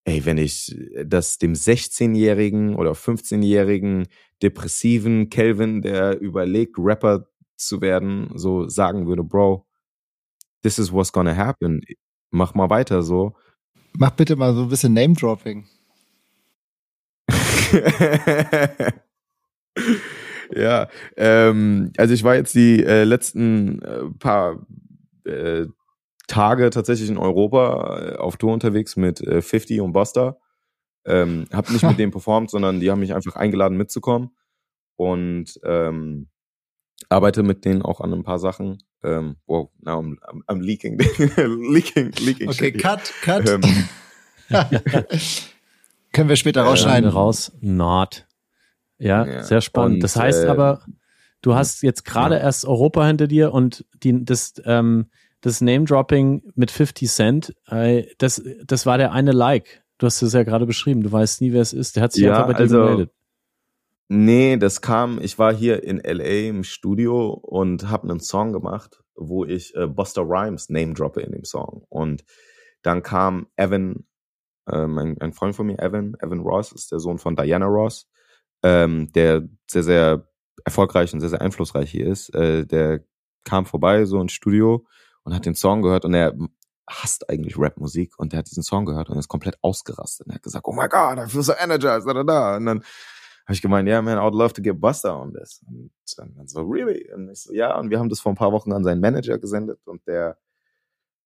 [0.05, 4.07] ey, wenn ich das dem 16-jährigen oder 15-jährigen
[4.45, 7.27] depressiven Kelvin, der überlegt, Rapper
[7.57, 9.67] zu werden, so sagen würde, Bro,
[10.63, 11.81] this is what's gonna happen.
[12.31, 13.35] Mach mal weiter so.
[13.97, 15.67] Mach bitte mal so ein bisschen Name-Dropping.
[20.55, 24.67] ja, ähm, also ich war jetzt die äh, letzten äh, paar
[25.25, 25.67] äh,
[26.27, 30.39] Tage tatsächlich in Europa äh, auf Tour unterwegs mit äh, 50 und Buster.
[31.05, 34.31] Ähm, hab nicht mit denen performt, sondern die haben mich einfach eingeladen mitzukommen
[34.97, 36.29] und ähm,
[37.09, 38.83] arbeite mit denen auch an ein paar Sachen.
[39.05, 40.99] Ähm, wow, now I'm, I'm, I'm leaking,
[41.73, 42.49] leaking, leaking.
[42.49, 43.49] Okay, cut, cut.
[43.49, 43.61] Ähm,
[46.13, 47.11] Können wir später Schneiden rausschneiden.
[47.11, 47.53] raus.
[47.61, 48.27] Not.
[48.99, 49.97] Ja, Ja, sehr spannend.
[49.97, 50.83] und, das heißt äh, aber,
[51.43, 52.41] du hast jetzt gerade ja.
[52.43, 55.07] erst Europa hinter dir und die, das, ähm,
[55.41, 59.85] das Name-Dropping mit 50 Cent, äh, das, das war der eine Like.
[59.99, 61.03] Du hast es ja gerade beschrieben.
[61.03, 61.97] Du weißt nie, wer es ist.
[61.97, 63.11] Der hat sich Ja, einfach bei dir also- gemeldet.
[64.11, 69.03] Nee, das kam, ich war hier in LA im Studio und habe einen Song gemacht,
[69.15, 71.85] wo ich äh, Buster Rhymes name droppe in dem Song.
[71.91, 72.25] Und
[72.83, 74.07] dann kam Evan,
[74.71, 78.09] ähm, ein, ein Freund von mir, Evan, Evan Ross, ist der Sohn von Diana Ross,
[78.63, 80.29] ähm, der sehr, sehr
[80.65, 82.35] erfolgreich und sehr, sehr einflussreich hier ist.
[82.35, 83.05] Äh, der
[83.45, 84.87] kam vorbei so ins Studio
[85.23, 86.35] und hat den Song gehört und er
[86.89, 90.27] hasst eigentlich Rapmusik und der hat diesen Song gehört und ist komplett ausgerastet.
[90.27, 92.57] Und er hat gesagt, oh my God, I feel so energized, da, da, da.
[92.57, 92.83] Und dann
[93.49, 95.65] habe ich gemeint, yeah, man, I would love to get Buster on this.
[95.67, 97.11] Und dann so, really?
[97.15, 99.39] Und ich so, ja, und wir haben das vor ein paar Wochen an seinen Manager
[99.39, 100.37] gesendet und der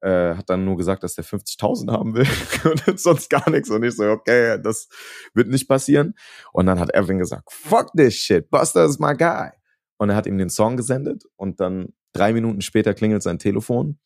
[0.03, 2.29] äh, hat dann nur gesagt, dass der 50.000 haben will
[2.87, 3.71] und sonst gar nichts.
[3.71, 4.89] Und ich so, okay, das
[5.35, 6.15] wird nicht passieren.
[6.53, 9.51] Und dann hat Evan gesagt, fuck this shit, Buster is my guy.
[9.97, 13.99] Und er hat ihm den Song gesendet und dann drei Minuten später klingelt sein Telefon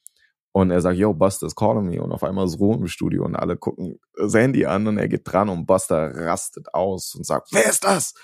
[0.57, 2.03] und er sagt, yo, Buster is calling me.
[2.03, 5.07] Und auf einmal ist Ruhe im Studio und alle gucken das Handy an und er
[5.07, 8.15] geht dran und Buster rastet aus und sagt, wer ist das?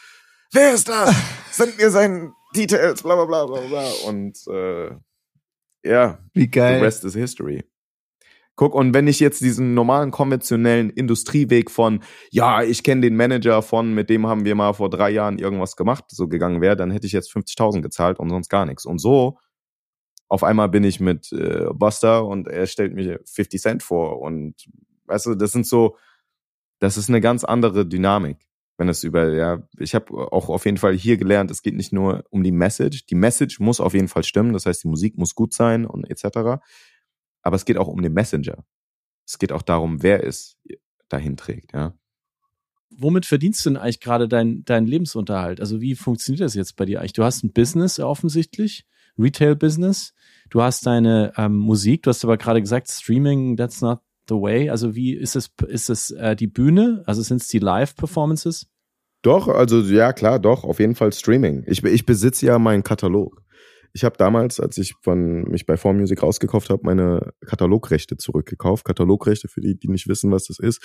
[0.50, 1.14] Wer ist das?
[1.50, 3.86] Send mir seinen Details, bla bla bla bla bla.
[4.08, 4.94] Und äh,
[5.86, 6.82] ja, Wie the geil.
[6.82, 7.64] rest is history.
[8.56, 13.60] Guck, und wenn ich jetzt diesen normalen konventionellen Industrieweg von, ja, ich kenne den Manager
[13.60, 16.92] von, mit dem haben wir mal vor drei Jahren irgendwas gemacht, so gegangen wäre, dann
[16.92, 18.86] hätte ich jetzt 50.000 gezahlt und sonst gar nichts.
[18.86, 19.36] Und so,
[20.32, 24.54] auf einmal bin ich mit äh, Buster und er stellt mir 50 Cent vor und,
[25.04, 25.98] weißt du, das sind so,
[26.78, 28.38] das ist eine ganz andere Dynamik,
[28.78, 31.92] wenn es über, ja, ich habe auch auf jeden Fall hier gelernt, es geht nicht
[31.92, 35.18] nur um die Message, die Message muss auf jeden Fall stimmen, das heißt, die Musik
[35.18, 36.62] muss gut sein und etc.,
[37.42, 38.64] aber es geht auch um den Messenger.
[39.26, 40.56] Es geht auch darum, wer es
[41.10, 41.92] dahin trägt, ja.
[42.88, 45.60] Womit verdienst du denn eigentlich gerade deinen deinen Lebensunterhalt?
[45.60, 47.12] Also wie funktioniert das jetzt bei dir eigentlich?
[47.12, 48.86] Du hast ein Business offensichtlich,
[49.18, 50.14] Retail-Business.
[50.52, 54.68] Du hast deine ähm, Musik, du hast aber gerade gesagt, Streaming, that's not the way.
[54.68, 57.02] Also wie ist es, ist es äh, die Bühne?
[57.06, 58.66] Also sind es die Live-Performances?
[59.22, 61.64] Doch, also ja, klar, doch, auf jeden Fall Streaming.
[61.66, 63.42] Ich, ich besitze ja meinen Katalog.
[63.94, 68.84] Ich habe damals, als ich von mich bei 4Music rausgekauft habe, meine Katalogrechte zurückgekauft.
[68.84, 70.82] Katalogrechte, für die, die nicht wissen, was das ist.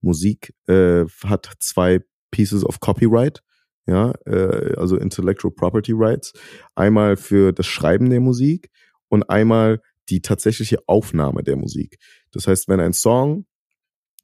[0.00, 3.42] Musik äh, hat zwei Pieces of Copyright,
[3.86, 6.34] ja, äh, also Intellectual Property Rights.
[6.76, 8.70] Einmal für das Schreiben der Musik
[9.08, 11.98] und einmal die tatsächliche Aufnahme der Musik.
[12.32, 13.46] Das heißt, wenn ein Song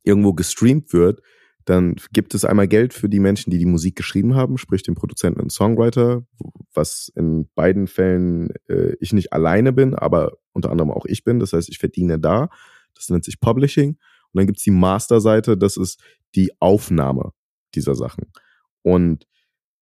[0.03, 1.21] irgendwo gestreamt wird,
[1.65, 4.95] dann gibt es einmal Geld für die Menschen, die die Musik geschrieben haben, sprich den
[4.95, 6.27] Produzenten und Songwriter,
[6.75, 11.39] was in beiden Fällen äh, ich nicht alleine bin, aber unter anderem auch ich bin.
[11.39, 12.51] Das heißt, ich verdiene da.
[12.95, 13.91] Das nennt sich Publishing.
[13.91, 16.01] Und dann gibt's die Masterseite, das ist
[16.35, 17.33] die Aufnahme
[17.75, 18.31] dieser Sachen.
[18.83, 19.27] Und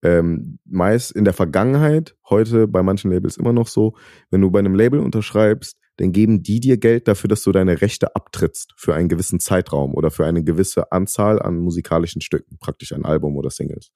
[0.03, 3.97] ähm, meist in der Vergangenheit, heute bei manchen Labels immer noch so,
[4.31, 7.81] wenn du bei einem Label unterschreibst, dann geben die dir Geld dafür, dass du deine
[7.81, 12.93] Rechte abtrittst für einen gewissen Zeitraum oder für eine gewisse Anzahl an musikalischen Stücken, praktisch
[12.93, 13.91] ein Album oder Singles.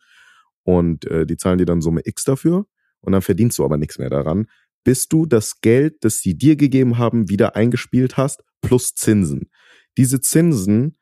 [0.63, 2.67] Und äh, die zahlen dir dann Summe X dafür
[3.01, 4.47] und dann verdienst du aber nichts mehr daran,
[4.85, 9.51] bis du das Geld, das sie dir gegeben haben, wieder eingespielt hast, plus Zinsen.
[9.97, 10.99] Diese Zinsen,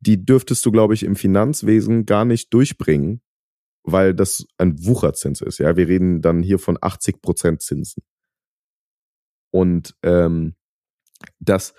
[0.00, 3.20] die dürftest du, glaube ich, im Finanzwesen gar nicht durchbringen,
[3.92, 5.58] weil das ein Wucherzins ist.
[5.58, 8.02] Ja, wir reden dann hier von 80 Prozent Zinsen.
[9.50, 10.54] Und ähm,
[11.40, 11.74] das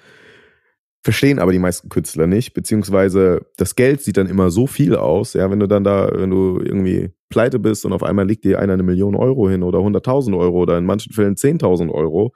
[1.01, 5.33] verstehen aber die meisten Künstler nicht, beziehungsweise das Geld sieht dann immer so viel aus,
[5.33, 8.59] ja, wenn du dann da, wenn du irgendwie pleite bist und auf einmal liegt dir
[8.59, 12.33] einer eine Million Euro hin oder 100.000 Euro oder in manchen Fällen 10.000 Euro,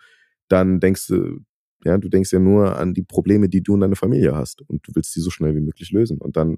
[0.48, 1.40] dann denkst du,
[1.84, 4.88] ja, du denkst ja nur an die Probleme, die du und deine Familie hast und
[4.88, 6.58] du willst die so schnell wie möglich lösen und dann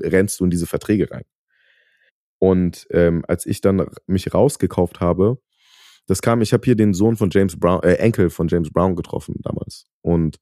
[0.00, 1.24] rennst du in diese Verträge rein.
[2.38, 5.38] Und ähm, als ich dann mich rausgekauft habe,
[6.06, 8.96] das kam, ich habe hier den Sohn von James Brown, äh, Enkel von James Brown
[8.96, 9.86] getroffen damals.
[10.02, 10.38] Und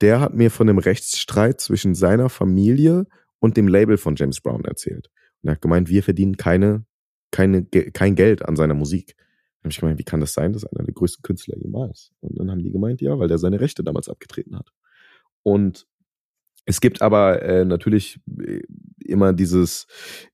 [0.00, 3.06] der hat mir von dem Rechtsstreit zwischen seiner Familie
[3.38, 5.10] und dem Label von James Brown erzählt.
[5.42, 6.84] Und er hat gemeint, wir verdienen keine,
[7.30, 9.14] keine, kein Geld an seiner Musik.
[9.16, 10.52] Dann habe ich gemeint, wie kann das sein?
[10.52, 12.12] Das ist einer der größten Künstler jemals.
[12.20, 14.72] Und dann haben die gemeint, ja, weil der seine Rechte damals abgetreten hat.
[15.42, 15.86] Und
[16.70, 18.20] es gibt aber äh, natürlich
[19.04, 19.86] immer dieses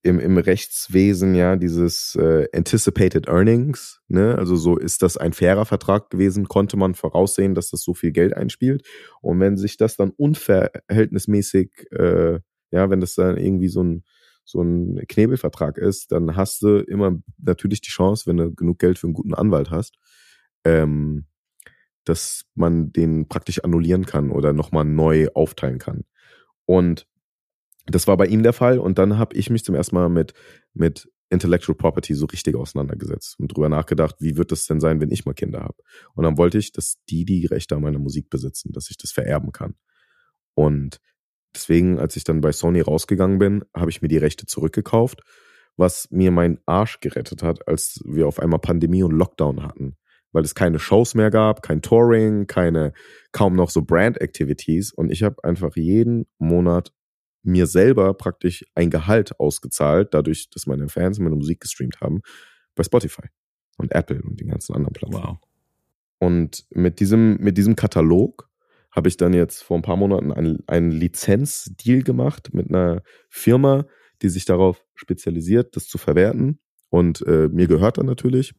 [0.03, 4.37] im, im Rechtswesen, ja, dieses äh, Anticipated Earnings, ne?
[4.39, 8.13] Also so ist das ein fairer Vertrag gewesen, konnte man voraussehen, dass das so viel
[8.13, 8.87] Geld einspielt.
[9.23, 12.41] Und wenn sich das dann unverhältnismäßig äh,
[12.71, 14.05] Ja, wenn das dann irgendwie so ein,
[14.45, 18.99] so ein Knebelvertrag ist, dann hast du immer natürlich die Chance, wenn du genug Geld
[18.99, 19.97] für einen guten Anwalt hast,
[20.65, 21.27] ähm,
[22.05, 26.05] dass man den praktisch annullieren kann oder nochmal neu aufteilen kann.
[26.67, 27.07] Und
[27.87, 28.79] das war bei ihm der Fall.
[28.79, 30.35] Und dann habe ich mich zum ersten Mal mit,
[30.75, 35.11] mit Intellectual Property so richtig auseinandergesetzt und drüber nachgedacht, wie wird das denn sein, wenn
[35.11, 35.77] ich mal Kinder habe?
[36.15, 39.11] Und dann wollte ich, dass die die Rechte an meiner Musik besitzen, dass ich das
[39.11, 39.75] vererben kann.
[40.55, 41.01] Und
[41.55, 45.23] deswegen, als ich dann bei Sony rausgegangen bin, habe ich mir die Rechte zurückgekauft,
[45.77, 49.97] was mir meinen Arsch gerettet hat, als wir auf einmal Pandemie und Lockdown hatten,
[50.37, 52.93] weil es keine Shows mehr gab, kein Touring, keine
[53.33, 56.93] kaum noch so Brand Activities und ich habe einfach jeden Monat
[57.43, 62.21] mir selber praktisch ein Gehalt ausgezahlt, dadurch, dass meine Fans meine Musik gestreamt haben,
[62.75, 63.23] bei Spotify
[63.79, 65.27] und Apple und den ganzen anderen Plattformen.
[65.27, 65.39] Wow.
[66.19, 68.51] Und mit diesem, mit diesem Katalog
[68.91, 73.87] habe ich dann jetzt vor ein paar Monaten einen, einen Lizenzdeal gemacht mit einer Firma,
[74.21, 76.59] die sich darauf spezialisiert, das zu verwerten.
[76.91, 78.55] Und äh, mir gehört dann natürlich.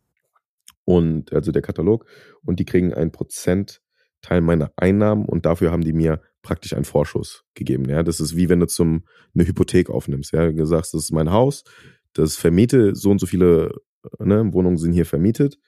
[0.87, 2.05] Und also der Katalog.
[2.45, 7.43] Und die kriegen ein Prozentteil meiner Einnahmen und dafür haben die mir praktisch einen Vorschuss
[7.55, 7.89] gegeben.
[7.89, 9.03] Ja, das ist wie wenn du zum
[9.35, 10.31] eine Hypothek aufnimmst.
[10.31, 11.65] Ja, du sagst, das ist mein Haus,
[12.13, 13.81] das vermiete, so und so viele
[14.17, 15.59] ne, Wohnungen sind hier vermietet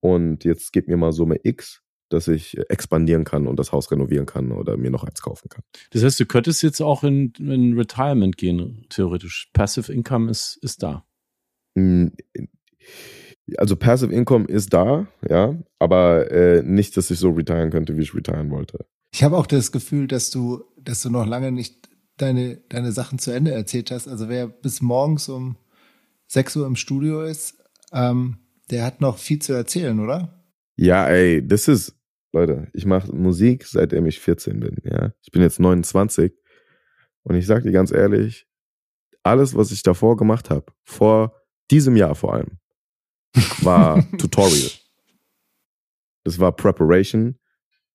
[0.00, 1.80] und jetzt gib mir mal Summe X,
[2.10, 5.62] dass ich expandieren kann und das Haus renovieren kann oder mir noch eins kaufen kann.
[5.90, 9.48] Das heißt, du könntest jetzt auch in, in Retirement gehen, theoretisch.
[9.54, 11.06] Passive Income ist, ist da.
[11.76, 12.12] Hm,
[13.58, 18.02] also Passive Income ist da, ja, aber äh, nicht, dass ich so retiren könnte, wie
[18.02, 18.86] ich retiren wollte.
[19.12, 23.18] Ich habe auch das Gefühl, dass du, dass du noch lange nicht deine, deine Sachen
[23.18, 24.08] zu Ende erzählt hast.
[24.08, 25.56] Also wer bis morgens um
[26.28, 27.58] 6 Uhr im Studio ist,
[27.92, 28.38] ähm,
[28.70, 30.44] der hat noch viel zu erzählen, oder?
[30.76, 31.94] Ja, ey, das ist,
[32.32, 35.12] Leute, ich mache Musik, seitdem ich 14 bin, ja.
[35.22, 36.32] Ich bin jetzt 29
[37.24, 38.46] und ich sag dir ganz ehrlich,
[39.22, 41.34] alles, was ich davor gemacht habe, vor
[41.70, 42.59] diesem Jahr vor allem,
[43.62, 44.70] war Tutorial.
[46.24, 47.38] Das war Preparation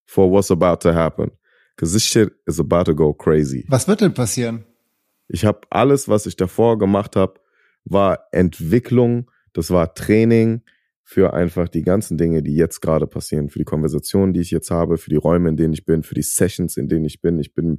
[0.04, 1.30] for what's about to happen.
[1.76, 3.66] Because this shit is about to go crazy.
[3.68, 4.64] Was wird denn passieren?
[5.28, 7.40] Ich habe alles, was ich davor gemacht habe,
[7.84, 10.62] war Entwicklung, das war Training
[11.02, 14.70] für einfach die ganzen Dinge, die jetzt gerade passieren, für die Konversationen, die ich jetzt
[14.70, 17.38] habe, für die Räume, in denen ich bin, für die Sessions, in denen ich bin.
[17.38, 17.78] Ich bin,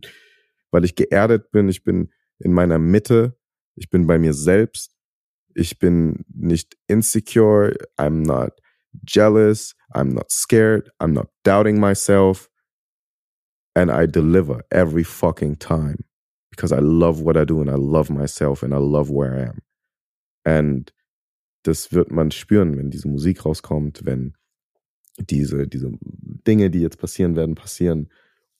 [0.71, 2.09] weil ich geerdet bin, ich bin
[2.39, 3.37] in meiner Mitte,
[3.75, 4.96] ich bin bei mir selbst,
[5.57, 8.61] ich bin nicht insecure, I'm not
[9.03, 12.49] jealous, I'm not scared, I'm not doubting myself,
[13.75, 16.05] and I deliver every fucking time
[16.51, 19.43] because I love what I do and I love myself and I love where I
[19.49, 19.61] am.
[20.45, 20.91] And
[21.63, 24.33] das wird man spüren, wenn diese Musik rauskommt, wenn
[25.19, 28.09] diese, diese Dinge, die jetzt passieren werden, passieren.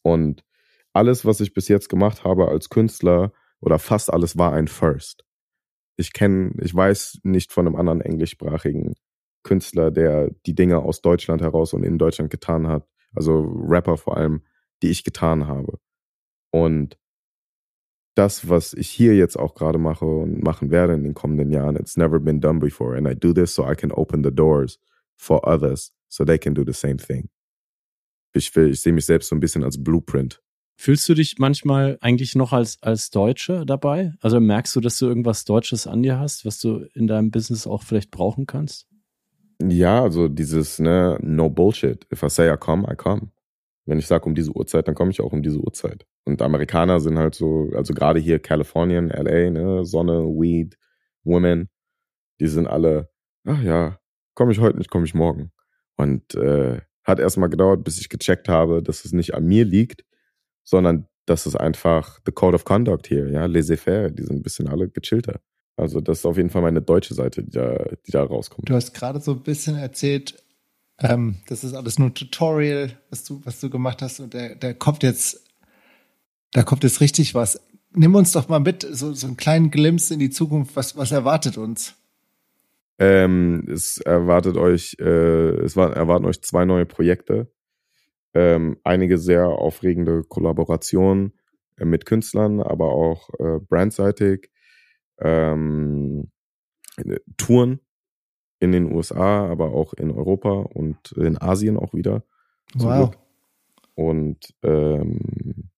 [0.02, 0.44] Und
[0.94, 5.27] alles, was ich bis jetzt gemacht habe als Künstler oder fast alles war ein First.
[5.98, 8.96] Ich kenne, ich weiß nicht von einem anderen englischsprachigen
[9.44, 12.88] Künstler, der die Dinge aus Deutschland heraus und in Deutschland getan hat.
[13.16, 14.44] Also Rapper vor allem,
[14.84, 15.80] die ich getan habe.
[16.52, 16.98] Und
[18.16, 21.76] das, was ich hier jetzt auch gerade mache und machen werde in den kommenden Jahren,
[21.76, 22.98] it's never been done before.
[22.98, 24.80] And I do this so I can open the doors
[25.16, 27.30] for others so they can do the same thing.
[28.34, 30.42] Ich, will, ich sehe mich selbst so ein bisschen als Blueprint.
[30.80, 34.14] Fühlst du dich manchmal eigentlich noch als, als Deutsche dabei?
[34.22, 37.66] Also merkst du, dass du irgendwas Deutsches an dir hast, was du in deinem Business
[37.66, 38.88] auch vielleicht brauchen kannst?
[39.60, 42.06] Ja, also dieses, ne, no bullshit.
[42.14, 43.32] If I say I come, I come.
[43.86, 46.06] Wenn ich sage um diese Uhrzeit, dann komme ich auch um diese Uhrzeit.
[46.26, 50.78] Und Amerikaner sind halt so, also gerade hier Kalifornien, LA, ne, Sonne, Weed,
[51.24, 51.70] Women,
[52.40, 53.10] die sind alle,
[53.46, 53.98] ach ja,
[54.36, 55.52] komme ich heute nicht, komme ich morgen.
[55.96, 60.04] Und äh, hat erstmal gedauert, bis ich gecheckt habe, dass es nicht an mir liegt,
[60.68, 64.68] sondern dass es einfach the code of conduct hier, ja, laissez-faire, die sind ein bisschen
[64.68, 65.40] alle gechillter.
[65.78, 68.70] Also das ist auf jeden Fall meine deutsche Seite, die da, die da rauskommt.
[68.70, 70.44] Du hast gerade so ein bisschen erzählt,
[71.00, 74.56] ähm, das ist alles nur ein Tutorial, was du, was du gemacht hast und der,
[74.56, 75.46] der kommt jetzt,
[76.52, 77.62] da kommt jetzt richtig was.
[77.94, 80.76] Nimm uns doch mal mit, so, so einen kleinen Glimpse in die Zukunft.
[80.76, 81.96] Was, was erwartet uns?
[83.00, 87.48] Ähm, es erwartet euch, äh, es war, erwarten euch zwei neue Projekte.
[88.38, 91.34] Ähm, einige sehr aufregende Kollaborationen
[91.78, 94.52] äh, mit Künstlern, aber auch äh, brandseitig
[95.20, 96.30] ähm,
[97.36, 97.80] Touren
[98.60, 102.26] in den USA, aber auch in Europa und in Asien auch wieder.
[102.76, 103.18] Wow.
[103.96, 105.72] Und ähm,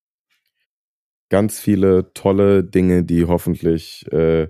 [1.30, 4.48] ganz viele tolle Dinge, die hoffentlich äh,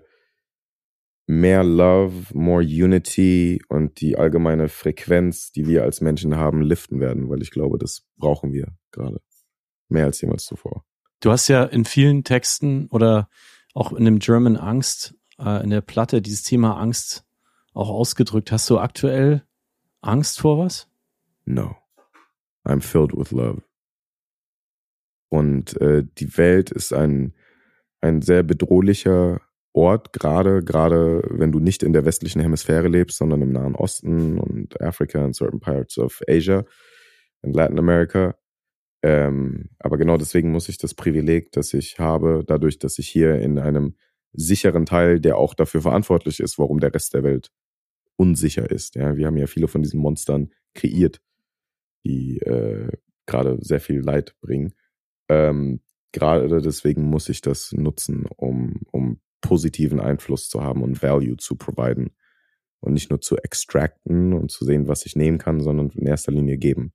[1.30, 7.30] mehr Love, more Unity und die allgemeine Frequenz, die wir als Menschen haben, liften werden,
[7.30, 9.20] weil ich glaube, das brauchen wir gerade.
[9.88, 10.84] Mehr als jemals zuvor.
[11.20, 13.28] Du hast ja in vielen Texten oder
[13.74, 17.24] auch in dem German Angst, äh, in der Platte, dieses Thema Angst
[17.74, 18.50] auch ausgedrückt.
[18.50, 19.44] Hast du aktuell
[20.00, 20.88] Angst vor was?
[21.44, 21.76] No.
[22.64, 23.62] I'm filled with love.
[25.28, 27.34] Und äh, die Welt ist ein,
[28.00, 29.40] ein sehr bedrohlicher
[29.72, 34.38] Ort, gerade, gerade wenn du nicht in der westlichen Hemisphäre lebst, sondern im Nahen Osten
[34.38, 36.64] und Afrika und certain parts of Asia
[37.42, 38.34] und Latin America.
[39.02, 43.36] Ähm, aber genau deswegen muss ich das Privileg, das ich habe, dadurch, dass ich hier
[43.36, 43.94] in einem
[44.32, 47.50] sicheren Teil, der auch dafür verantwortlich ist, warum der Rest der Welt
[48.16, 48.96] unsicher ist.
[48.96, 51.20] Ja, wir haben ja viele von diesen Monstern kreiert,
[52.04, 52.90] die äh,
[53.26, 54.74] gerade sehr viel Leid bringen.
[55.28, 55.80] Ähm,
[56.12, 61.56] gerade deswegen muss ich das nutzen, um, um positiven Einfluss zu haben und Value zu
[61.56, 62.10] providen.
[62.80, 66.32] Und nicht nur zu extracten und zu sehen, was ich nehmen kann, sondern in erster
[66.32, 66.94] Linie geben.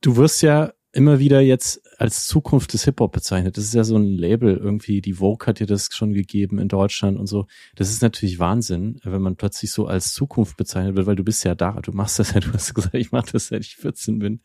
[0.00, 3.56] Du wirst ja immer wieder jetzt als Zukunft des Hip-Hop bezeichnet.
[3.56, 5.00] Das ist ja so ein Label irgendwie.
[5.00, 7.46] Die Vogue hat dir das schon gegeben in Deutschland und so.
[7.74, 11.44] Das ist natürlich Wahnsinn, wenn man plötzlich so als Zukunft bezeichnet wird, weil du bist
[11.44, 11.80] ja da.
[11.82, 12.40] Du machst das ja.
[12.40, 14.40] Du hast gesagt, ich mache das, seit ich 14 bin.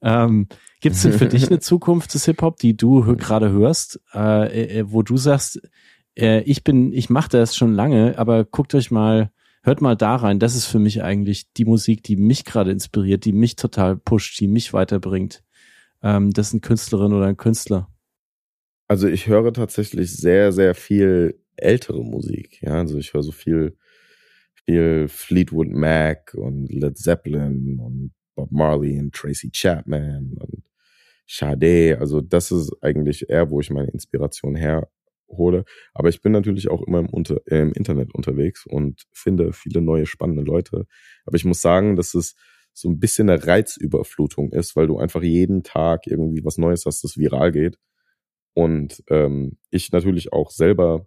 [0.00, 0.48] Ähm,
[0.80, 4.84] Gibt es denn für dich eine Zukunft des Hip-Hop, die du gerade hörst, äh, äh,
[4.90, 5.60] wo du sagst,
[6.16, 9.30] äh, ich bin, ich mache das schon lange, aber guckt euch mal,
[9.62, 10.38] hört mal da rein.
[10.38, 14.40] Das ist für mich eigentlich die Musik, die mich gerade inspiriert, die mich total pusht,
[14.40, 15.42] die mich weiterbringt
[16.02, 17.88] ähm, eine Künstlerin oder ein Künstler?
[18.88, 22.60] Also ich höre tatsächlich sehr, sehr viel ältere Musik.
[22.62, 23.76] Ja, also ich höre so viel,
[24.64, 30.64] viel Fleetwood Mac und Led Zeppelin und Bob Marley und Tracy Chapman und
[31.26, 31.98] Sade.
[32.00, 35.64] Also das ist eigentlich eher, wo ich meine Inspiration herhole.
[35.94, 40.06] Aber ich bin natürlich auch immer im, Unter im Internet unterwegs und finde viele neue
[40.06, 40.86] spannende Leute.
[41.26, 42.34] Aber ich muss sagen, dass es
[42.80, 47.04] so ein bisschen eine Reizüberflutung ist, weil du einfach jeden Tag irgendwie was Neues hast,
[47.04, 47.78] das viral geht.
[48.54, 51.06] Und ähm, ich natürlich auch selber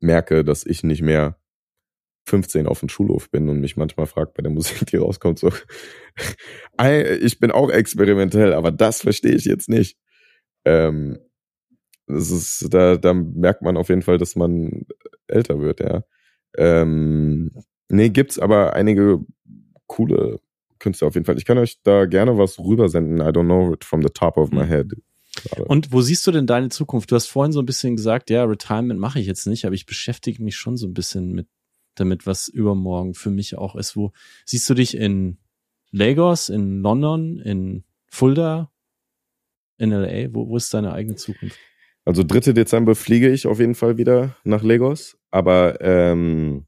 [0.00, 1.38] merke, dass ich nicht mehr
[2.28, 5.52] 15 auf dem Schulhof bin und mich manchmal fragt bei der Musik, die rauskommt, so,
[7.20, 9.96] ich bin auch experimentell, aber das verstehe ich jetzt nicht.
[10.64, 11.18] Ähm,
[12.06, 14.86] das ist, da, da merkt man auf jeden Fall, dass man
[15.26, 16.02] älter wird, ja.
[16.56, 17.52] Ähm,
[17.90, 19.20] nee, gibt's aber einige
[19.86, 20.40] coole
[20.78, 21.36] Künstler auf jeden Fall.
[21.36, 23.18] Ich kann euch da gerne was rübersenden.
[23.18, 24.68] I don't know it from the top of my mhm.
[24.68, 24.92] head.
[25.66, 27.10] Und wo siehst du denn deine Zukunft?
[27.10, 29.86] Du hast vorhin so ein bisschen gesagt, ja, Retirement mache ich jetzt nicht, aber ich
[29.86, 31.46] beschäftige mich schon so ein bisschen mit
[31.94, 33.96] damit, was übermorgen für mich auch ist.
[33.96, 34.12] Wo
[34.44, 35.38] siehst du dich in
[35.90, 38.70] Lagos, in London, in Fulda,
[39.78, 40.32] in LA?
[40.32, 41.58] Wo, wo ist deine eigene Zukunft?
[42.04, 42.52] Also 3.
[42.52, 46.64] Dezember fliege ich auf jeden Fall wieder nach Lagos, aber ähm,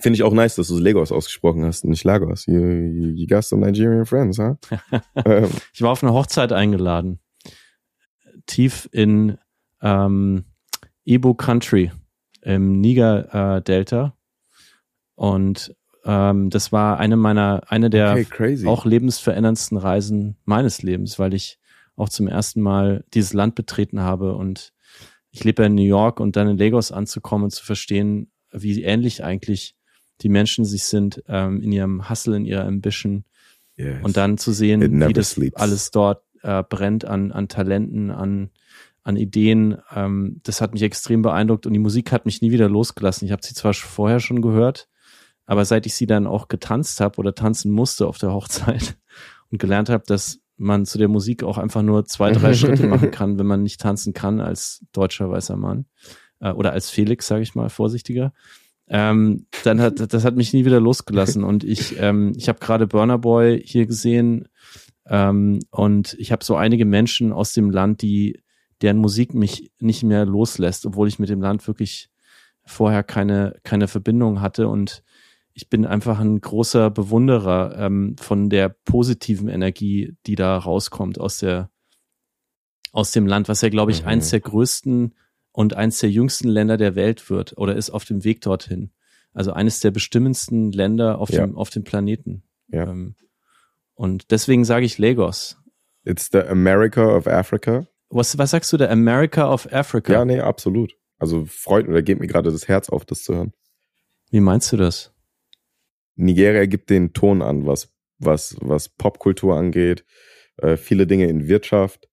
[0.00, 2.46] Finde ich auch nice, dass du Lagos ausgesprochen hast nicht Lagos.
[2.46, 4.54] You, you, you got some Nigerian friends, huh?
[5.24, 5.50] ähm.
[5.72, 7.18] Ich war auf eine Hochzeit eingeladen.
[8.46, 9.38] Tief in
[9.82, 10.44] ähm,
[11.04, 11.90] Ibo Country
[12.42, 14.16] im Niger-Delta.
[15.14, 21.34] und ähm, das war eine meiner, eine der okay, auch lebensveränderndsten Reisen meines Lebens, weil
[21.34, 21.58] ich
[21.96, 24.72] auch zum ersten Mal dieses Land betreten habe und
[25.30, 29.24] ich lebe in New York und dann in Lagos anzukommen und zu verstehen, wie ähnlich
[29.24, 29.76] eigentlich
[30.20, 33.24] die Menschen sich sind ähm, in ihrem Hustle, in ihrer Ambition.
[33.76, 33.98] Yes.
[34.02, 35.56] Und dann zu sehen, wie das sleeps.
[35.56, 38.50] alles dort äh, brennt an, an Talenten, an,
[39.04, 39.78] an Ideen.
[39.94, 43.26] Ähm, das hat mich extrem beeindruckt und die Musik hat mich nie wieder losgelassen.
[43.26, 44.88] Ich habe sie zwar vorher schon gehört,
[45.46, 48.96] aber seit ich sie dann auch getanzt habe oder tanzen musste auf der Hochzeit
[49.50, 53.12] und gelernt habe, dass man zu der Musik auch einfach nur zwei, drei Schritte machen
[53.12, 55.86] kann, wenn man nicht tanzen kann als deutscher weißer Mann
[56.40, 58.32] äh, oder als Felix, sage ich mal, vorsichtiger
[58.90, 61.44] ähm, dann hat das hat mich nie wieder losgelassen.
[61.44, 64.48] Und ich ähm, ich habe gerade Burner Boy hier gesehen.
[65.06, 68.42] Ähm, und ich habe so einige Menschen aus dem Land, die
[68.82, 72.10] deren Musik mich nicht mehr loslässt, obwohl ich mit dem Land wirklich
[72.64, 74.68] vorher keine keine Verbindung hatte.
[74.68, 75.02] Und
[75.52, 81.38] ich bin einfach ein großer Bewunderer ähm, von der positiven Energie, die da rauskommt aus
[81.38, 81.70] der
[82.92, 84.08] aus dem Land, was ja glaube ich mhm.
[84.08, 85.14] eins der größten
[85.58, 88.92] und eines der jüngsten Länder der Welt wird oder ist auf dem Weg dorthin.
[89.32, 91.44] Also eines der bestimmendsten Länder auf, ja.
[91.44, 92.44] dem, auf dem Planeten.
[92.68, 92.84] Ja.
[92.84, 93.16] Ähm,
[93.94, 95.58] und deswegen sage ich Lagos.
[96.04, 97.88] It's the America of Africa.
[98.08, 100.12] Was, was sagst du, der America of Africa?
[100.12, 100.94] Ja, nee, absolut.
[101.18, 103.52] Also freut oder geht mir gerade das Herz auf, das zu hören.
[104.30, 105.12] Wie meinst du das?
[106.14, 110.04] Nigeria gibt den Ton an, was, was, was Popkultur angeht,
[110.58, 112.08] äh, viele Dinge in Wirtschaft,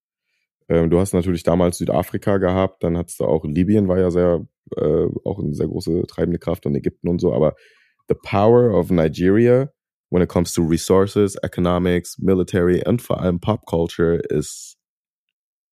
[0.68, 4.46] ähm, du hast natürlich damals Südafrika gehabt, dann hattest du auch Libyen war ja sehr,
[4.76, 7.54] äh, auch eine sehr große treibende Kraft und Ägypten und so, aber
[8.08, 9.70] the power of Nigeria
[10.10, 14.76] when it comes to resources, economics, military und vor allem Pop Culture ist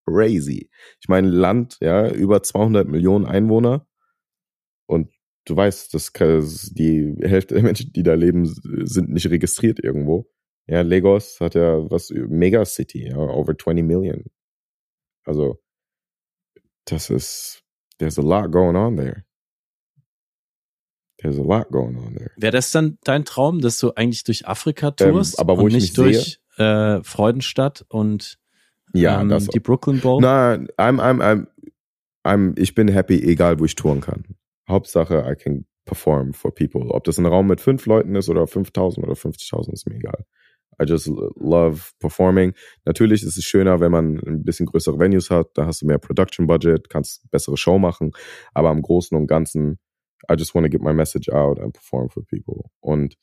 [0.06, 0.70] crazy.
[1.00, 3.86] Ich meine, Land, ja, über 200 Millionen Einwohner
[4.86, 5.10] und
[5.46, 10.28] du weißt, dass die Hälfte der Menschen, die da leben, sind nicht registriert irgendwo.
[10.66, 14.24] Ja, Lagos hat ja was, Megacity, ja, over 20 Million.
[15.24, 15.60] Also,
[16.84, 17.62] das ist,
[17.98, 19.24] there's a lot going on there.
[21.18, 22.30] There's a lot going on there.
[22.36, 25.62] Wäre das dann dein Traum, dass du eigentlich durch Afrika ähm, tourst ähm, aber wo
[25.62, 28.38] und ich nicht durch äh, Freudenstadt und
[28.92, 30.20] ja, ähm, die Brooklyn Bowl?
[30.20, 31.46] Na, I'm, I'm, I'm,
[32.24, 34.24] I'm, ich bin happy, egal wo ich touren kann.
[34.68, 36.90] Hauptsache, I can perform for people.
[36.90, 40.24] Ob das ein Raum mit fünf Leuten ist oder 5000 oder 50.000, ist mir egal.
[40.80, 41.06] I just
[41.36, 42.54] love performing.
[42.84, 45.50] Natürlich ist es schöner, wenn man ein bisschen größere Venues hat.
[45.54, 48.12] Da hast du mehr Production Budget, kannst bessere Show machen.
[48.52, 49.78] Aber im Großen und Ganzen,
[50.30, 52.64] I just want to get my message out and perform for people.
[52.80, 53.16] Und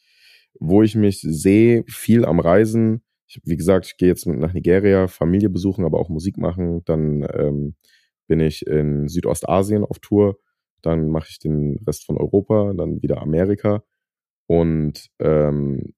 [0.60, 3.03] wo ich mich sehe, viel am Reisen.
[3.28, 6.84] Ich, wie gesagt, ich gehe jetzt nach Nigeria, Familie besuchen, aber auch Musik machen.
[6.86, 7.76] Dann ähm,
[8.28, 10.38] bin ich in Südostasien auf Tour.
[10.82, 13.84] Dann mache ich den Rest von Europa, dann wieder Amerika.
[14.48, 15.94] Und ähm,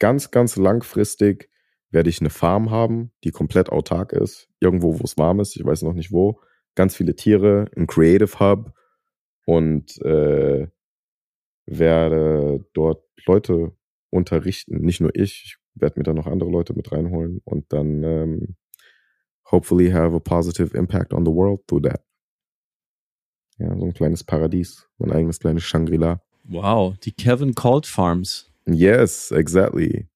[0.00, 1.48] ganz, ganz langfristig
[1.90, 4.48] werde ich eine Farm haben, die komplett autark ist.
[4.58, 6.40] Irgendwo, wo es warm ist, ich weiß noch nicht wo.
[6.74, 8.72] Ganz viele Tiere, ein Creative Hub
[9.44, 10.68] und äh,
[11.66, 13.72] werde dort Leute
[14.10, 14.80] unterrichten.
[14.80, 18.56] Nicht nur ich, ich werde mir dann noch andere Leute mit reinholen und dann ähm,
[19.50, 22.04] hopefully have a positive impact on the world through that.
[23.58, 26.22] Ja, so ein kleines Paradies, mein eigenes kleines Shangri-La.
[26.44, 28.49] Wow, die Kevin Cold Farms.
[28.72, 30.06] Yes, exactly.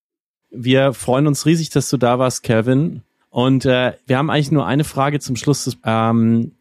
[0.51, 3.02] Wir freuen uns riesig, dass du da warst, Kevin.
[3.31, 5.64] Und äh, wir haben eigentlich nur eine Frage zum Schluss.
[5.64, 6.52] Des, ähm,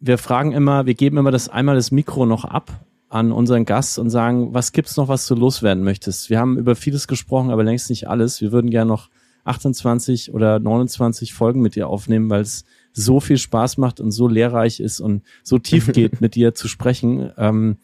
[0.00, 2.72] wir fragen immer, wir geben immer das einmal das Mikro noch ab
[3.10, 6.30] an unseren Gast und sagen, was gibt's noch, was du loswerden möchtest?
[6.30, 8.40] Wir haben über vieles gesprochen, aber längst nicht alles.
[8.40, 9.10] Wir würden gerne noch
[9.44, 14.28] 28 oder 29 Folgen mit dir aufnehmen, weil es so viel Spaß macht und so
[14.28, 17.30] lehrreich ist und so tief geht, mit dir zu sprechen.
[17.36, 17.76] Ähm,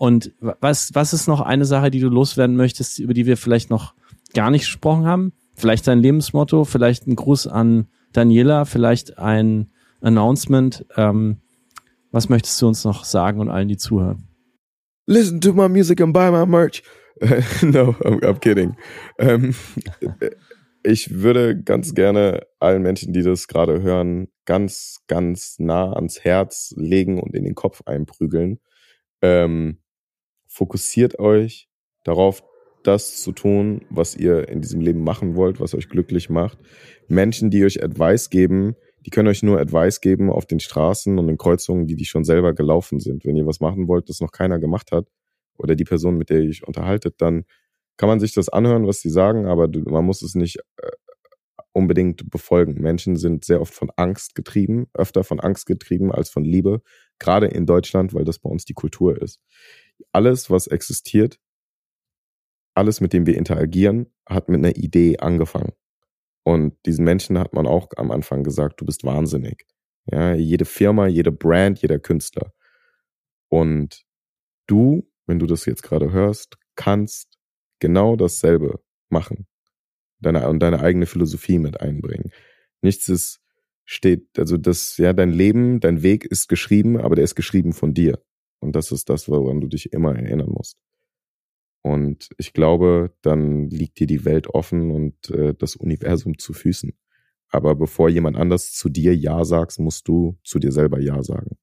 [0.00, 3.68] und was, was ist noch eine Sache, die du loswerden möchtest, über die wir vielleicht
[3.68, 3.92] noch
[4.32, 5.34] gar nicht gesprochen haben?
[5.54, 9.70] Vielleicht dein Lebensmotto, vielleicht ein Gruß an Daniela, vielleicht ein
[10.00, 10.86] Announcement.
[10.96, 11.42] Ähm,
[12.12, 14.26] was möchtest du uns noch sagen und allen, die zuhören?
[15.04, 16.82] Listen to my music and buy my merch.
[17.60, 18.78] no, I'm, I'm kidding.
[19.18, 19.54] Ähm,
[20.82, 26.72] ich würde ganz gerne allen Menschen, die das gerade hören, ganz, ganz nah ans Herz
[26.78, 28.60] legen und in den Kopf einprügeln.
[29.20, 29.76] Ähm,
[30.50, 31.68] fokussiert euch
[32.04, 32.42] darauf,
[32.82, 36.58] das zu tun, was ihr in diesem Leben machen wollt, was euch glücklich macht.
[37.08, 38.74] Menschen, die euch Advice geben,
[39.06, 42.24] die können euch nur Advice geben auf den Straßen und den Kreuzungen, die die schon
[42.24, 43.24] selber gelaufen sind.
[43.24, 45.06] Wenn ihr was machen wollt, das noch keiner gemacht hat,
[45.56, 47.44] oder die Person, mit der ihr euch unterhaltet, dann
[47.98, 50.90] kann man sich das anhören, was sie sagen, aber man muss es nicht äh,
[51.72, 52.80] unbedingt befolgen.
[52.80, 56.80] Menschen sind sehr oft von Angst getrieben, öfter von Angst getrieben als von Liebe,
[57.18, 59.38] gerade in Deutschland, weil das bei uns die Kultur ist
[60.12, 61.38] alles, was existiert,
[62.74, 65.72] alles, mit dem wir interagieren, hat mit einer Idee angefangen.
[66.44, 69.66] Und diesen Menschen hat man auch am Anfang gesagt, du bist wahnsinnig.
[70.06, 72.52] Ja, jede Firma, jede Brand, jeder Künstler.
[73.48, 74.04] Und
[74.66, 77.38] du, wenn du das jetzt gerade hörst, kannst
[77.80, 79.46] genau dasselbe machen.
[80.20, 82.30] Deine, und deine eigene Philosophie mit einbringen.
[82.82, 83.40] Nichts ist,
[83.84, 87.94] steht, also das, ja, dein Leben, dein Weg ist geschrieben, aber der ist geschrieben von
[87.94, 88.22] dir.
[88.60, 90.76] Und das ist das, woran du dich immer erinnern musst.
[91.82, 96.92] Und ich glaube, dann liegt dir die Welt offen und äh, das Universum zu Füßen.
[97.48, 101.56] Aber bevor jemand anders zu dir Ja sagst, musst du zu dir selber Ja sagen.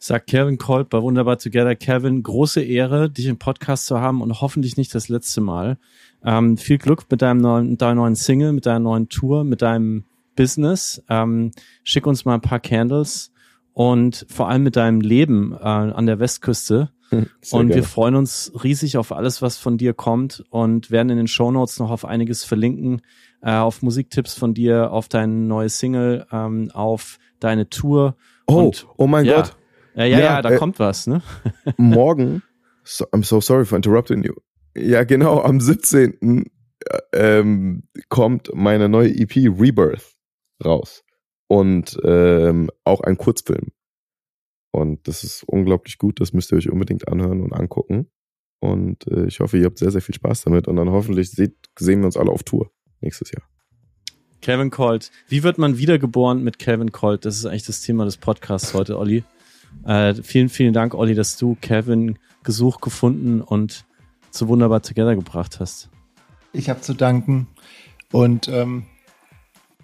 [0.00, 1.74] Sagt Kevin Kolb bei Wunderbar Together.
[1.74, 5.76] Kevin, große Ehre, dich im Podcast zu haben und hoffentlich nicht das letzte Mal.
[6.24, 10.04] Ähm, viel Glück mit deinem neuen, deiner neuen Single, mit deiner neuen Tour, mit deinem
[10.36, 11.02] Business.
[11.08, 11.50] Ähm,
[11.82, 13.32] schick uns mal ein paar Candles
[13.78, 16.90] und vor allem mit deinem Leben äh, an der Westküste.
[17.10, 17.80] Hm, sehr und gerne.
[17.80, 21.52] wir freuen uns riesig auf alles, was von dir kommt und werden in den Show
[21.52, 23.02] Notes noch auf einiges verlinken,
[23.40, 28.16] äh, auf Musiktipps von dir, auf deine neue Single, ähm, auf deine Tour.
[28.48, 29.36] Oh, und, oh mein ja.
[29.36, 29.56] Gott.
[29.94, 31.22] Ja, ja, ja, ja da äh, kommt was, ne?
[31.76, 32.42] morgen,
[32.82, 34.32] so, I'm so sorry for interrupting you.
[34.76, 36.50] Ja, genau, am 17.
[36.84, 40.16] Äh, ähm, kommt meine neue EP Rebirth
[40.64, 41.04] raus
[41.48, 43.72] und ähm, auch ein Kurzfilm.
[44.70, 48.10] Und das ist unglaublich gut, das müsst ihr euch unbedingt anhören und angucken.
[48.60, 51.56] Und äh, ich hoffe, ihr habt sehr, sehr viel Spaß damit und dann hoffentlich seht,
[51.78, 52.70] sehen wir uns alle auf Tour
[53.00, 53.42] nächstes Jahr.
[54.40, 55.10] Kevin Colt.
[55.28, 57.24] Wie wird man wiedergeboren mit Kevin Colt?
[57.24, 59.24] Das ist eigentlich das Thema des Podcasts heute, Olli.
[59.84, 63.84] Äh, vielen, vielen Dank, Olli, dass du Kevin gesucht, gefunden und
[64.30, 65.90] so wunderbar together gebracht hast.
[66.52, 67.48] Ich habe zu danken
[68.12, 68.86] und ähm,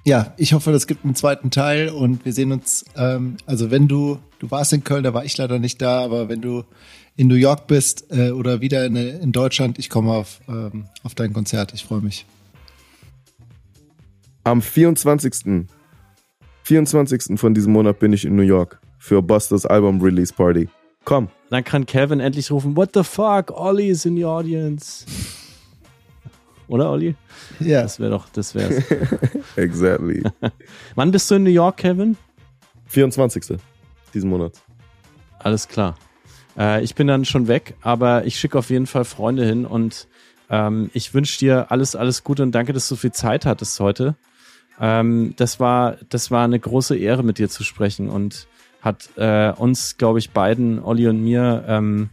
[0.05, 3.89] ja, ich hoffe, das gibt einen zweiten Teil und wir sehen uns, ähm, also wenn
[3.89, 6.65] du, du warst in Köln, da war ich leider nicht da, aber wenn du
[7.17, 11.15] in New York bist äh, oder wieder in, in Deutschland, ich komme auf, ähm, auf
[11.15, 11.73] dein Konzert.
[11.73, 12.27] Ich freue mich.
[14.43, 15.67] Am 24.
[16.65, 17.39] 24.
[17.39, 20.69] von diesem Monat bin ich in New York für Busters Album Release Party.
[21.05, 21.29] Komm.
[21.51, 25.07] Dann kann Kevin endlich rufen, what the fuck, Olli is in the audience.
[26.69, 27.15] Oder, Olli?
[27.61, 27.83] Ja.
[27.83, 28.83] Das wäre doch, das wär's.
[29.57, 30.23] exactly.
[30.95, 32.17] Wann bist du in New York, Kevin?
[32.87, 33.59] 24.
[34.13, 34.53] diesen Monat.
[35.39, 35.97] Alles klar.
[36.57, 40.09] Äh, ich bin dann schon weg, aber ich schicke auf jeden Fall Freunde hin und
[40.51, 43.79] ähm, ich wünsche dir alles, alles Gute und danke, dass du so viel Zeit hattest
[43.81, 44.15] heute.
[44.81, 48.47] Ähm, das war, das war eine große Ehre, mit dir zu sprechen und
[48.81, 52.11] hat äh, uns, glaube ich, beiden, Olli und mir, ähm,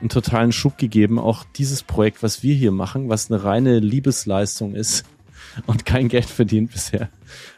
[0.00, 1.18] einen totalen Schub gegeben.
[1.18, 5.04] Auch dieses Projekt, was wir hier machen, was eine reine Liebesleistung ist
[5.66, 7.08] und kein Geld verdient bisher,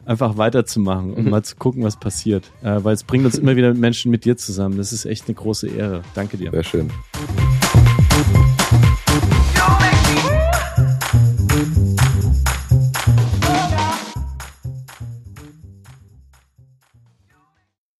[0.04, 1.30] einfach weiterzumachen und mhm.
[1.30, 2.50] mal zu gucken, was passiert.
[2.62, 4.76] Äh, weil es bringt uns immer wieder Menschen mit dir zusammen.
[4.76, 6.02] Das ist echt eine große Ehre.
[6.14, 6.50] Danke dir.
[6.50, 6.90] Sehr schön.